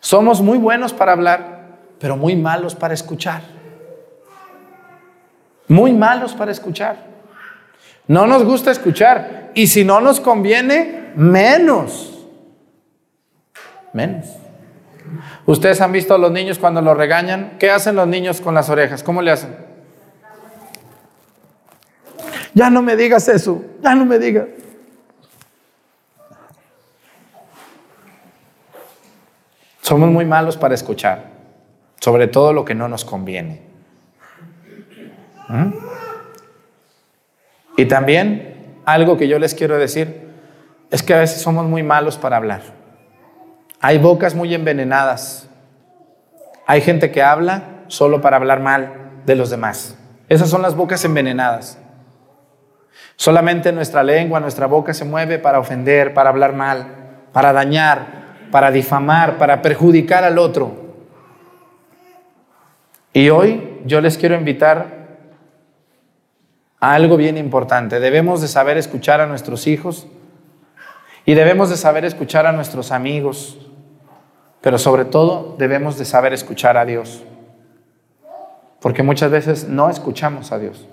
Somos 0.00 0.40
muy 0.40 0.58
buenos 0.58 0.92
para 0.92 1.12
hablar, 1.12 1.78
pero 1.98 2.16
muy 2.16 2.36
malos 2.36 2.74
para 2.74 2.92
escuchar. 2.94 3.42
Muy 5.66 5.92
malos 5.92 6.34
para 6.34 6.50
escuchar. 6.52 7.14
No 8.06 8.26
nos 8.26 8.44
gusta 8.44 8.70
escuchar. 8.70 9.50
Y 9.54 9.66
si 9.68 9.84
no 9.84 10.00
nos 10.00 10.20
conviene, 10.20 11.12
menos. 11.16 12.26
Menos. 13.92 14.26
Ustedes 15.46 15.80
han 15.80 15.92
visto 15.92 16.14
a 16.14 16.18
los 16.18 16.30
niños 16.30 16.58
cuando 16.58 16.82
los 16.82 16.96
regañan. 16.96 17.56
¿Qué 17.58 17.70
hacen 17.70 17.96
los 17.96 18.06
niños 18.06 18.40
con 18.40 18.54
las 18.54 18.68
orejas? 18.68 19.02
¿Cómo 19.02 19.22
le 19.22 19.30
hacen? 19.30 19.56
Ya 22.52 22.70
no 22.70 22.82
me 22.82 22.96
digas 22.96 23.28
eso. 23.28 23.64
Ya 23.82 23.94
no 23.94 24.04
me 24.04 24.18
digas. 24.18 24.46
Somos 29.84 30.08
muy 30.08 30.24
malos 30.24 30.56
para 30.56 30.74
escuchar, 30.74 31.24
sobre 32.00 32.26
todo 32.26 32.54
lo 32.54 32.64
que 32.64 32.74
no 32.74 32.88
nos 32.88 33.04
conviene. 33.04 33.60
¿Mm? 35.46 35.72
Y 37.76 37.84
también 37.84 38.80
algo 38.86 39.18
que 39.18 39.28
yo 39.28 39.38
les 39.38 39.52
quiero 39.52 39.76
decir 39.76 40.30
es 40.90 41.02
que 41.02 41.12
a 41.12 41.18
veces 41.18 41.42
somos 41.42 41.66
muy 41.66 41.82
malos 41.82 42.16
para 42.16 42.38
hablar. 42.38 42.62
Hay 43.78 43.98
bocas 43.98 44.34
muy 44.34 44.54
envenenadas. 44.54 45.50
Hay 46.66 46.80
gente 46.80 47.10
que 47.10 47.22
habla 47.22 47.84
solo 47.88 48.22
para 48.22 48.38
hablar 48.38 48.60
mal 48.60 49.10
de 49.26 49.34
los 49.34 49.50
demás. 49.50 49.98
Esas 50.30 50.48
son 50.48 50.62
las 50.62 50.74
bocas 50.74 51.04
envenenadas. 51.04 51.78
Solamente 53.16 53.70
nuestra 53.70 54.02
lengua, 54.02 54.40
nuestra 54.40 54.66
boca 54.66 54.94
se 54.94 55.04
mueve 55.04 55.38
para 55.38 55.58
ofender, 55.58 56.14
para 56.14 56.30
hablar 56.30 56.54
mal, 56.54 56.86
para 57.34 57.52
dañar, 57.52 58.23
para 58.54 58.70
difamar, 58.70 59.36
para 59.36 59.62
perjudicar 59.62 60.22
al 60.22 60.38
otro. 60.38 60.76
Y 63.12 63.28
hoy 63.28 63.80
yo 63.84 64.00
les 64.00 64.16
quiero 64.16 64.36
invitar 64.36 65.08
a 66.78 66.94
algo 66.94 67.16
bien 67.16 67.36
importante. 67.36 67.98
Debemos 67.98 68.40
de 68.40 68.46
saber 68.46 68.78
escuchar 68.78 69.20
a 69.20 69.26
nuestros 69.26 69.66
hijos 69.66 70.06
y 71.26 71.34
debemos 71.34 71.68
de 71.68 71.76
saber 71.76 72.04
escuchar 72.04 72.46
a 72.46 72.52
nuestros 72.52 72.92
amigos, 72.92 73.58
pero 74.60 74.78
sobre 74.78 75.04
todo 75.04 75.56
debemos 75.58 75.98
de 75.98 76.04
saber 76.04 76.32
escuchar 76.32 76.76
a 76.76 76.84
Dios. 76.84 77.24
Porque 78.80 79.02
muchas 79.02 79.32
veces 79.32 79.68
no 79.68 79.90
escuchamos 79.90 80.52
a 80.52 80.60
Dios. 80.60 80.86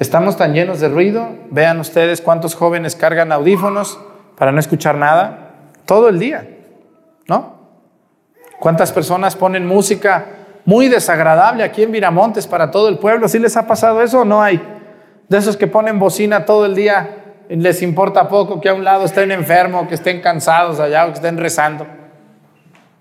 Estamos 0.00 0.36
tan 0.36 0.54
llenos 0.54 0.80
de 0.80 0.88
ruido. 0.88 1.28
Vean 1.52 1.78
ustedes 1.78 2.20
cuántos 2.20 2.56
jóvenes 2.56 2.96
cargan 2.96 3.30
audífonos 3.30 4.00
para 4.36 4.50
no 4.50 4.58
escuchar 4.58 4.96
nada 4.96 5.43
todo 5.84 6.08
el 6.08 6.18
día, 6.18 6.46
¿no? 7.26 7.54
¿Cuántas 8.58 8.92
personas 8.92 9.36
ponen 9.36 9.66
música 9.66 10.26
muy 10.64 10.88
desagradable 10.88 11.62
aquí 11.62 11.82
en 11.82 11.92
Viramontes 11.92 12.46
para 12.46 12.70
todo 12.70 12.88
el 12.88 12.98
pueblo? 12.98 13.28
¿Sí 13.28 13.38
les 13.38 13.56
ha 13.56 13.66
pasado 13.66 14.02
eso 14.02 14.20
o 14.20 14.24
no 14.24 14.42
hay? 14.42 14.60
De 15.28 15.38
esos 15.38 15.56
que 15.56 15.66
ponen 15.66 15.98
bocina 15.98 16.44
todo 16.44 16.66
el 16.66 16.74
día, 16.74 17.24
les 17.48 17.82
importa 17.82 18.28
poco 18.28 18.60
que 18.60 18.68
a 18.68 18.74
un 18.74 18.84
lado 18.84 19.04
estén 19.04 19.30
enfermos, 19.32 19.88
que 19.88 19.94
estén 19.94 20.20
cansados 20.20 20.80
allá 20.80 21.04
o 21.04 21.08
que 21.08 21.14
estén 21.14 21.36
rezando. 21.36 21.86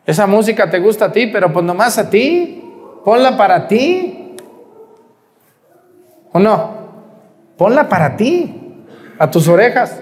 Esa 0.05 0.27
música 0.27 0.69
te 0.69 0.79
gusta 0.79 1.05
a 1.05 1.11
ti, 1.11 1.27
pero 1.27 1.51
pues 1.53 1.65
nomás 1.65 1.97
a 1.97 2.09
ti. 2.09 2.59
Ponla 3.05 3.37
para 3.37 3.67
ti. 3.67 4.35
¿O 6.31 6.39
no? 6.39 6.83
Ponla 7.57 7.87
para 7.87 8.17
ti, 8.17 8.83
a 9.19 9.29
tus 9.29 9.47
orejas. 9.47 10.01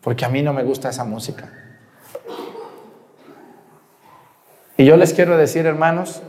Porque 0.00 0.24
a 0.24 0.28
mí 0.28 0.42
no 0.42 0.52
me 0.52 0.62
gusta 0.62 0.88
esa 0.88 1.04
música. 1.04 1.48
Y 4.76 4.84
yo 4.84 4.96
les 4.96 5.14
quiero 5.14 5.36
decir, 5.36 5.66
hermanos, 5.66 6.22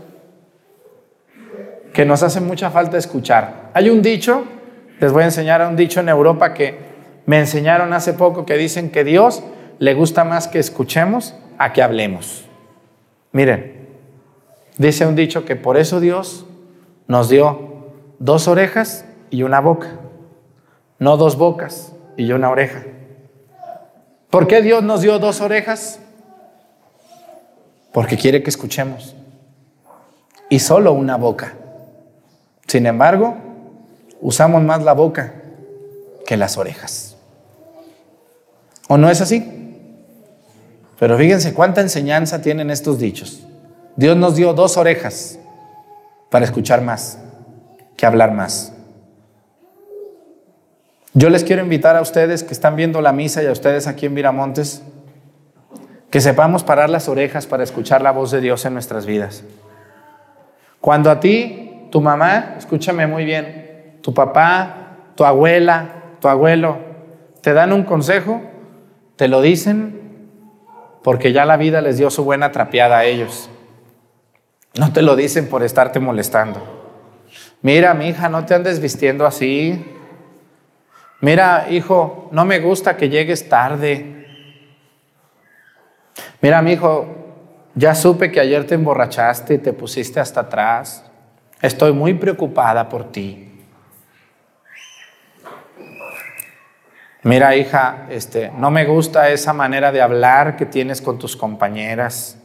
que 1.94 2.06
nos 2.06 2.24
hace 2.24 2.40
mucha 2.40 2.70
falta 2.70 2.98
escuchar. 2.98 3.72
Hay 3.74 3.90
un 3.90 4.02
dicho, 4.02 4.46
les 5.00 5.12
voy 5.12 5.24
a 5.24 5.26
enseñar 5.26 5.62
a 5.62 5.68
un 5.68 5.76
dicho 5.76 6.00
en 6.00 6.10
Europa 6.10 6.54
que 6.54 6.78
me 7.26 7.40
enseñaron 7.40 7.92
hace 7.94 8.14
poco 8.14 8.46
que 8.46 8.56
dicen 8.56 8.90
que 8.90 9.04
Dios 9.04 9.44
le 9.80 9.94
gusta 9.94 10.24
más 10.24 10.48
que 10.48 10.60
escuchemos 10.60 11.36
a 11.58 11.74
que 11.74 11.82
hablemos. 11.82 12.46
Miren, 13.32 13.88
dice 14.78 15.06
un 15.06 15.16
dicho 15.16 15.44
que 15.44 15.56
por 15.56 15.78
eso 15.78 16.00
Dios 16.00 16.46
nos 17.08 17.30
dio 17.30 17.92
dos 18.20 18.48
orejas 18.48 19.06
y 19.30 19.44
una 19.44 19.60
boca, 19.60 20.00
no 21.00 21.18
dos 21.18 21.38
bocas 21.38 21.94
y 22.16 22.32
una 22.32 22.50
oreja. 22.50 22.84
¿Por 24.30 24.48
qué 24.48 24.62
Dios 24.62 24.84
nos 24.84 25.02
dio 25.02 25.20
dos 25.20 25.42
orejas? 25.42 26.00
Porque 27.98 28.16
quiere 28.16 28.44
que 28.44 28.52
escuchemos. 28.52 29.16
Y 30.50 30.60
solo 30.60 30.94
una 30.94 31.18
boca. 31.18 31.56
Sin 32.68 32.86
embargo, 32.86 33.36
usamos 34.22 34.62
más 34.62 34.84
la 34.84 34.94
boca 34.94 35.34
que 36.24 36.38
las 36.38 36.60
orejas. 36.60 37.18
¿O 38.88 39.00
no 39.00 39.10
es 39.10 39.20
así? 39.20 39.74
Pero 41.00 41.18
fíjense 41.18 41.56
cuánta 41.56 41.82
enseñanza 41.82 42.40
tienen 42.40 42.70
estos 42.70 43.00
dichos. 43.00 43.42
Dios 43.96 44.16
nos 44.16 44.36
dio 44.36 44.54
dos 44.54 44.78
orejas 44.78 45.40
para 46.30 46.46
escuchar 46.46 46.84
más 46.84 47.18
que 47.96 48.06
hablar 48.06 48.32
más. 48.32 48.74
Yo 51.16 51.32
les 51.32 51.44
quiero 51.44 51.64
invitar 51.64 51.96
a 51.96 52.02
ustedes 52.02 52.44
que 52.44 52.54
están 52.54 52.76
viendo 52.76 53.02
la 53.02 53.12
misa 53.12 53.42
y 53.42 53.48
a 53.48 53.52
ustedes 53.52 53.88
aquí 53.88 54.06
en 54.06 54.14
Viramontes 54.14 54.84
que 56.10 56.22
sepamos 56.22 56.64
parar 56.64 56.90
las 56.90 57.10
orejas 57.10 57.46
para 57.48 57.64
escuchar 57.64 58.02
la 58.02 58.12
voz 58.12 58.32
de 58.32 58.42
Dios 58.42 58.66
en 58.66 58.74
nuestras 58.74 59.06
vidas. 59.06 59.44
Cuando 60.80 61.12
a 61.12 61.20
ti, 61.20 61.88
tu 61.92 62.02
mamá, 62.02 62.56
escúchame 62.58 63.08
muy 63.08 63.26
bien, 63.26 64.00
tu 64.02 64.14
papá, 64.14 64.98
tu 65.16 65.26
abuela, 65.26 65.90
tu 66.22 66.28
abuelo, 66.28 66.78
te 67.42 67.54
dan 67.54 67.74
un 67.74 67.84
consejo, 67.84 68.42
te 69.16 69.28
lo 69.28 69.42
dicen 69.42 69.98
porque 71.04 71.32
ya 71.32 71.46
la 71.46 71.58
vida 71.58 71.82
les 71.82 71.98
dio 71.98 72.10
su 72.10 72.24
buena 72.24 72.52
trapeada 72.52 72.98
a 72.98 73.06
ellos. 73.06 73.50
No 74.78 74.94
te 74.94 75.02
lo 75.02 75.16
dicen 75.16 75.48
por 75.48 75.64
estarte 75.64 76.00
molestando. 76.00 76.62
Mira, 77.62 77.94
mi 77.94 78.10
hija, 78.10 78.30
no 78.30 78.46
te 78.46 78.54
andes 78.54 78.80
vistiendo 78.80 79.26
así. 79.26 79.86
Mira, 81.22 81.68
hijo, 81.70 82.30
no 82.32 82.46
me 82.46 82.60
gusta 82.60 82.98
que 82.98 83.10
llegues 83.10 83.50
tarde. 83.50 84.17
Mira, 86.42 86.62
mi 86.62 86.74
hijo, 86.74 87.08
ya 87.74 87.96
supe 87.96 88.32
que 88.32 88.40
ayer 88.40 88.66
te 88.68 88.76
emborrachaste 88.76 89.56
y 89.56 89.58
te 89.58 89.74
pusiste 89.74 90.20
hasta 90.20 90.42
atrás. 90.42 91.04
Estoy 91.62 91.94
muy 91.94 92.14
preocupada 92.14 92.88
por 92.88 93.12
ti. 93.12 93.44
Mira, 97.24 97.56
hija, 97.56 98.06
este, 98.10 98.52
no 98.56 98.70
me 98.70 98.86
gusta 98.86 99.30
esa 99.30 99.52
manera 99.52 99.92
de 99.92 100.02
hablar 100.02 100.56
que 100.56 100.66
tienes 100.66 101.02
con 101.02 101.18
tus 101.18 101.36
compañeras. 101.36 102.38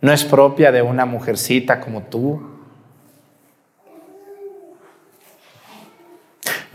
No 0.00 0.12
es 0.12 0.24
propia 0.24 0.72
de 0.72 0.82
una 0.82 1.04
mujercita 1.04 1.80
como 1.80 2.02
tú. 2.04 2.55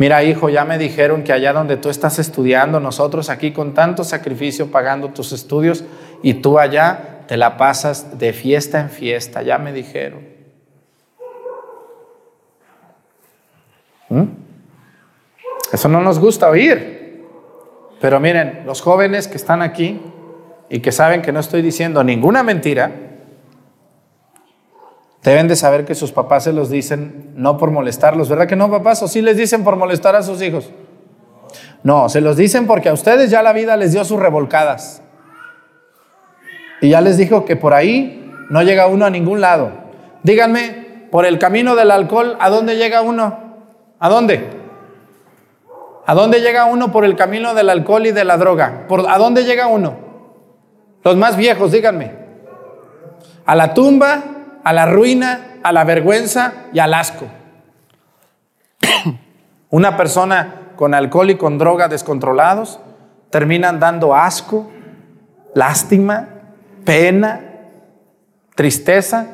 Mira, 0.02 0.24
hijo, 0.24 0.50
ya 0.50 0.66
me 0.66 0.80
dijeron 0.80 1.22
que 1.22 1.32
allá 1.32 1.54
donde 1.54 1.78
tú 1.78 1.92
estás 1.92 2.18
estudiando, 2.18 2.80
nosotros 2.80 3.30
aquí 3.30 3.52
con 3.52 3.76
tanto 3.76 4.04
sacrificio 4.04 4.72
pagando 4.72 5.10
tus 5.10 5.32
estudios 5.32 5.84
y 6.24 6.34
tú 6.34 6.58
allá 6.58 7.20
te 7.28 7.38
la 7.38 7.56
pasas 7.56 8.18
de 8.18 8.34
fiesta 8.34 8.80
en 8.80 8.90
fiesta, 8.90 9.44
ya 9.44 9.60
me 9.60 9.72
dijeron. 9.72 10.28
¿Mm? 14.10 14.24
Eso 15.72 15.88
no 15.88 16.02
nos 16.02 16.18
gusta 16.18 16.50
oír. 16.50 17.28
Pero 18.02 18.20
miren, 18.20 18.64
los 18.66 18.82
jóvenes 18.82 19.28
que 19.28 19.38
están 19.38 19.62
aquí 19.62 20.02
y 20.68 20.80
que 20.80 20.92
saben 20.92 21.22
que 21.22 21.32
no 21.32 21.40
estoy 21.40 21.62
diciendo 21.62 22.04
ninguna 22.04 22.42
mentira, 22.42 22.92
Deben 25.24 25.48
de 25.48 25.56
saber 25.56 25.86
que 25.86 25.94
sus 25.94 26.12
papás 26.12 26.46
se 26.46 26.54
los 26.54 26.70
dicen 26.70 27.32
no 27.36 27.58
por 27.58 27.70
molestarlos, 27.70 28.28
¿verdad 28.28 28.48
que 28.48 28.56
no, 28.56 28.72
papás? 28.72 29.04
¿O 29.04 29.08
sí 29.08 29.22
les 29.22 29.38
dicen 29.38 29.64
por 29.64 29.76
molestar 29.76 30.16
a 30.16 30.24
sus 30.24 30.42
hijos? 30.42 30.72
No, 31.84 32.10
se 32.10 32.22
los 32.22 32.38
dicen 32.38 32.66
porque 32.66 32.90
a 32.90 32.94
ustedes 32.94 33.30
ya 33.30 33.44
la 33.44 33.54
vida 33.54 33.78
les 33.78 33.92
dio 33.92 34.04
sus 34.04 34.20
revolcadas. 34.20 35.04
Y 36.82 36.90
ya 36.90 37.02
les 37.02 37.18
dijo 37.18 37.46
que 37.46 37.56
por 37.56 37.74
ahí 37.74 38.32
no 38.50 38.64
llega 38.64 38.88
uno 38.88 39.06
a 39.06 39.12
ningún 39.12 39.42
lado. 39.42 39.72
Díganme, 40.24 41.08
por 41.12 41.26
el 41.26 41.38
camino 41.38 41.76
del 41.76 41.92
alcohol, 41.92 42.38
¿a 42.40 42.50
dónde 42.50 42.78
llega 42.78 43.02
uno? 43.02 43.38
¿A 44.00 44.10
dónde? 44.10 44.50
¿A 46.08 46.16
dónde 46.16 46.42
llega 46.42 46.66
uno 46.66 46.92
por 46.92 47.06
el 47.06 47.16
camino 47.16 47.54
del 47.54 47.70
alcohol 47.70 48.08
y 48.08 48.12
de 48.12 48.24
la 48.24 48.38
droga? 48.38 48.86
¿Por, 48.88 49.08
¿A 49.08 49.20
dónde 49.20 49.44
llega 49.44 49.68
uno? 49.68 49.96
Los 51.04 51.16
más 51.16 51.38
viejos, 51.38 51.72
díganme. 51.72 52.12
A 53.46 53.56
la 53.56 53.74
tumba 53.74 54.24
a 54.64 54.74
la 54.74 54.86
ruina, 54.86 55.58
a 55.64 55.72
la 55.72 55.84
vergüenza 55.84 56.54
y 56.74 56.80
al 56.80 56.94
asco. 56.94 57.26
Una 59.70 59.98
persona 59.98 60.74
con 60.76 60.94
alcohol 60.94 61.30
y 61.30 61.36
con 61.36 61.58
droga 61.58 61.88
descontrolados 61.88 62.80
terminan 63.30 63.80
dando 63.80 64.16
asco, 64.16 64.70
lástima, 65.56 66.28
pena, 66.84 67.42
tristeza 68.56 69.28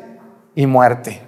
y 0.55 0.65
muerte. 0.67 1.21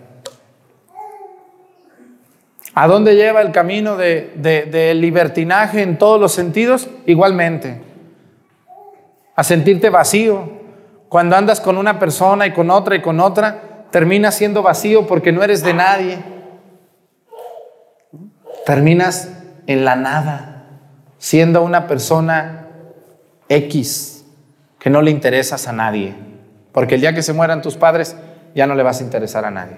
¿A 2.76 2.88
dónde 2.88 3.16
lleva 3.16 3.42
el 3.42 3.52
camino 3.52 3.98
del 3.98 4.42
de, 4.42 4.94
libertinaje 4.94 5.82
en 5.82 5.98
todos 5.98 6.20
los 6.22 6.32
sentidos? 6.32 6.88
Igualmente. 7.06 7.82
A 9.36 9.44
sentirte 9.44 9.90
vacío. 9.90 10.60
Cuando 11.10 11.36
andas 11.36 11.60
con 11.60 11.78
una 11.78 11.98
persona 11.98 12.46
y 12.46 12.54
con 12.54 12.70
otra 12.70 12.96
y 12.96 13.02
con 13.02 13.20
otra, 13.20 13.69
terminas 13.92 14.36
siendo 14.36 14.62
vacío 14.62 15.08
porque 15.08 15.32
no 15.32 15.44
eres 15.44 15.64
de 15.64 15.74
nadie. 15.74 16.20
Terminas 18.66 19.30
en 19.68 19.86
la 19.86 19.96
nada, 19.96 20.66
siendo 21.18 21.64
una 21.64 21.88
persona 21.88 22.68
X, 23.48 24.26
que 24.80 24.90
no 24.90 25.02
le 25.02 25.12
interesas 25.12 25.68
a 25.68 25.74
nadie. 25.74 26.16
Porque 26.72 26.96
el 26.96 27.02
día 27.02 27.14
que 27.14 27.24
se 27.24 27.34
mueran 27.34 27.62
tus 27.62 27.76
padres, 27.76 28.16
ya 28.56 28.68
no 28.68 28.76
le 28.76 28.84
vas 28.84 29.02
a 29.02 29.04
interesar 29.04 29.46
a 29.46 29.52
nadie. 29.52 29.78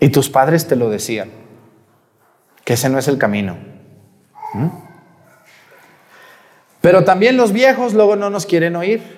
Y 0.00 0.10
tus 0.10 0.30
padres 0.30 0.66
te 0.68 0.76
lo 0.76 0.88
decían, 0.90 1.30
que 2.64 2.74
ese 2.74 2.88
no 2.88 2.98
es 2.98 3.08
el 3.08 3.18
camino. 3.18 3.56
¿Mm? 4.54 4.68
Pero 6.80 7.04
también 7.04 7.36
los 7.36 7.52
viejos 7.52 7.94
luego 7.94 8.14
no 8.14 8.30
nos 8.30 8.46
quieren 8.46 8.76
oír. 8.76 9.17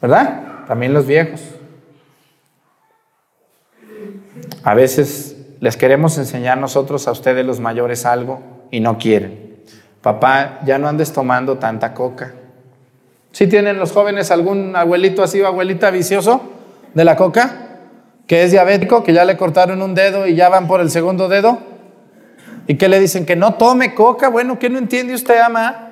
¿Verdad? 0.00 0.64
También 0.66 0.94
los 0.94 1.06
viejos. 1.06 1.40
A 4.62 4.74
veces 4.74 5.36
les 5.60 5.76
queremos 5.76 6.16
enseñar 6.18 6.58
nosotros 6.58 7.06
a 7.08 7.12
ustedes 7.12 7.44
los 7.44 7.60
mayores 7.60 8.06
algo 8.06 8.40
y 8.70 8.80
no 8.80 8.98
quieren. 8.98 9.50
Papá, 10.00 10.60
ya 10.64 10.78
no 10.78 10.88
andes 10.88 11.12
tomando 11.12 11.58
tanta 11.58 11.92
coca. 11.92 12.34
¿Sí 13.32 13.46
tienen 13.46 13.78
los 13.78 13.92
jóvenes 13.92 14.30
algún 14.30 14.74
abuelito 14.74 15.22
así 15.22 15.40
o 15.40 15.46
abuelita 15.46 15.90
vicioso 15.90 16.40
de 16.94 17.04
la 17.04 17.16
coca? 17.16 17.68
Que 18.26 18.44
es 18.44 18.50
diabético, 18.50 19.02
que 19.02 19.12
ya 19.12 19.24
le 19.24 19.36
cortaron 19.36 19.82
un 19.82 19.94
dedo 19.94 20.26
y 20.26 20.34
ya 20.34 20.48
van 20.48 20.66
por 20.66 20.80
el 20.80 20.90
segundo 20.90 21.28
dedo. 21.28 21.58
¿Y 22.66 22.76
que 22.76 22.88
le 22.88 23.00
dicen? 23.00 23.26
Que 23.26 23.36
no 23.36 23.54
tome 23.54 23.94
coca. 23.94 24.28
Bueno, 24.28 24.58
¿qué 24.58 24.70
no 24.70 24.78
entiende 24.78 25.14
usted, 25.14 25.38
ama? 25.40 25.89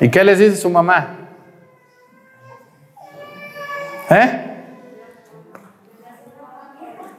¿Y 0.00 0.10
qué 0.10 0.24
les 0.24 0.38
dice 0.38 0.56
su 0.56 0.70
mamá? 0.70 1.16
¿Eh? 4.10 4.42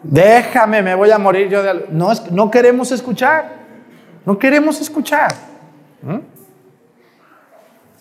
Déjame, 0.04 0.82
me 0.82 0.96
voy 0.96 1.12
a 1.12 1.18
morir 1.18 1.50
yo 1.50 1.64
de... 1.64 1.86
No, 1.90 2.12
no 2.32 2.52
queremos 2.52 2.92
escuchar. 2.92 3.58
No 4.26 4.38
queremos 4.38 4.80
escuchar. 4.80 5.34
¿Mm? 6.02 6.20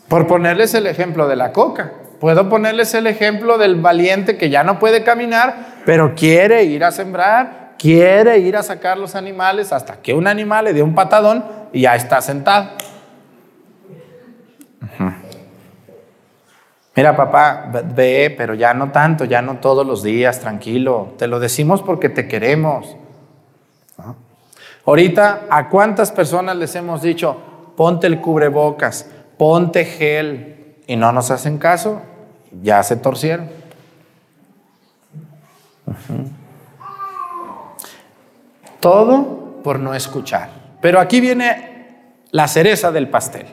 Por 0.09 0.27
ponerles 0.27 0.75
el 0.75 0.87
ejemplo 0.87 1.27
de 1.27 1.37
la 1.37 1.53
coca. 1.53 1.93
Puedo 2.21 2.49
ponerles 2.49 2.95
el 2.95 3.07
ejemplo 3.07 3.59
del 3.59 3.77
valiente 3.77 4.37
que 4.37 4.49
ya 4.49 4.65
no 4.65 4.79
puede 4.79 5.05
caminar, 5.05 5.83
pero 5.85 6.15
quiere 6.15 6.65
ir 6.65 6.85
a 6.85 6.91
sembrar, 6.91 7.75
quiere 7.79 8.39
ir 8.39 8.57
a 8.57 8.63
sacar 8.63 8.97
los 8.97 9.15
animales 9.15 9.73
hasta 9.73 9.97
que 10.01 10.15
un 10.15 10.27
animal 10.27 10.65
le 10.65 10.73
dé 10.73 10.83
un 10.83 10.95
patadón 10.95 11.45
y 11.73 11.83
ya 11.83 11.95
está 11.95 12.23
sentado. 12.23 12.71
Mira, 16.97 17.15
papá, 17.15 17.71
ve, 17.95 18.35
pero 18.37 18.55
ya 18.55 18.73
no 18.73 18.91
tanto, 18.91 19.27
ya 19.27 19.43
no 19.43 19.59
todos 19.59 19.87
los 19.87 20.03
días, 20.03 20.41
tranquilo. 20.41 21.15
Te 21.19 21.27
lo 21.27 21.39
decimos 21.39 21.83
porque 21.83 22.09
te 22.09 22.27
queremos. 22.27 22.97
Ahorita, 24.87 25.43
¿a 25.51 25.69
cuántas 25.69 26.11
personas 26.11 26.57
les 26.57 26.75
hemos 26.75 27.03
dicho, 27.03 27.37
ponte 27.77 28.07
el 28.07 28.21
cubrebocas, 28.21 29.11
ponte 29.37 29.85
gel, 29.85 30.77
y 30.87 30.97
no 30.97 31.13
nos 31.13 31.31
hacen 31.31 31.59
caso? 31.59 32.01
Ya 32.63 32.83
se 32.83 32.97
torcieron. 32.97 33.51
Todo 38.81 39.61
por 39.63 39.81
no 39.81 39.95
escuchar. 39.95 40.49
Pero 40.81 41.01
aquí 41.01 41.21
viene 41.21 42.15
la 42.31 42.49
cereza 42.49 42.93
del 42.93 43.09
pastel. 43.09 43.47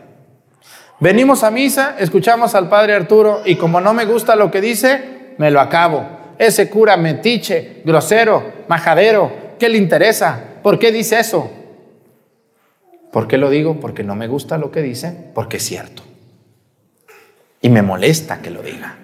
Venimos 1.03 1.43
a 1.43 1.51
misa, 1.51 1.97
escuchamos 1.99 2.55
al 2.55 2.69
padre 2.69 2.93
Arturo 2.93 3.41
y 3.43 3.57
como 3.57 3.81
no 3.81 3.93
me 3.93 4.05
gusta 4.05 4.37
lo 4.37 4.49
que 4.49 4.61
dice, 4.61 5.33
me 5.37 5.51
lo 5.51 5.59
acabo. 5.59 6.07
Ese 6.39 6.69
cura 6.69 6.95
metiche, 6.95 7.81
grosero, 7.83 8.53
majadero, 8.69 9.29
¿qué 9.59 9.67
le 9.67 9.79
interesa? 9.79 10.41
¿Por 10.63 10.79
qué 10.79 10.93
dice 10.93 11.19
eso? 11.19 11.51
¿Por 13.11 13.27
qué 13.27 13.37
lo 13.37 13.49
digo? 13.49 13.81
Porque 13.81 14.01
no 14.01 14.15
me 14.15 14.29
gusta 14.29 14.57
lo 14.57 14.71
que 14.71 14.81
dice, 14.81 15.31
porque 15.35 15.57
es 15.57 15.63
cierto. 15.63 16.03
Y 17.59 17.67
me 17.67 17.81
molesta 17.81 18.41
que 18.41 18.49
lo 18.49 18.61
diga. 18.61 18.95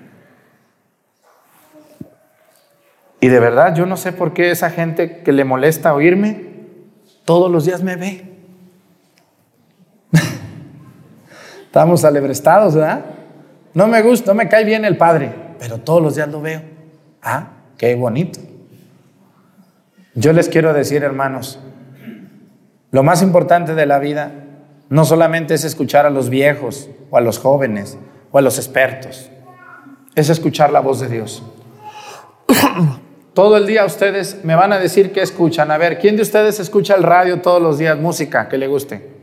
Y 3.20 3.28
de 3.28 3.40
verdad 3.42 3.76
yo 3.76 3.86
no 3.86 3.98
sé 3.98 4.14
por 4.14 4.32
qué 4.32 4.52
esa 4.52 4.70
gente 4.70 5.22
que 5.22 5.34
le 5.34 5.44
molesta 5.44 5.94
oírme, 5.94 6.46
todos 7.26 7.52
los 7.52 7.66
días 7.66 7.84
me 7.84 7.98
ve. 7.98 8.24
Estamos 11.70 12.04
alebrestados, 12.04 12.74
¿verdad? 12.74 13.06
No 13.76 13.86
me 13.86 14.02
gusta, 14.02 14.32
no 14.32 14.34
me 14.34 14.50
cae 14.50 14.66
bien 14.66 14.86
el 14.86 14.98
Padre, 14.98 15.32
pero 15.60 15.78
todos 15.78 16.02
los 16.02 16.16
días 16.16 16.28
lo 16.28 16.42
veo. 16.42 16.64
Ah, 17.22 17.50
qué 17.78 17.94
bonito. 17.94 18.40
Yo 20.16 20.34
les 20.34 20.50
quiero 20.50 20.74
decir, 20.74 21.04
hermanos, 21.04 21.60
lo 22.90 23.04
más 23.04 23.22
importante 23.22 23.76
de 23.76 23.86
la 23.86 24.00
vida 24.00 24.32
no 24.90 25.06
solamente 25.06 25.54
es 25.54 25.64
escuchar 25.64 26.08
a 26.08 26.10
los 26.10 26.32
viejos 26.32 26.90
o 27.12 27.18
a 27.18 27.22
los 27.22 27.38
jóvenes 27.38 28.00
o 28.32 28.40
a 28.40 28.42
los 28.42 28.58
expertos, 28.58 29.30
es 30.16 30.30
escuchar 30.32 30.72
la 30.72 30.80
voz 30.80 31.00
de 31.02 31.08
Dios. 31.08 31.44
Todo 33.36 33.58
el 33.58 33.68
día 33.68 33.86
ustedes 33.86 34.44
me 34.44 34.56
van 34.56 34.74
a 34.74 34.80
decir 34.80 35.12
que 35.12 35.22
escuchan. 35.22 35.70
A 35.70 35.78
ver, 35.78 36.00
¿quién 36.00 36.16
de 36.16 36.24
ustedes 36.24 36.60
escucha 36.60 36.96
el 36.96 37.04
radio 37.04 37.42
todos 37.42 37.62
los 37.62 37.78
días 37.78 37.96
música 38.00 38.50
que 38.50 38.58
le 38.58 38.66
guste? 38.66 39.19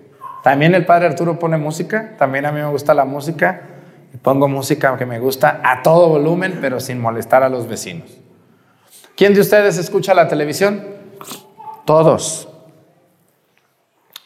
También 0.46 0.76
el 0.76 0.86
padre 0.86 1.06
Arturo 1.08 1.40
pone 1.40 1.56
música, 1.56 2.12
también 2.16 2.46
a 2.46 2.52
mí 2.52 2.60
me 2.60 2.68
gusta 2.68 2.94
la 2.94 3.04
música. 3.04 3.62
Pongo 4.22 4.46
música 4.46 4.96
que 4.96 5.04
me 5.04 5.18
gusta 5.18 5.60
a 5.64 5.82
todo 5.82 6.08
volumen, 6.08 6.58
pero 6.60 6.78
sin 6.78 7.00
molestar 7.00 7.42
a 7.42 7.48
los 7.48 7.66
vecinos. 7.66 8.16
¿Quién 9.16 9.34
de 9.34 9.40
ustedes 9.40 9.76
escucha 9.76 10.14
la 10.14 10.28
televisión? 10.28 10.86
Todos. 11.84 12.48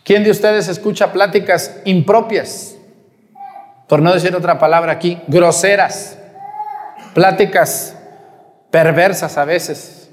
¿Quién 0.05 0.23
de 0.23 0.31
ustedes 0.31 0.69
escucha 0.69 1.11
pláticas 1.11 1.81
impropias? 1.87 2.77
Por 3.89 4.03
no 4.03 4.13
decir 4.13 4.37
otra 4.37 4.59
palabra 4.59 4.93
aquí, 4.93 5.23
groseras. 5.27 6.19
Pláticas 7.15 7.97
perversas 8.71 9.39
a 9.39 9.47
veces. 9.47 10.11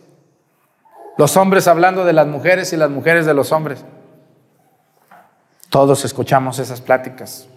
Los 1.18 1.36
hombres 1.36 1.68
hablando 1.68 2.06
de 2.06 2.14
las 2.14 2.28
mujeres 2.28 2.72
y 2.72 2.78
las 2.78 2.92
mujeres 2.92 3.26
de 3.26 3.34
los 3.34 3.52
hombres. 3.52 3.84
Todos 5.70 6.06
escuchamos 6.06 6.60
esas 6.60 6.82
pláticas 6.82 7.48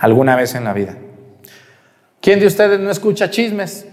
alguna 0.00 0.36
vez 0.36 0.54
en 0.54 0.64
la 0.64 0.72
vida. 0.72 0.96
¿Quién 2.20 2.40
de 2.40 2.46
ustedes 2.46 2.78
no 2.80 2.90
escucha 2.90 3.30
chismes? 3.30 3.86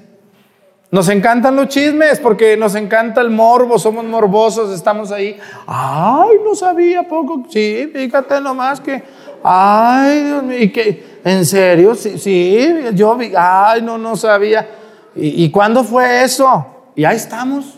Nos 0.89 1.09
encantan 1.09 1.55
los 1.55 1.67
chismes 1.67 2.19
porque 2.19 2.55
nos 2.55 2.75
encanta 2.75 3.19
el 3.21 3.29
morbo, 3.29 3.77
somos 3.77 4.05
morbosos, 4.05 4.73
estamos 4.73 5.11
ahí. 5.11 5.37
Ay, 5.65 6.37
no 6.43 6.55
sabía 6.55 7.03
poco. 7.03 7.43
Sí, 7.49 7.89
fíjate 7.93 8.39
nomás 8.39 8.79
que. 8.79 9.03
Ay, 9.43 10.23
Dios 10.23 10.43
mío, 10.43 10.59
y. 10.59 11.03
¿En 11.25 11.45
serio? 11.45 11.93
Sí, 11.93 12.17
sí 12.17 12.67
yo 12.93 13.15
vi. 13.15 13.33
Ay, 13.37 13.81
no, 13.81 13.97
no 13.97 14.15
sabía. 14.15 14.67
¿Y, 15.15 15.45
¿Y 15.45 15.51
cuándo 15.51 15.83
fue 15.83 16.23
eso? 16.23 16.65
Y 16.95 17.03
ahí 17.03 17.17
estamos. 17.17 17.76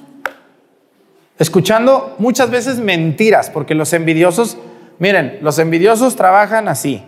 Escuchando 1.39 2.15
muchas 2.19 2.51
veces 2.51 2.79
mentiras, 2.79 3.49
porque 3.49 3.73
los 3.73 3.93
envidiosos, 3.93 4.57
miren, 4.99 5.39
los 5.41 5.57
envidiosos 5.57 6.15
trabajan 6.15 6.67
así. 6.67 7.03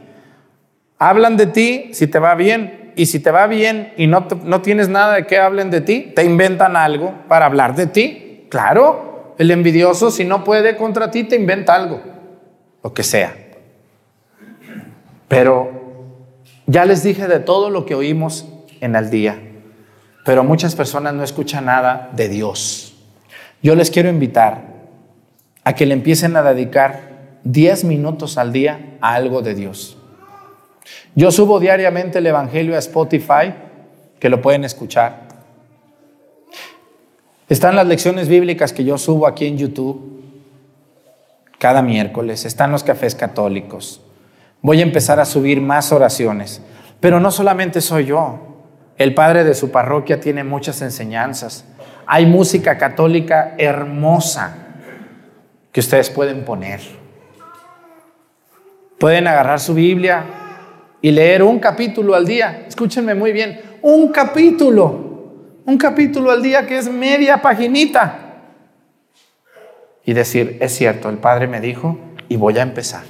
Hablan 0.97 1.37
de 1.37 1.47
ti 1.47 1.89
si 1.93 2.07
te 2.07 2.17
va 2.17 2.35
bien, 2.35 2.81
y 2.95 3.05
si 3.05 3.19
te 3.19 3.31
va 3.31 3.47
bien 3.47 3.93
y 3.97 4.07
no, 4.07 4.27
no 4.43 4.61
tienes 4.61 4.89
nada 4.89 5.15
de 5.15 5.25
que 5.25 5.37
hablen 5.37 5.71
de 5.71 5.81
ti, 5.81 6.11
te 6.15 6.23
inventan 6.23 6.75
algo 6.75 7.13
para 7.27 7.45
hablar 7.45 7.75
de 7.75 7.87
ti. 7.87 8.47
Claro, 8.49 9.33
el 9.37 9.51
envidioso 9.51 10.11
si 10.11 10.25
no 10.25 10.43
puede 10.43 10.77
contra 10.77 11.11
ti, 11.11 11.23
te 11.23 11.35
inventa 11.35 11.75
algo, 11.75 12.01
lo 12.83 12.93
que 12.93 13.03
sea. 13.03 13.35
Pero 15.27 15.71
ya 16.65 16.85
les 16.85 17.03
dije 17.03 17.27
de 17.27 17.39
todo 17.39 17.69
lo 17.69 17.85
que 17.85 17.95
oímos 17.95 18.45
en 18.81 18.95
el 18.95 19.09
día, 19.09 19.39
pero 20.25 20.43
muchas 20.43 20.75
personas 20.75 21.13
no 21.13 21.23
escuchan 21.23 21.65
nada 21.65 22.09
de 22.13 22.27
Dios. 22.27 22.90
Yo 23.61 23.75
les 23.75 23.91
quiero 23.91 24.09
invitar 24.09 24.63
a 25.63 25.73
que 25.73 25.85
le 25.85 25.93
empiecen 25.93 26.35
a 26.35 26.43
dedicar 26.43 27.11
10 27.43 27.83
minutos 27.85 28.37
al 28.37 28.51
día 28.51 28.97
a 29.01 29.13
algo 29.13 29.41
de 29.41 29.53
Dios. 29.53 29.97
Yo 31.15 31.31
subo 31.31 31.59
diariamente 31.59 32.19
el 32.19 32.27
Evangelio 32.27 32.75
a 32.75 32.79
Spotify, 32.79 33.53
que 34.19 34.29
lo 34.29 34.41
pueden 34.41 34.63
escuchar. 34.63 35.29
Están 37.49 37.75
las 37.75 37.85
lecciones 37.85 38.27
bíblicas 38.27 38.71
que 38.71 38.83
yo 38.83 38.97
subo 38.97 39.27
aquí 39.27 39.45
en 39.45 39.57
YouTube 39.57 40.23
cada 41.59 41.81
miércoles. 41.81 42.45
Están 42.45 42.71
los 42.71 42.83
cafés 42.83 43.13
católicos. 43.13 44.01
Voy 44.61 44.79
a 44.79 44.83
empezar 44.83 45.19
a 45.19 45.25
subir 45.25 45.61
más 45.61 45.91
oraciones. 45.91 46.61
Pero 46.99 47.19
no 47.19 47.29
solamente 47.29 47.81
soy 47.81 48.05
yo. 48.05 48.39
El 48.97 49.13
padre 49.13 49.43
de 49.43 49.53
su 49.53 49.69
parroquia 49.69 50.19
tiene 50.19 50.43
muchas 50.43 50.81
enseñanzas. 50.81 51.65
Hay 52.13 52.25
música 52.25 52.77
católica 52.77 53.55
hermosa 53.57 54.53
que 55.71 55.79
ustedes 55.79 56.09
pueden 56.09 56.43
poner. 56.43 56.81
Pueden 58.99 59.27
agarrar 59.27 59.61
su 59.61 59.73
Biblia, 59.73 60.25
y 61.01 61.11
leer 61.11 61.41
un 61.41 61.59
capítulo 61.59 62.13
al 62.13 62.25
día. 62.25 62.65
Escúchenme 62.67 63.15
muy 63.15 63.31
bien, 63.31 63.61
un 63.81 64.09
capítulo, 64.09 65.63
un 65.65 65.77
capítulo 65.77 66.31
al 66.31 66.43
día 66.43 66.67
que 66.67 66.77
es 66.77 66.91
media 66.91 67.41
paginita. 67.41 68.17
Y 70.03 70.11
decir, 70.11 70.57
es 70.59 70.75
cierto, 70.75 71.07
el 71.07 71.17
Padre 71.17 71.47
me 71.47 71.61
dijo 71.61 71.97
y 72.27 72.35
voy 72.35 72.57
a 72.59 72.63
empezar. 72.63 73.03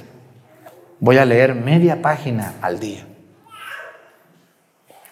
Voy 1.00 1.18
a 1.18 1.24
leer 1.24 1.56
media 1.56 2.00
página 2.00 2.54
al 2.62 2.78
día. 2.78 3.04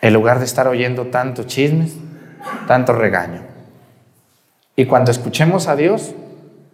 En 0.01 0.15
lugar 0.15 0.39
de 0.39 0.45
estar 0.45 0.69
oyendo 0.69 1.07
tantos 1.07 1.49
chismes, 1.49 1.97
tanto 2.69 2.93
regaño. 2.93 3.50
Y 4.81 4.87
cuando 4.87 5.11
escuchemos 5.11 5.69
a 5.69 5.77
Dios, 5.77 6.15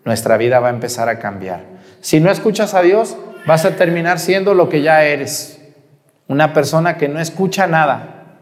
nuestra 0.04 0.36
vida 0.36 0.61
va 0.61 0.68
a 0.68 0.70
empezar 0.70 1.09
a 1.09 1.18
cambiar. 1.18 1.64
Si 2.00 2.20
no 2.20 2.30
escuchas 2.30 2.72
a 2.74 2.82
Dios, 2.82 3.16
vas 3.48 3.64
a 3.64 3.74
terminar 3.74 4.20
siendo 4.20 4.54
lo 4.54 4.68
que 4.68 4.80
ya 4.80 5.02
eres 5.02 5.61
una 6.28 6.52
persona 6.52 6.98
que 6.98 7.09
no 7.09 7.18
escucha 7.18 7.66
nada 7.66 8.38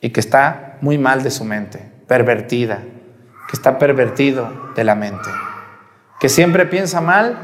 y 0.00 0.10
que 0.10 0.20
está 0.20 0.78
muy 0.80 0.96
mal 0.96 1.24
de 1.24 1.32
su 1.32 1.44
mente, 1.44 1.90
pervertida, 2.06 2.78
que 3.48 3.56
está 3.56 3.80
pervertido 3.80 4.48
de 4.76 4.84
la 4.84 4.94
mente, 4.94 5.28
que 6.20 6.28
siempre 6.28 6.66
piensa 6.66 7.00
mal 7.00 7.36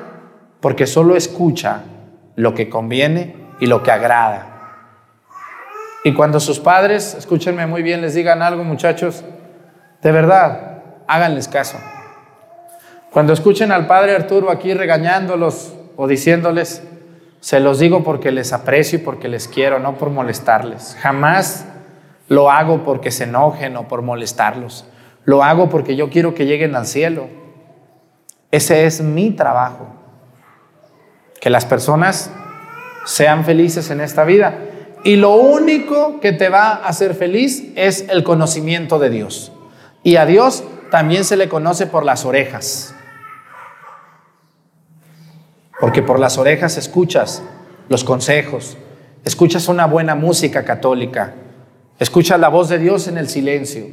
porque 0.61 0.87
solo 0.87 1.17
escucha 1.17 1.83
lo 2.37 2.55
que 2.55 2.71
conviene 2.71 3.35
y 3.59 3.67
lo 3.67 3.83
que 3.83 3.91
agrada. 3.91 4.85
Y 6.05 6.15
cuando 6.15 6.39
sus 6.39 6.61
padres, 6.61 7.17
escúchenme 7.19 7.67
muy 7.67 7.83
bien, 7.83 8.03
les 8.03 8.15
digan 8.15 8.41
algo, 8.41 8.63
muchachos, 8.63 9.25
de 10.01 10.13
verdad, 10.13 10.66
háganles 11.07 11.49
caso. 11.49 11.79
Cuando 13.11 13.33
escuchen 13.33 13.73
al 13.73 13.87
padre 13.87 14.15
Arturo 14.15 14.51
aquí 14.51 14.75
regañándolos 14.75 15.75
o 15.97 16.07
diciéndoles, 16.07 16.83
se 17.41 17.61
los 17.61 17.79
digo 17.79 18.03
porque 18.03 18.33
les 18.33 18.53
aprecio 18.53 18.99
y 18.99 19.03
porque 19.03 19.29
les 19.29 19.49
quiero, 19.49 19.79
no 19.79 19.97
por 19.97 20.11
molestarles. 20.11 20.97
Jamás 21.01 21.67
lo 22.29 22.51
hago 22.51 22.83
porque 22.85 23.11
se 23.11 23.25
enojen 23.25 23.77
o 23.77 23.89
por 23.89 24.03
molestarlos. 24.03 24.85
Lo 25.25 25.43
hago 25.43 25.69
porque 25.69 25.97
yo 25.97 26.11
quiero 26.11 26.35
que 26.35 26.47
lleguen 26.47 26.75
al 26.75 26.87
cielo. 26.87 27.29
Ese 28.51 28.87
es 28.87 29.01
mi 29.01 29.31
trabajo. 29.31 29.87
Que 31.41 31.51
las 31.51 31.65
personas 31.65 32.31
sean 33.05 33.45
felices 33.45 33.91
en 33.91 34.01
esta 34.01 34.25
vida. 34.25 34.59
Y 35.05 35.17
lo 35.17 35.35
único 35.37 36.21
que 36.21 36.33
te 36.33 36.49
va 36.49 36.71
a 36.71 36.87
hacer 36.87 37.15
feliz 37.15 37.73
es 37.77 38.09
el 38.09 38.25
conocimiento 38.25 38.99
de 38.99 39.11
Dios. 39.11 39.53
Y 40.03 40.17
a 40.17 40.27
Dios 40.27 40.65
también 40.91 41.25
se 41.25 41.37
le 41.37 41.49
conoce 41.49 41.87
por 41.87 42.05
las 42.05 42.25
orejas. 42.25 42.95
Porque 45.81 46.03
por 46.03 46.19
las 46.19 46.39
orejas 46.39 46.77
escuchas 46.77 47.43
los 47.89 48.03
consejos, 48.03 48.77
escuchas 49.25 49.69
una 49.69 49.87
buena 49.87 50.15
música 50.15 50.65
católica, 50.65 51.35
escuchas 51.99 52.41
la 52.41 52.49
voz 52.49 52.69
de 52.69 52.79
Dios 52.79 53.09
en 53.09 53.19
el 53.19 53.29
silencio. 53.29 53.87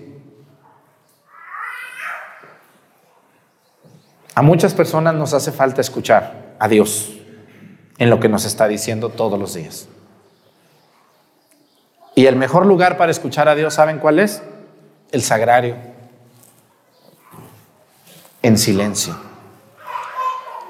A 4.35 4.41
muchas 4.41 4.73
personas 4.73 5.13
nos 5.13 5.33
hace 5.33 5.51
falta 5.51 5.81
escuchar 5.81 6.55
a 6.57 6.67
Dios 6.67 7.19
en 7.99 8.09
lo 8.09 8.19
que 8.19 8.29
nos 8.29 8.45
está 8.45 8.67
diciendo 8.67 9.09
todos 9.09 9.39
los 9.39 9.53
días. 9.53 9.87
Y 12.15 12.25
el 12.25 12.35
mejor 12.35 12.65
lugar 12.65 12.97
para 12.97 13.11
escuchar 13.11 13.47
a 13.47 13.55
Dios, 13.55 13.75
¿saben 13.75 13.99
cuál 13.99 14.19
es? 14.19 14.41
El 15.11 15.21
sagrario. 15.21 15.92
En 18.43 18.57
silencio 18.57 19.17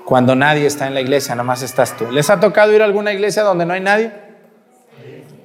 cuando 0.06 0.36
nadie 0.36 0.66
está 0.66 0.88
en 0.88 0.94
la 0.94 1.02
iglesia, 1.02 1.36
nomás 1.36 1.62
estás 1.62 1.96
tú. 1.98 2.12
¿Les 2.12 2.30
ha 2.30 2.40
tocado 2.40 2.74
ir 2.74 2.82
a 2.82 2.86
alguna 2.86 3.14
iglesia 3.14 3.44
donde 3.44 3.66
no 3.66 3.74
hay 3.74 3.82
nadie? 3.82 4.12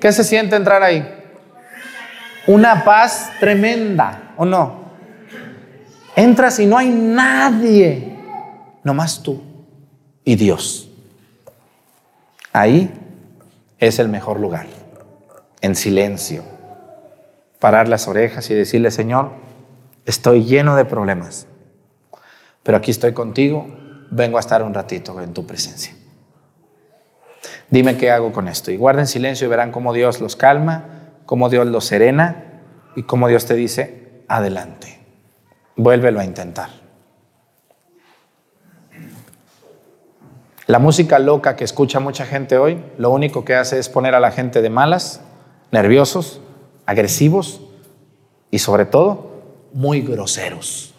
¿Qué 0.01 0.13
se 0.13 0.25
siente 0.25 0.57
entrar 0.57 0.83
ahí? 0.83 1.09
Una 2.47 2.85
paz 2.85 3.31
tremenda, 3.41 4.33
¿o 4.37 4.45
no? 4.45 4.89
Entras 6.17 6.59
y 6.59 6.67
no 6.67 6.77
hay 6.77 6.89
nadie, 6.89 8.19
nomás 8.83 9.23
tú 9.23 9.43
y 10.25 10.35
Dios. 10.35 10.91
Ahí 12.53 12.91
es 13.79 13.99
el 13.99 14.09
mejor 14.09 14.41
lugar, 14.41 14.67
en 15.61 15.77
silencio. 15.77 16.43
Parar 17.61 17.89
las 17.89 18.09
orejas 18.09 18.51
y 18.51 18.55
decirle, 18.55 18.91
Señor, 18.91 19.31
estoy 20.07 20.45
lleno 20.45 20.75
de 20.75 20.85
problemas, 20.85 21.47
pero 22.69 22.77
aquí 22.77 22.91
estoy 22.91 23.15
contigo 23.15 23.67
vengo 24.11 24.37
a 24.37 24.41
estar 24.41 24.63
un 24.63 24.75
ratito 24.75 25.19
en 25.23 25.33
tu 25.33 25.47
presencia. 25.47 25.95
Dime 27.71 27.97
qué 27.97 28.11
hago 28.11 28.31
con 28.31 28.47
esto. 28.47 28.71
Y 28.71 28.77
guarden 28.77 29.07
silencio 29.07 29.47
y 29.47 29.49
verán 29.49 29.73
cómo 29.73 29.95
Dios 29.95 30.21
los 30.21 30.37
calma, 30.37 31.15
cómo 31.25 31.49
Dios 31.49 31.67
los 31.67 31.87
serena 31.87 32.61
y 32.95 33.05
cómo 33.05 33.27
Dios 33.27 33.47
te 33.47 33.55
dice, 33.55 34.23
adelante. 34.29 35.01
Vuélvelo 35.77 36.21
a 36.21 36.27
intentar. 36.27 36.69
La 40.67 40.79
música 40.79 41.19
loca 41.19 41.57
que 41.57 41.65
escucha 41.65 42.01
mucha 42.01 42.27
gente 42.27 42.59
hoy, 42.59 42.85
lo 42.99 43.09
único 43.09 43.47
que 43.47 43.55
hace 43.55 43.79
es 43.79 43.89
poner 43.89 44.15
a 44.15 44.21
la 44.21 44.31
gente 44.31 44.61
de 44.61 44.69
malas, 44.69 45.23
nerviosos, 45.71 46.43
agresivos 46.85 47.63
y 48.51 48.59
sobre 48.59 48.85
todo 48.85 49.41
muy 49.73 50.03
groseros. 50.03 50.95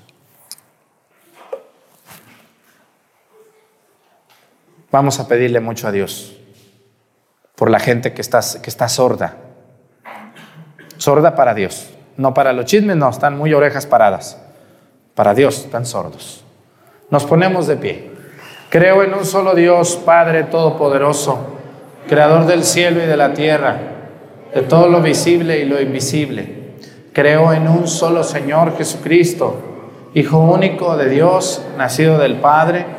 Vamos 4.91 5.19
a 5.19 5.27
pedirle 5.27 5.59
mucho 5.59 5.87
a 5.87 5.91
Dios 5.91 6.35
por 7.55 7.69
la 7.69 7.79
gente 7.79 8.13
que 8.13 8.21
está, 8.21 8.41
sorda. 8.89 9.35
Sorda 10.97 11.35
para 11.35 11.53
Dios. 11.53 11.91
No 12.17 12.33
para 12.33 12.53
los 12.53 12.65
chismes, 12.65 12.95
no, 12.97 13.09
están 13.09 13.37
muy 13.37 13.53
orejas 13.53 13.85
paradas. 13.85 14.41
Para 15.13 15.33
Dios 15.33 15.65
están 15.65 15.85
sordos. 15.85 16.43
Nos 17.11 17.25
ponemos 17.25 17.67
de 17.67 17.75
pie. 17.75 18.11
Creo 18.69 19.03
en 19.03 19.13
un 19.13 19.25
solo 19.25 19.53
Dios, 19.53 19.95
Padre 19.95 20.43
Todopoderoso, 20.43 21.57
Creador 22.07 22.45
del 22.45 22.63
cielo 22.63 23.03
y 23.03 23.05
de 23.05 23.17
la 23.17 23.33
tierra, 23.33 23.77
de 24.53 24.61
todo 24.61 24.87
lo 24.87 25.01
visible 25.01 25.59
y 25.59 25.65
lo 25.65 25.79
invisible. 25.79 26.75
Creo 27.13 27.53
en 27.53 27.67
un 27.67 27.87
solo 27.87 28.23
Señor 28.23 28.75
Jesucristo, 28.77 29.65
Hijo 30.15 30.39
único 30.39 30.97
de 30.97 31.07
Dios, 31.07 31.61
nacido 31.77 32.17
del 32.17 32.37
Padre 32.37 32.98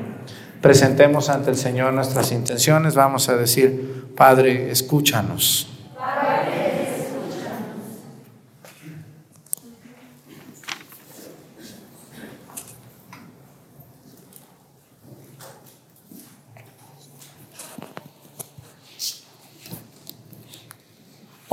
presentemos 0.61 1.29
ante 1.29 1.49
el 1.49 1.57
Señor 1.57 1.93
nuestras 1.93 2.31
intenciones, 2.31 2.95
vamos 2.95 3.29
a 3.29 3.35
decir, 3.35 4.13
Padre, 4.15 4.71
escúchanos. 4.71 5.67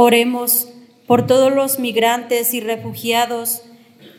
Oremos 0.01 0.69
por 1.09 1.27
todos 1.27 1.53
los 1.53 1.81
migrantes 1.81 2.55
y 2.55 2.61
refugiados 2.61 3.63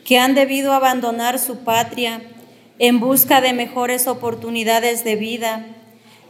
que 0.04 0.18
han 0.18 0.34
debido 0.34 0.74
abandonar 0.74 1.38
su 1.38 1.64
patria 1.64 2.20
en 2.80 2.98
busca 2.98 3.42
de 3.42 3.52
mejores 3.52 4.08
oportunidades 4.08 5.04
de 5.04 5.14
vida 5.14 5.66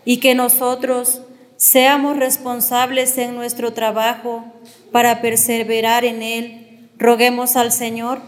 y 0.05 0.19
que 0.19 0.35
nosotros 0.35 1.23
seamos 1.57 2.17
responsables 2.17 3.17
en 3.19 3.37
nuestro 3.37 3.73
trabajo 3.73 4.45
para 4.91 5.23
perseverar 5.23 6.05
en 6.05 6.23
él. 6.23 6.91
Roguemos 6.99 7.55
al 7.55 7.71
Señor. 7.71 8.21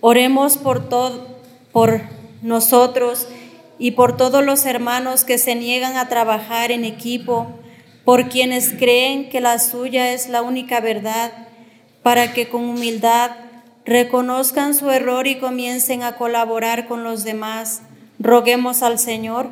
Oremos 0.00 0.56
por 0.56 0.88
todo 0.88 1.34
por 1.72 2.02
nosotros 2.40 3.26
y 3.80 3.90
por 3.90 4.16
todos 4.16 4.44
los 4.44 4.64
hermanos 4.64 5.24
que 5.24 5.38
se 5.38 5.56
niegan 5.56 5.96
a 5.96 6.08
trabajar 6.08 6.70
en 6.70 6.84
equipo, 6.84 7.48
por 8.04 8.28
quienes 8.28 8.70
creen 8.70 9.28
que 9.28 9.40
la 9.40 9.58
suya 9.58 10.12
es 10.12 10.28
la 10.28 10.42
única 10.42 10.78
verdad, 10.78 11.32
para 12.04 12.32
que 12.32 12.48
con 12.48 12.62
humildad 12.66 13.32
reconozcan 13.84 14.74
su 14.74 14.90
error 14.90 15.26
y 15.26 15.38
comiencen 15.38 16.02
a 16.02 16.16
colaborar 16.16 16.86
con 16.86 17.04
los 17.04 17.24
demás. 17.24 17.82
Roguemos 18.18 18.82
al 18.82 18.98
Señor. 18.98 19.48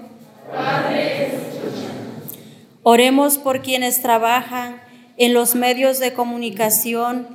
Oremos 2.82 3.38
por 3.38 3.62
quienes 3.62 4.02
trabajan 4.02 4.80
en 5.16 5.34
los 5.34 5.54
medios 5.54 5.98
de 5.98 6.14
comunicación 6.14 7.28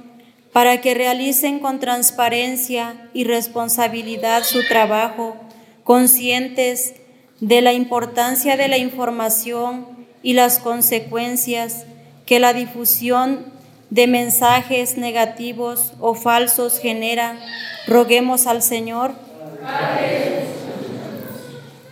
para 0.52 0.82
que 0.82 0.94
realicen 0.94 1.60
con 1.60 1.80
transparencia 1.80 3.10
y 3.14 3.26
responsabilidad 3.26 4.44
su 4.44 4.66
trabajo, 4.68 5.38
conscientes 5.84 6.96
de 7.40 7.62
la 7.62 7.74
importancia 7.74 8.58
de 8.58 8.68
la 8.68 8.78
información 8.78 9.86
y 10.24 10.34
las 10.34 10.60
consecuencias 10.60 11.86
que 12.26 12.40
la 12.40 12.54
difusión 12.54 13.46
de 13.90 14.08
mensajes 14.08 14.98
negativos 14.98 15.94
o 16.00 16.14
falsos 16.14 16.80
generan, 16.80 17.40
roguemos 17.88 18.48
al 18.48 18.62
Señor. 18.62 19.14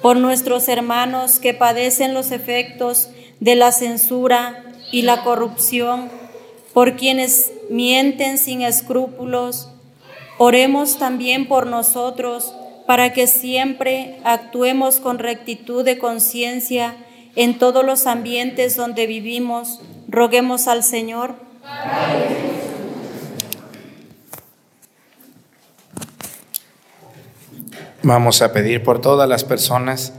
Por 0.02 0.18
nuestros 0.18 0.68
hermanos 0.68 1.40
que 1.40 1.54
padecen 1.54 2.14
los 2.14 2.32
efectos 2.32 3.10
de 3.40 3.56
la 3.56 3.72
censura 3.72 4.64
y 4.92 5.02
la 5.02 5.24
corrupción, 5.24 6.10
por 6.74 6.96
quienes 6.96 7.52
mienten 7.70 8.38
sin 8.38 8.62
escrúpulos, 8.62 9.70
oremos 10.38 10.98
también 10.98 11.48
por 11.48 11.68
nosotros 11.68 12.54
para 12.86 13.14
que 13.14 13.28
siempre 13.28 14.18
actuemos 14.24 15.00
con 15.00 15.18
rectitud 15.20 15.84
de 15.84 15.98
conciencia 15.98 16.96
en 17.36 17.58
todos 17.58 17.84
los 17.84 18.06
ambientes 18.08 18.76
donde 18.76 19.08
vivimos. 19.08 19.82
Roguemos 20.08 20.68
al 20.68 20.84
Señor. 20.84 21.36
Vamos 28.04 28.44
a 28.44 28.54
pedir 28.54 28.84
por 28.84 29.02
todas 29.02 29.28
las 29.28 29.44
personas 29.44 30.14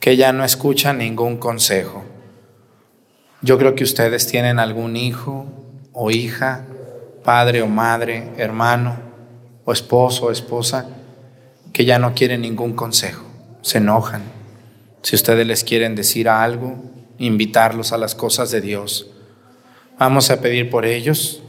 que 0.00 0.18
ya 0.18 0.32
no 0.32 0.44
escuchan 0.44 0.98
ningún 0.98 1.38
consejo. 1.38 2.04
Yo 3.40 3.56
creo 3.56 3.74
que 3.74 3.84
ustedes 3.84 4.26
tienen 4.26 4.58
algún 4.58 4.96
hijo 4.96 5.46
o 5.94 6.10
hija, 6.10 6.66
padre 7.24 7.62
o 7.62 7.68
madre, 7.68 8.30
hermano 8.36 8.98
o 9.64 9.72
esposo 9.72 10.26
o 10.26 10.30
esposa 10.30 10.88
que 11.72 11.86
ya 11.86 11.98
no 11.98 12.14
quieren 12.14 12.42
ningún 12.42 12.74
consejo, 12.74 13.24
se 13.62 13.78
enojan. 13.78 14.22
Si 15.02 15.16
ustedes 15.16 15.46
les 15.46 15.64
quieren 15.64 15.94
decir 15.94 16.28
algo, 16.28 16.76
invitarlos 17.16 17.92
a 17.92 17.98
las 17.98 18.14
cosas 18.14 18.50
de 18.50 18.60
Dios, 18.60 19.11
Vamos 19.98 20.30
a 20.30 20.40
pedir 20.40 20.70
por 20.70 20.84
ellos 20.84 21.42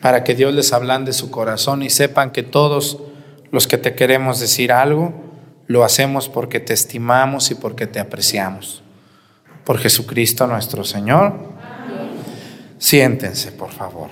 para 0.00 0.22
que 0.22 0.34
Dios 0.34 0.52
les 0.54 0.72
hablan 0.72 1.04
de 1.04 1.12
su 1.12 1.30
corazón 1.30 1.82
y 1.82 1.90
sepan 1.90 2.30
que 2.30 2.42
todos 2.42 2.98
los 3.50 3.66
que 3.66 3.78
te 3.78 3.94
queremos 3.94 4.40
decir 4.40 4.72
algo, 4.72 5.14
lo 5.66 5.84
hacemos 5.84 6.28
porque 6.28 6.60
te 6.60 6.74
estimamos 6.74 7.50
y 7.50 7.54
porque 7.54 7.86
te 7.86 8.00
apreciamos. 8.00 8.82
Por 9.64 9.78
Jesucristo 9.78 10.46
nuestro 10.46 10.84
Señor. 10.84 11.38
Siéntense, 12.78 13.52
por 13.52 13.70
favor. 13.70 14.10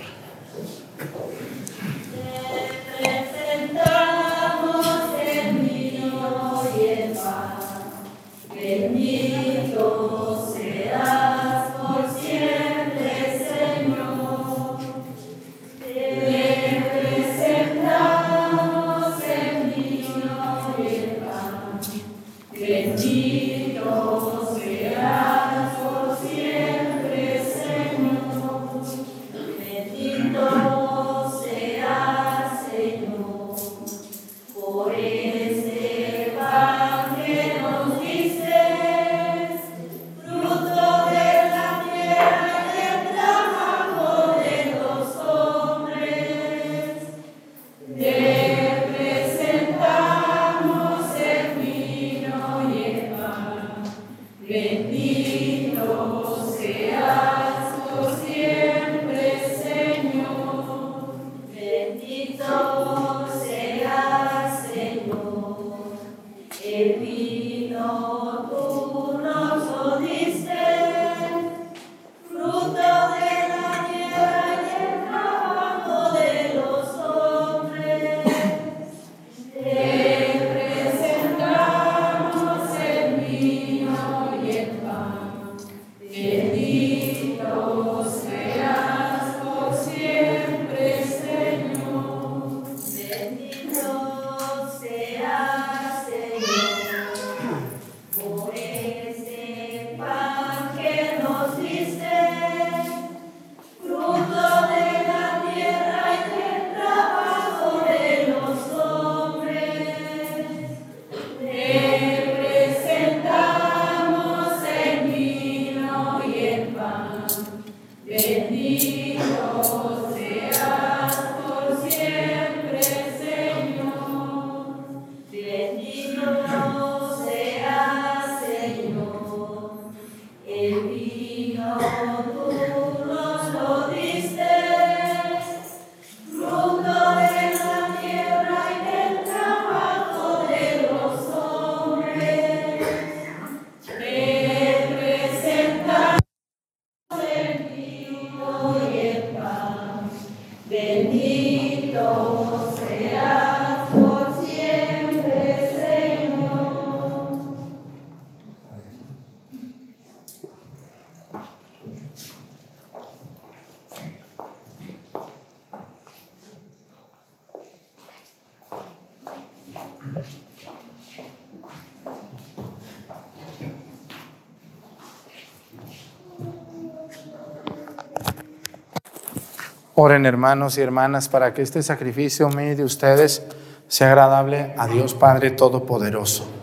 Oren 179.94 180.26
hermanos 180.26 180.78
y 180.78 180.80
hermanas 180.80 181.28
para 181.28 181.54
que 181.54 181.62
este 181.62 181.82
sacrificio 181.82 182.48
mío 182.48 182.74
de 182.74 182.82
ustedes 182.82 183.42
sea 183.86 184.08
agradable 184.08 184.74
a 184.76 184.88
Dios 184.88 185.14
Padre 185.14 185.50
Todopoderoso. 185.52 186.61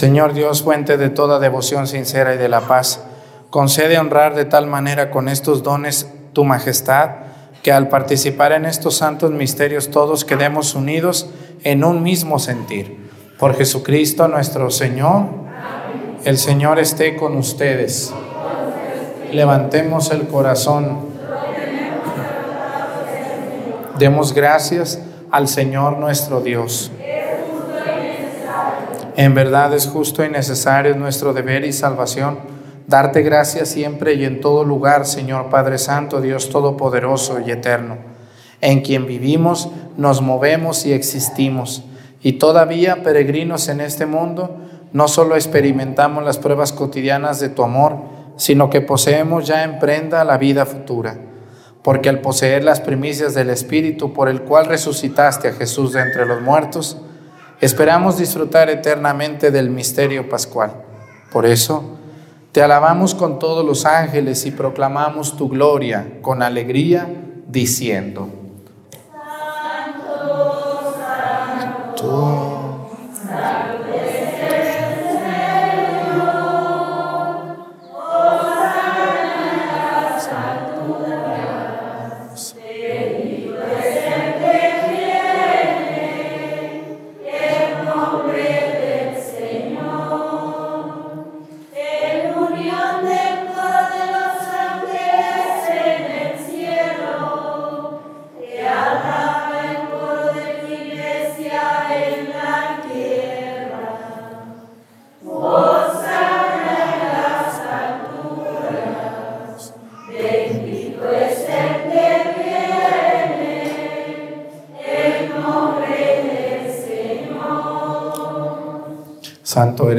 Señor 0.00 0.32
Dios, 0.32 0.62
fuente 0.62 0.96
de 0.96 1.10
toda 1.10 1.38
devoción 1.38 1.86
sincera 1.86 2.34
y 2.34 2.38
de 2.38 2.48
la 2.48 2.62
paz, 2.62 3.04
concede 3.50 3.98
honrar 3.98 4.34
de 4.34 4.46
tal 4.46 4.66
manera 4.66 5.10
con 5.10 5.28
estos 5.28 5.62
dones 5.62 6.10
tu 6.32 6.46
majestad, 6.46 7.16
que 7.62 7.70
al 7.70 7.90
participar 7.90 8.52
en 8.52 8.64
estos 8.64 8.96
santos 8.96 9.30
misterios 9.30 9.90
todos 9.90 10.24
quedemos 10.24 10.74
unidos 10.74 11.28
en 11.64 11.84
un 11.84 12.02
mismo 12.02 12.38
sentir 12.38 13.10
por 13.38 13.54
Jesucristo 13.54 14.26
nuestro 14.26 14.70
Señor, 14.70 15.26
el 16.24 16.38
Señor 16.38 16.78
esté 16.78 17.14
con 17.14 17.36
ustedes. 17.36 18.10
Levantemos 19.34 20.12
el 20.12 20.28
corazón. 20.28 21.10
Demos 23.98 24.32
gracias 24.32 24.98
al 25.30 25.46
Señor 25.46 25.98
nuestro 25.98 26.40
Dios. 26.40 26.90
En 29.16 29.34
verdad 29.34 29.74
es 29.74 29.86
justo 29.86 30.24
y 30.24 30.28
necesario 30.28 30.94
nuestro 30.96 31.32
deber 31.32 31.64
y 31.64 31.72
salvación 31.72 32.38
darte 32.86 33.22
gracias 33.22 33.68
siempre 33.68 34.14
y 34.14 34.24
en 34.24 34.40
todo 34.40 34.64
lugar, 34.64 35.06
Señor 35.06 35.48
Padre 35.48 35.78
Santo, 35.78 36.20
Dios 36.20 36.50
Todopoderoso 36.50 37.38
y 37.40 37.50
Eterno, 37.50 37.98
en 38.60 38.80
quien 38.80 39.06
vivimos, 39.06 39.68
nos 39.96 40.20
movemos 40.22 40.84
y 40.86 40.92
existimos 40.92 41.84
y 42.22 42.34
todavía, 42.34 43.02
peregrinos 43.02 43.68
en 43.68 43.80
este 43.80 44.04
mundo, 44.06 44.56
no 44.92 45.08
solo 45.08 45.36
experimentamos 45.36 46.22
las 46.22 46.38
pruebas 46.38 46.72
cotidianas 46.72 47.40
de 47.40 47.48
tu 47.48 47.62
amor, 47.62 47.96
sino 48.36 48.68
que 48.68 48.82
poseemos 48.82 49.46
ya 49.46 49.64
en 49.64 49.78
prenda 49.78 50.24
la 50.24 50.36
vida 50.36 50.66
futura. 50.66 51.16
Porque 51.82 52.10
al 52.10 52.20
poseer 52.20 52.62
las 52.62 52.80
primicias 52.80 53.34
del 53.34 53.48
Espíritu 53.48 54.12
por 54.12 54.28
el 54.28 54.42
cual 54.42 54.66
resucitaste 54.66 55.48
a 55.48 55.52
Jesús 55.52 55.94
de 55.94 56.00
entre 56.00 56.26
los 56.26 56.42
muertos, 56.42 56.98
esperamos 57.60 58.18
disfrutar 58.18 58.70
eternamente 58.70 59.50
del 59.50 59.70
misterio 59.70 60.28
pascual. 60.28 60.72
Por 61.32 61.46
eso, 61.46 61.98
te 62.52 62.62
alabamos 62.62 63.14
con 63.14 63.38
todos 63.38 63.64
los 63.64 63.84
ángeles 63.84 64.44
y 64.46 64.50
proclamamos 64.50 65.36
tu 65.36 65.48
gloria 65.48 66.18
con 66.22 66.42
alegría, 66.42 67.06
diciendo, 67.46 68.28
Santo 71.94 72.49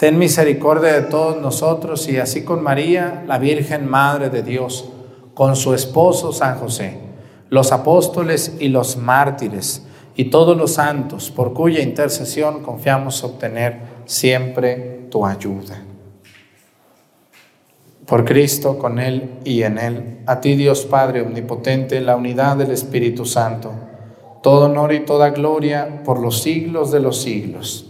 Ten 0.00 0.18
misericordia 0.18 0.94
de 0.94 1.02
todos 1.02 1.42
nosotros 1.42 2.08
y 2.08 2.16
así 2.16 2.42
con 2.42 2.62
María, 2.62 3.22
la 3.26 3.38
Virgen 3.38 3.86
Madre 3.86 4.30
de 4.30 4.42
Dios, 4.42 4.88
con 5.34 5.56
su 5.56 5.74
esposo 5.74 6.32
San 6.32 6.58
José, 6.58 6.96
los 7.50 7.70
apóstoles 7.70 8.56
y 8.60 8.68
los 8.68 8.96
mártires 8.96 9.86
y 10.16 10.30
todos 10.30 10.56
los 10.56 10.72
santos, 10.72 11.30
por 11.30 11.52
cuya 11.52 11.82
intercesión 11.82 12.62
confiamos 12.62 13.22
obtener 13.24 13.78
siempre 14.06 15.06
tu 15.10 15.26
ayuda. 15.26 15.82
Por 18.06 18.24
Cristo, 18.24 18.78
con 18.78 19.00
Él 19.00 19.32
y 19.44 19.64
en 19.64 19.76
Él, 19.76 20.20
a 20.24 20.40
ti 20.40 20.54
Dios 20.54 20.86
Padre 20.86 21.20
Omnipotente, 21.20 22.00
la 22.00 22.16
unidad 22.16 22.56
del 22.56 22.70
Espíritu 22.70 23.26
Santo, 23.26 23.70
todo 24.42 24.64
honor 24.64 24.94
y 24.94 25.00
toda 25.00 25.28
gloria 25.28 26.02
por 26.04 26.18
los 26.20 26.40
siglos 26.40 26.90
de 26.90 27.00
los 27.00 27.20
siglos. 27.20 27.89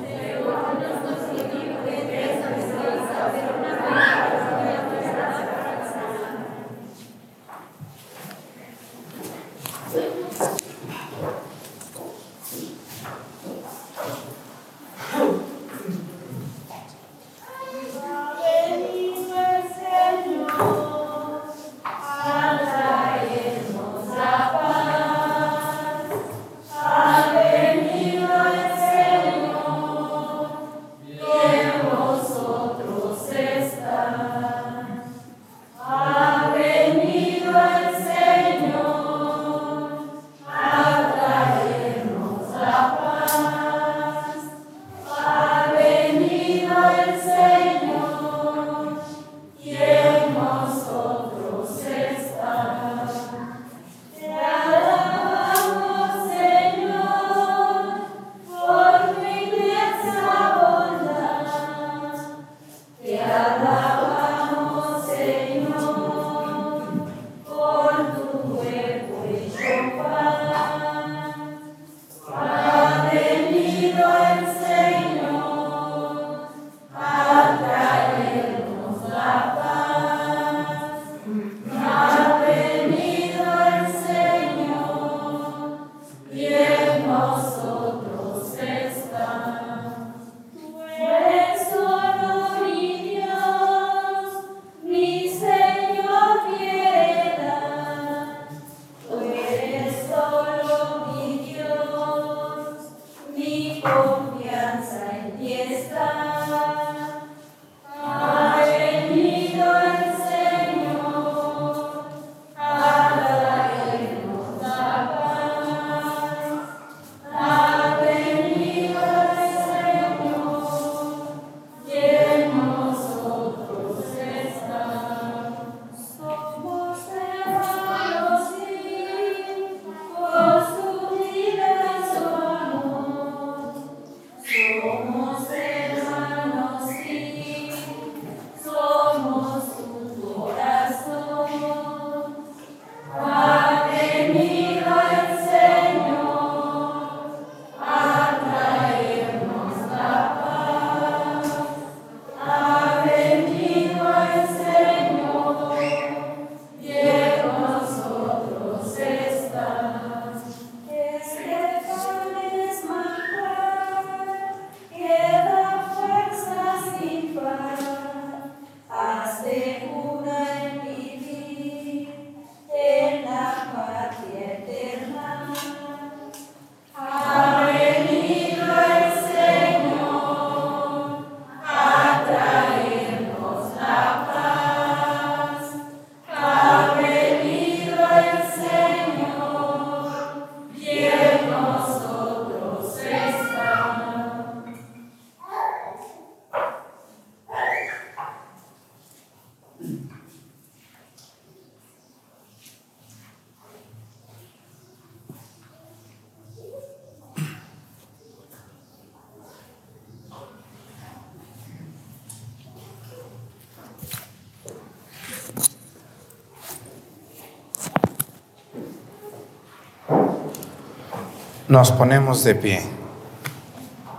Nos 221.71 221.89
ponemos 221.93 222.43
de 222.43 222.53
pie. 222.53 222.81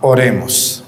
Oremos. 0.01 0.83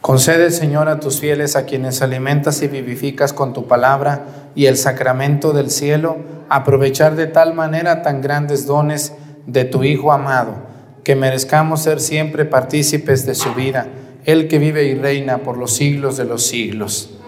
Concede, 0.00 0.50
Señor, 0.50 0.88
a 0.88 0.98
tus 0.98 1.20
fieles, 1.20 1.54
a 1.54 1.66
quienes 1.66 2.02
alimentas 2.02 2.62
y 2.62 2.66
vivificas 2.66 3.32
con 3.32 3.52
tu 3.52 3.68
palabra 3.68 4.24
y 4.56 4.66
el 4.66 4.76
sacramento 4.76 5.52
del 5.52 5.70
cielo, 5.70 6.16
aprovechar 6.48 7.14
de 7.14 7.28
tal 7.28 7.54
manera 7.54 8.02
tan 8.02 8.22
grandes 8.22 8.66
dones 8.66 9.12
de 9.46 9.64
tu 9.64 9.84
Hijo 9.84 10.10
amado, 10.10 10.56
que 11.04 11.14
merezcamos 11.14 11.82
ser 11.82 12.00
siempre 12.00 12.44
partícipes 12.44 13.24
de 13.24 13.36
su 13.36 13.54
vida, 13.54 13.86
el 14.24 14.48
que 14.48 14.58
vive 14.58 14.82
y 14.86 14.96
reina 14.96 15.44
por 15.44 15.56
los 15.56 15.76
siglos 15.76 16.16
de 16.16 16.24
los 16.24 16.44
siglos. 16.44 17.19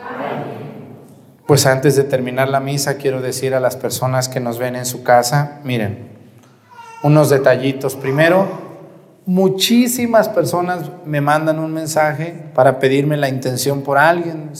Pues 1.46 1.66
antes 1.66 1.96
de 1.96 2.04
terminar 2.04 2.48
la 2.48 2.60
misa, 2.60 2.96
quiero 2.96 3.20
decir 3.20 3.54
a 3.54 3.60
las 3.60 3.76
personas 3.76 4.28
que 4.28 4.38
nos 4.38 4.58
ven 4.58 4.76
en 4.76 4.86
su 4.86 5.02
casa, 5.02 5.60
miren, 5.64 6.08
unos 7.02 7.30
detallitos. 7.30 7.96
Primero, 7.96 8.46
muchísimas 9.26 10.28
personas 10.28 10.90
me 11.04 11.20
mandan 11.20 11.58
un 11.58 11.72
mensaje 11.72 12.34
para 12.54 12.78
pedirme 12.78 13.16
la 13.16 13.28
intención 13.28 13.82
por 13.82 13.98
alguien. 13.98 14.50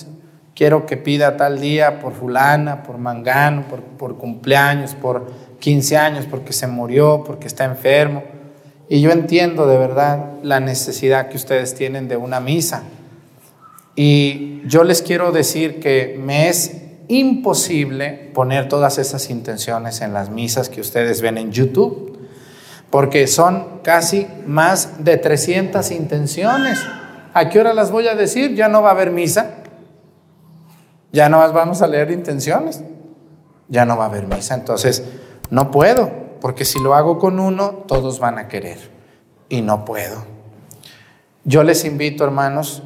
Quiero 0.55 0.85
que 0.85 0.97
pida 0.97 1.37
tal 1.37 1.61
día 1.61 2.01
por 2.01 2.15
fulana, 2.15 2.83
por 2.83 2.99
mangano, 2.99 3.65
por, 3.97 4.17
cumpleaños, 4.17 4.95
por 4.95 5.31
15 5.61 5.97
años, 5.97 6.27
porque 6.29 6.53
se 6.53 6.67
murió, 6.67 7.23
porque 7.25 7.47
está 7.47 7.65
enfermo. 7.65 8.25
Y 8.89 9.01
yo 9.01 9.13
entiendo 9.13 9.67
de 9.67 9.79
verdad 9.79 10.33
la 10.43 10.59
necesidad 10.59 11.29
que 11.29 11.37
ustedes 11.37 11.75
tienen 11.75 12.09
de 12.09 12.17
una 12.17 12.41
misa. 12.41 12.83
Y 13.95 14.63
yo 14.67 14.85
les 14.85 15.03
quiero 15.03 15.33
decir 15.33 15.81
que 15.81 16.19
me 16.19 16.49
es 16.49 16.83
imposible 17.09 18.31
poner 18.33 18.69
todas 18.69 18.99
esas 18.99 19.29
intenciones 19.29 20.01
en 20.01 20.15
las 20.15 20.31
misas 20.31 20.69
que 20.69 20.81
ustedes 20.81 21.21
ven 21.21 21.37
en 21.37 21.53
YouTube, 21.53 22.19
porque 22.91 23.27
son 23.27 23.81
casi 23.83 24.27
más 24.47 25.05
de 25.05 25.17
300 25.19 25.91
intenciones. 25.91 26.81
¿A 27.35 27.49
qué 27.49 27.61
hora 27.61 27.75
las 27.75 27.91
voy 27.91 28.09
a 28.09 28.15
decir? 28.15 28.55
Ya 28.55 28.69
no 28.69 28.83
va 28.83 28.91
a 28.91 28.93
haber 28.93 29.11
misa. 29.11 29.57
Ya 31.13 31.29
no 31.29 31.39
vamos 31.53 31.83
a 31.83 31.87
leer 31.87 32.11
intenciones. 32.11 32.83
Ya 33.69 33.85
no 33.85 33.97
va 33.97 34.05
a 34.05 34.09
haber 34.09 34.27
misa. 34.27 34.55
Entonces, 34.55 35.03
no 35.51 35.71
puedo, 35.71 36.11
porque 36.41 36.65
si 36.65 36.81
lo 36.81 36.95
hago 36.95 37.19
con 37.19 37.41
uno, 37.41 37.85
todos 37.87 38.19
van 38.19 38.39
a 38.39 38.49
querer. 38.49 38.79
Y 39.49 39.63
no 39.63 39.85
puedo. 39.85 40.25
Yo 41.45 41.63
les 41.63 41.85
invito, 41.85 42.25
hermanos, 42.25 42.83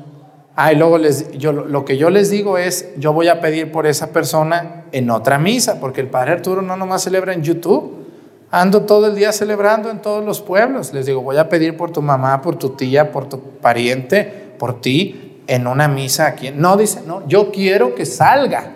Ah, 0.58 0.72
y 0.72 0.76
luego 0.76 0.96
les, 0.96 1.30
yo, 1.32 1.52
lo 1.52 1.84
que 1.84 1.98
yo 1.98 2.08
les 2.08 2.30
digo 2.30 2.56
es, 2.56 2.88
yo 2.96 3.12
voy 3.12 3.28
a 3.28 3.42
pedir 3.42 3.70
por 3.70 3.86
esa 3.86 4.08
persona 4.08 4.84
en 4.90 5.10
otra 5.10 5.38
misa, 5.38 5.78
porque 5.80 6.00
el 6.00 6.08
Padre 6.08 6.32
Arturo 6.32 6.62
no 6.62 6.78
nomás 6.78 7.02
celebra 7.02 7.34
en 7.34 7.42
YouTube, 7.42 8.06
ando 8.50 8.82
todo 8.82 9.06
el 9.06 9.14
día 9.14 9.32
celebrando 9.32 9.90
en 9.90 10.00
todos 10.00 10.24
los 10.24 10.40
pueblos. 10.40 10.94
Les 10.94 11.04
digo, 11.04 11.20
voy 11.20 11.36
a 11.36 11.50
pedir 11.50 11.76
por 11.76 11.90
tu 11.90 12.00
mamá, 12.00 12.40
por 12.40 12.56
tu 12.56 12.70
tía, 12.70 13.12
por 13.12 13.28
tu 13.28 13.38
pariente, 13.38 14.24
por 14.58 14.80
ti, 14.80 15.42
en 15.46 15.66
una 15.66 15.88
misa 15.88 16.26
aquí. 16.26 16.50
No, 16.50 16.78
dice, 16.78 17.02
no, 17.06 17.28
yo 17.28 17.52
quiero 17.52 17.94
que 17.94 18.06
salga. 18.06 18.72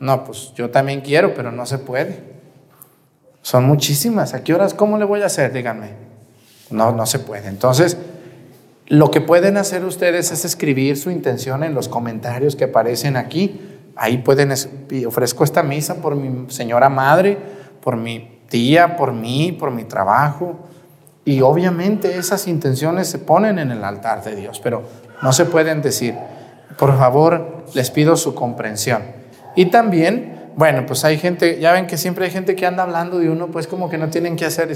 No, 0.00 0.24
pues 0.24 0.52
yo 0.56 0.70
también 0.70 1.02
quiero, 1.02 1.34
pero 1.34 1.52
no 1.52 1.66
se 1.66 1.78
puede. 1.78 2.18
Son 3.42 3.64
muchísimas. 3.64 4.34
¿A 4.34 4.42
qué 4.42 4.52
horas? 4.52 4.74
¿Cómo 4.74 4.98
le 4.98 5.04
voy 5.04 5.22
a 5.22 5.26
hacer? 5.26 5.52
Díganme. 5.52 5.90
No, 6.70 6.90
no 6.90 7.06
se 7.06 7.20
puede. 7.20 7.46
Entonces, 7.46 7.96
lo 8.88 9.10
que 9.10 9.20
pueden 9.20 9.56
hacer 9.56 9.84
ustedes 9.84 10.30
es 10.30 10.44
escribir 10.44 10.96
su 10.96 11.10
intención 11.10 11.64
en 11.64 11.74
los 11.74 11.88
comentarios 11.88 12.54
que 12.54 12.64
aparecen 12.64 13.16
aquí. 13.16 13.60
Ahí 13.96 14.18
pueden, 14.18 14.52
ofrezco 15.06 15.42
esta 15.42 15.62
misa 15.62 15.96
por 15.96 16.14
mi 16.14 16.50
señora 16.50 16.88
madre, 16.88 17.36
por 17.80 17.96
mi 17.96 18.40
tía, 18.48 18.96
por 18.96 19.12
mí, 19.12 19.50
por 19.50 19.72
mi 19.72 19.84
trabajo. 19.84 20.56
Y 21.24 21.40
obviamente 21.40 22.16
esas 22.16 22.46
intenciones 22.46 23.08
se 23.08 23.18
ponen 23.18 23.58
en 23.58 23.72
el 23.72 23.82
altar 23.82 24.22
de 24.22 24.36
Dios, 24.36 24.60
pero 24.62 24.84
no 25.20 25.32
se 25.32 25.46
pueden 25.46 25.82
decir. 25.82 26.14
Por 26.78 26.96
favor, 26.96 27.64
les 27.74 27.90
pido 27.90 28.16
su 28.16 28.34
comprensión. 28.34 29.02
Y 29.56 29.66
también, 29.66 30.52
bueno, 30.54 30.86
pues 30.86 31.04
hay 31.04 31.18
gente, 31.18 31.58
ya 31.58 31.72
ven 31.72 31.88
que 31.88 31.96
siempre 31.96 32.26
hay 32.26 32.30
gente 32.30 32.54
que 32.54 32.66
anda 32.66 32.84
hablando 32.84 33.18
de 33.18 33.30
uno, 33.30 33.48
pues 33.48 33.66
como 33.66 33.90
que 33.90 33.98
no 33.98 34.10
tienen 34.10 34.36
que 34.36 34.44
hacer. 34.44 34.70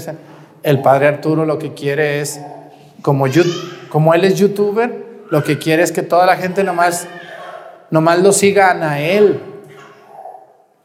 El 0.63 0.81
padre 0.81 1.07
Arturo 1.07 1.45
lo 1.45 1.57
que 1.57 1.73
quiere 1.73 2.19
es 2.19 2.41
como, 3.01 3.27
como 3.91 4.13
él 4.13 4.23
es 4.23 4.35
youtuber, 4.35 5.05
lo 5.29 5.43
que 5.43 5.59
quiere 5.59 5.83
es 5.83 5.91
que 5.91 6.01
toda 6.01 6.25
la 6.25 6.37
gente 6.37 6.63
nomás, 6.63 7.07
nomás 7.89 8.19
lo 8.19 8.31
sigan 8.31 8.83
a 8.83 8.99
él. 8.99 9.41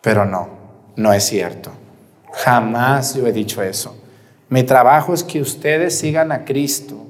Pero 0.03 0.25
no, 0.25 0.49
no 0.97 1.13
es 1.13 1.25
cierto. 1.25 1.71
Jamás 2.33 3.15
yo 3.15 3.27
he 3.27 3.33
dicho 3.33 3.63
eso. 3.63 3.97
Mi 4.49 4.65
trabajo 4.65 5.15
es 5.15 5.25
que 5.25 5.41
ustedes 5.41 5.99
sigan 5.99 6.33
a 6.33 6.45
Cristo. 6.45 7.07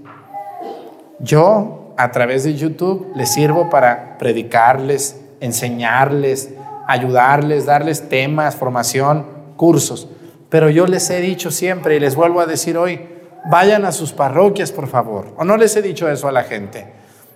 Yo, 1.19 1.95
a 1.97 2.11
través 2.11 2.45
de 2.45 2.55
YouTube, 2.55 3.13
les 3.17 3.33
sirvo 3.33 3.71
para 3.71 4.19
predicarles, 4.19 5.21
enseñarles, 5.41 6.51
ayudarles, 6.87 7.67
darles 7.67 8.09
temas, 8.09 8.55
formación, 8.55 9.27
cursos. 9.57 10.09
Pero 10.51 10.69
yo 10.71 10.87
les 10.87 11.09
he 11.11 11.21
dicho 11.21 11.51
siempre 11.51 11.97
y 11.97 12.01
les 12.01 12.15
vuelvo 12.15 12.41
a 12.41 12.47
decir 12.47 12.77
hoy, 12.77 13.16
vayan 13.51 13.85
a 13.85 13.93
sus 13.93 14.13
parroquias, 14.13 14.73
por 14.73 14.89
favor. 14.89 15.33
¿O 15.37 15.45
no 15.45 15.57
les 15.57 15.77
he 15.77 15.83
dicho 15.83 16.09
eso 16.09 16.29
a 16.29 16.33
la 16.33 16.45
gente? 16.45 16.87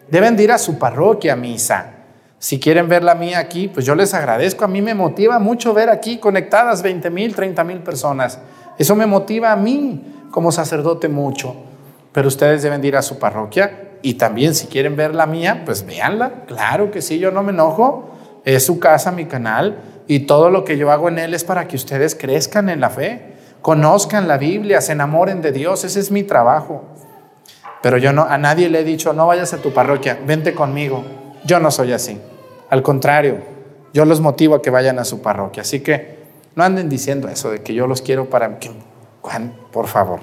Deben 0.09 0.37
de 0.37 0.45
ir 0.45 0.53
a 0.53 0.59
su 0.59 0.79
parroquia 0.79 1.35
a 1.35 1.37
misa. 1.37 1.95
Si 2.39 2.59
quieren 2.59 2.89
ver 2.89 3.05
la 3.05 3.15
mía 3.15 3.39
aquí, 3.39 3.69
pues 3.69 3.85
yo 3.85 3.95
les 3.95 4.15
agradezco. 4.15 4.65
A 4.65 4.69
mí 4.69 4.81
me 4.81 4.95
motiva 4.95 5.39
mucho 5.39 5.75
ver 5.75 5.91
aquí 5.91 6.19
conectadas 6.19 6.83
20 6.83 7.11
mil, 7.11 7.35
30 7.35 7.65
mil 7.65 7.79
personas. 7.81 8.39
Eso 8.79 8.97
me 8.97 9.07
motiva 9.07 9.53
a 9.53 9.57
mí 9.57 10.27
como 10.31 10.51
sacerdote 10.51 11.09
mucho. 11.09 11.55
Pero 12.13 12.29
ustedes 12.29 12.63
deben 12.63 12.85
ir 12.85 12.97
a 12.97 13.03
su 13.03 13.19
parroquia 13.19 13.91
y 14.03 14.15
también 14.15 14.55
si 14.55 14.67
quieren 14.67 14.97
ver 14.97 15.15
la 15.15 15.27
mía, 15.27 15.63
pues 15.65 15.85
véanla. 15.85 16.45
Claro 16.47 16.91
que 16.91 17.03
sí, 17.03 17.19
yo 17.19 17.31
no 17.31 17.43
me 17.43 17.53
enojo. 17.53 18.09
Es 18.45 18.65
su 18.65 18.81
casa, 18.81 19.13
mi 19.13 19.27
canal. 19.27 19.79
Y 20.07 20.21
todo 20.21 20.51
lo 20.51 20.65
que 20.65 20.77
yo 20.77 20.91
hago 20.91 21.09
en 21.09 21.19
él 21.19 21.35
es 21.35 21.45
para 21.45 21.69
que 21.69 21.77
ustedes 21.77 22.15
crezcan 22.15 22.69
en 22.69 22.81
la 22.81 22.91
fe, 22.91 23.30
conozcan 23.63 24.29
la 24.29 24.39
Biblia, 24.39 24.81
se 24.81 24.93
enamoren 24.93 25.43
de 25.43 25.53
Dios. 25.53 25.85
Ese 25.85 26.01
es 26.01 26.11
mi 26.11 26.23
trabajo. 26.23 26.85
Pero 27.83 27.97
yo 27.97 28.13
no, 28.13 28.23
a 28.23 28.39
nadie 28.39 28.69
le 28.69 28.81
he 28.81 28.85
dicho, 28.85 29.13
no 29.13 29.27
vayas 29.27 29.55
a 29.55 29.59
tu 29.59 29.73
parroquia, 29.73 30.19
vente 30.27 30.55
conmigo. 30.55 31.05
Yo 31.45 31.61
no 31.61 31.71
soy 31.71 31.93
así. 31.93 32.21
Al 32.69 32.83
contrario, 32.83 33.39
yo 33.93 34.05
los 34.05 34.21
motivo 34.21 34.55
a 34.55 34.63
que 34.63 34.71
vayan 34.71 34.99
a 34.99 35.05
su 35.05 35.23
parroquia. 35.23 35.63
Así 35.63 35.81
que 35.81 36.21
no 36.55 36.65
anden 36.65 36.89
diciendo 36.89 37.29
eso 37.29 37.51
de 37.51 37.63
que 37.63 37.75
yo 37.75 37.87
los 37.87 38.03
quiero 38.03 38.29
para 38.29 38.59
que, 38.59 38.71
por 39.73 39.87
favor. 39.87 40.21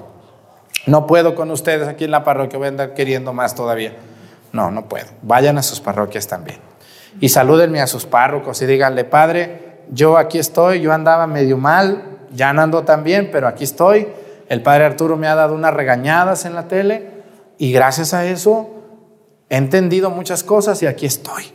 No 0.86 1.06
puedo 1.06 1.34
con 1.34 1.50
ustedes 1.50 1.88
aquí 1.88 2.04
en 2.04 2.12
la 2.12 2.24
parroquia, 2.24 2.58
voy 2.58 2.66
a 2.66 2.70
andar 2.70 2.94
queriendo 2.94 3.32
más 3.32 3.54
todavía. 3.54 3.94
No, 4.52 4.70
no 4.70 4.88
puedo. 4.88 5.06
Vayan 5.22 5.58
a 5.58 5.62
sus 5.62 5.80
parroquias 5.80 6.28
también. 6.28 6.58
Y 7.20 7.28
salúdenme 7.30 7.80
a 7.80 7.86
sus 7.86 8.06
párrocos 8.06 8.62
y 8.62 8.66
díganle, 8.66 9.04
Padre, 9.04 9.80
yo 9.90 10.16
aquí 10.16 10.38
estoy, 10.38 10.80
yo 10.80 10.92
andaba 10.92 11.26
medio 11.26 11.58
mal, 11.58 12.17
ya 12.34 12.52
no 12.52 12.62
ando 12.62 12.84
tan 12.84 13.04
pero 13.30 13.48
aquí 13.48 13.64
estoy. 13.64 14.08
El 14.48 14.62
Padre 14.62 14.84
Arturo 14.84 15.16
me 15.16 15.26
ha 15.26 15.34
dado 15.34 15.54
unas 15.54 15.74
regañadas 15.74 16.44
en 16.44 16.54
la 16.54 16.68
tele 16.68 17.10
y 17.58 17.72
gracias 17.72 18.14
a 18.14 18.24
eso 18.26 18.70
he 19.50 19.56
entendido 19.56 20.10
muchas 20.10 20.42
cosas 20.42 20.82
y 20.82 20.86
aquí 20.86 21.06
estoy. 21.06 21.52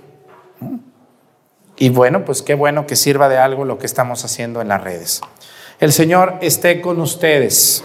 Y 1.77 1.89
bueno, 1.89 2.23
pues 2.23 2.41
qué 2.41 2.53
bueno 2.53 2.85
que 2.85 2.95
sirva 2.95 3.29
de 3.29 3.37
algo 3.37 3.65
lo 3.65 3.77
que 3.79 3.85
estamos 3.85 4.23
haciendo 4.23 4.61
en 4.61 4.67
las 4.67 4.83
redes. 4.83 5.21
El 5.79 5.91
Señor 5.91 6.35
esté 6.41 6.81
con 6.81 7.01
ustedes. 7.01 7.83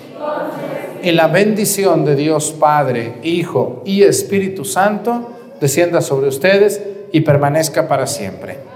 Y 1.02 1.12
la 1.12 1.28
bendición 1.28 2.04
de 2.04 2.16
Dios 2.16 2.52
Padre, 2.52 3.18
Hijo 3.22 3.82
y 3.84 4.02
Espíritu 4.02 4.64
Santo 4.64 5.32
descienda 5.60 6.00
sobre 6.00 6.28
ustedes 6.28 6.82
y 7.12 7.20
permanezca 7.22 7.88
para 7.88 8.06
siempre. 8.06 8.67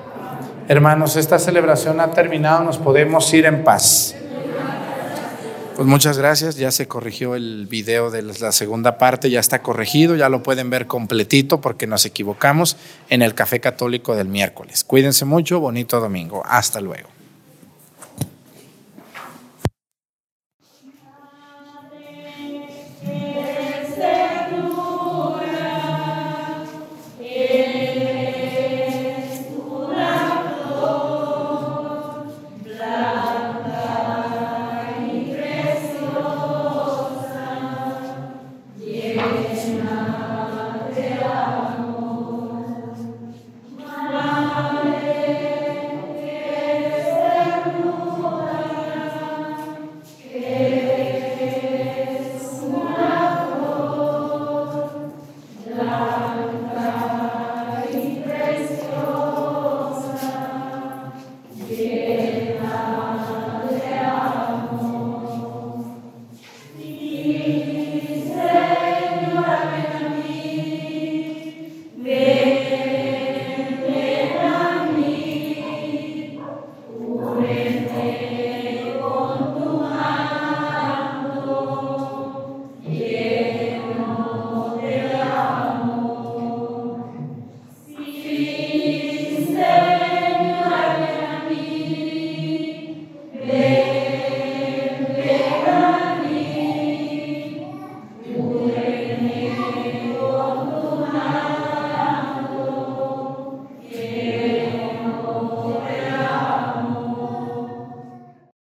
Hermanos, 0.69 1.17
esta 1.17 1.39
celebración 1.39 2.01
ha 2.01 2.11
terminado, 2.13 2.63
nos 2.63 2.79
podemos 2.79 3.33
ir 3.35 3.47
en 3.47 3.65
paz. 3.65 4.15
Pues 5.77 5.89
muchas 5.89 6.19
gracias, 6.19 6.57
ya 6.57 6.71
se 6.71 6.87
corrigió 6.87 7.35
el 7.35 7.67
video 7.67 8.11
de 8.11 8.23
la 8.23 8.53
segunda 8.53 8.99
parte, 8.99 9.31
ya 9.31 9.41
está 9.41 9.63
corregido, 9.63 10.15
ya 10.17 10.29
lo 10.29 10.43
pueden 10.43 10.71
ver 10.71 10.87
completito 10.87 11.61
porque 11.61 11.87
nos 11.87 12.05
equivocamos 12.05 12.77
en 13.09 13.23
el 13.23 13.35
Café 13.35 13.59
Católico 13.59 14.15
del 14.15 14.29
miércoles. 14.29 14.85
Cuídense 14.85 15.25
mucho, 15.25 15.61
bonito 15.61 15.99
domingo, 15.99 16.43
hasta 16.45 16.81
luego. 16.81 17.09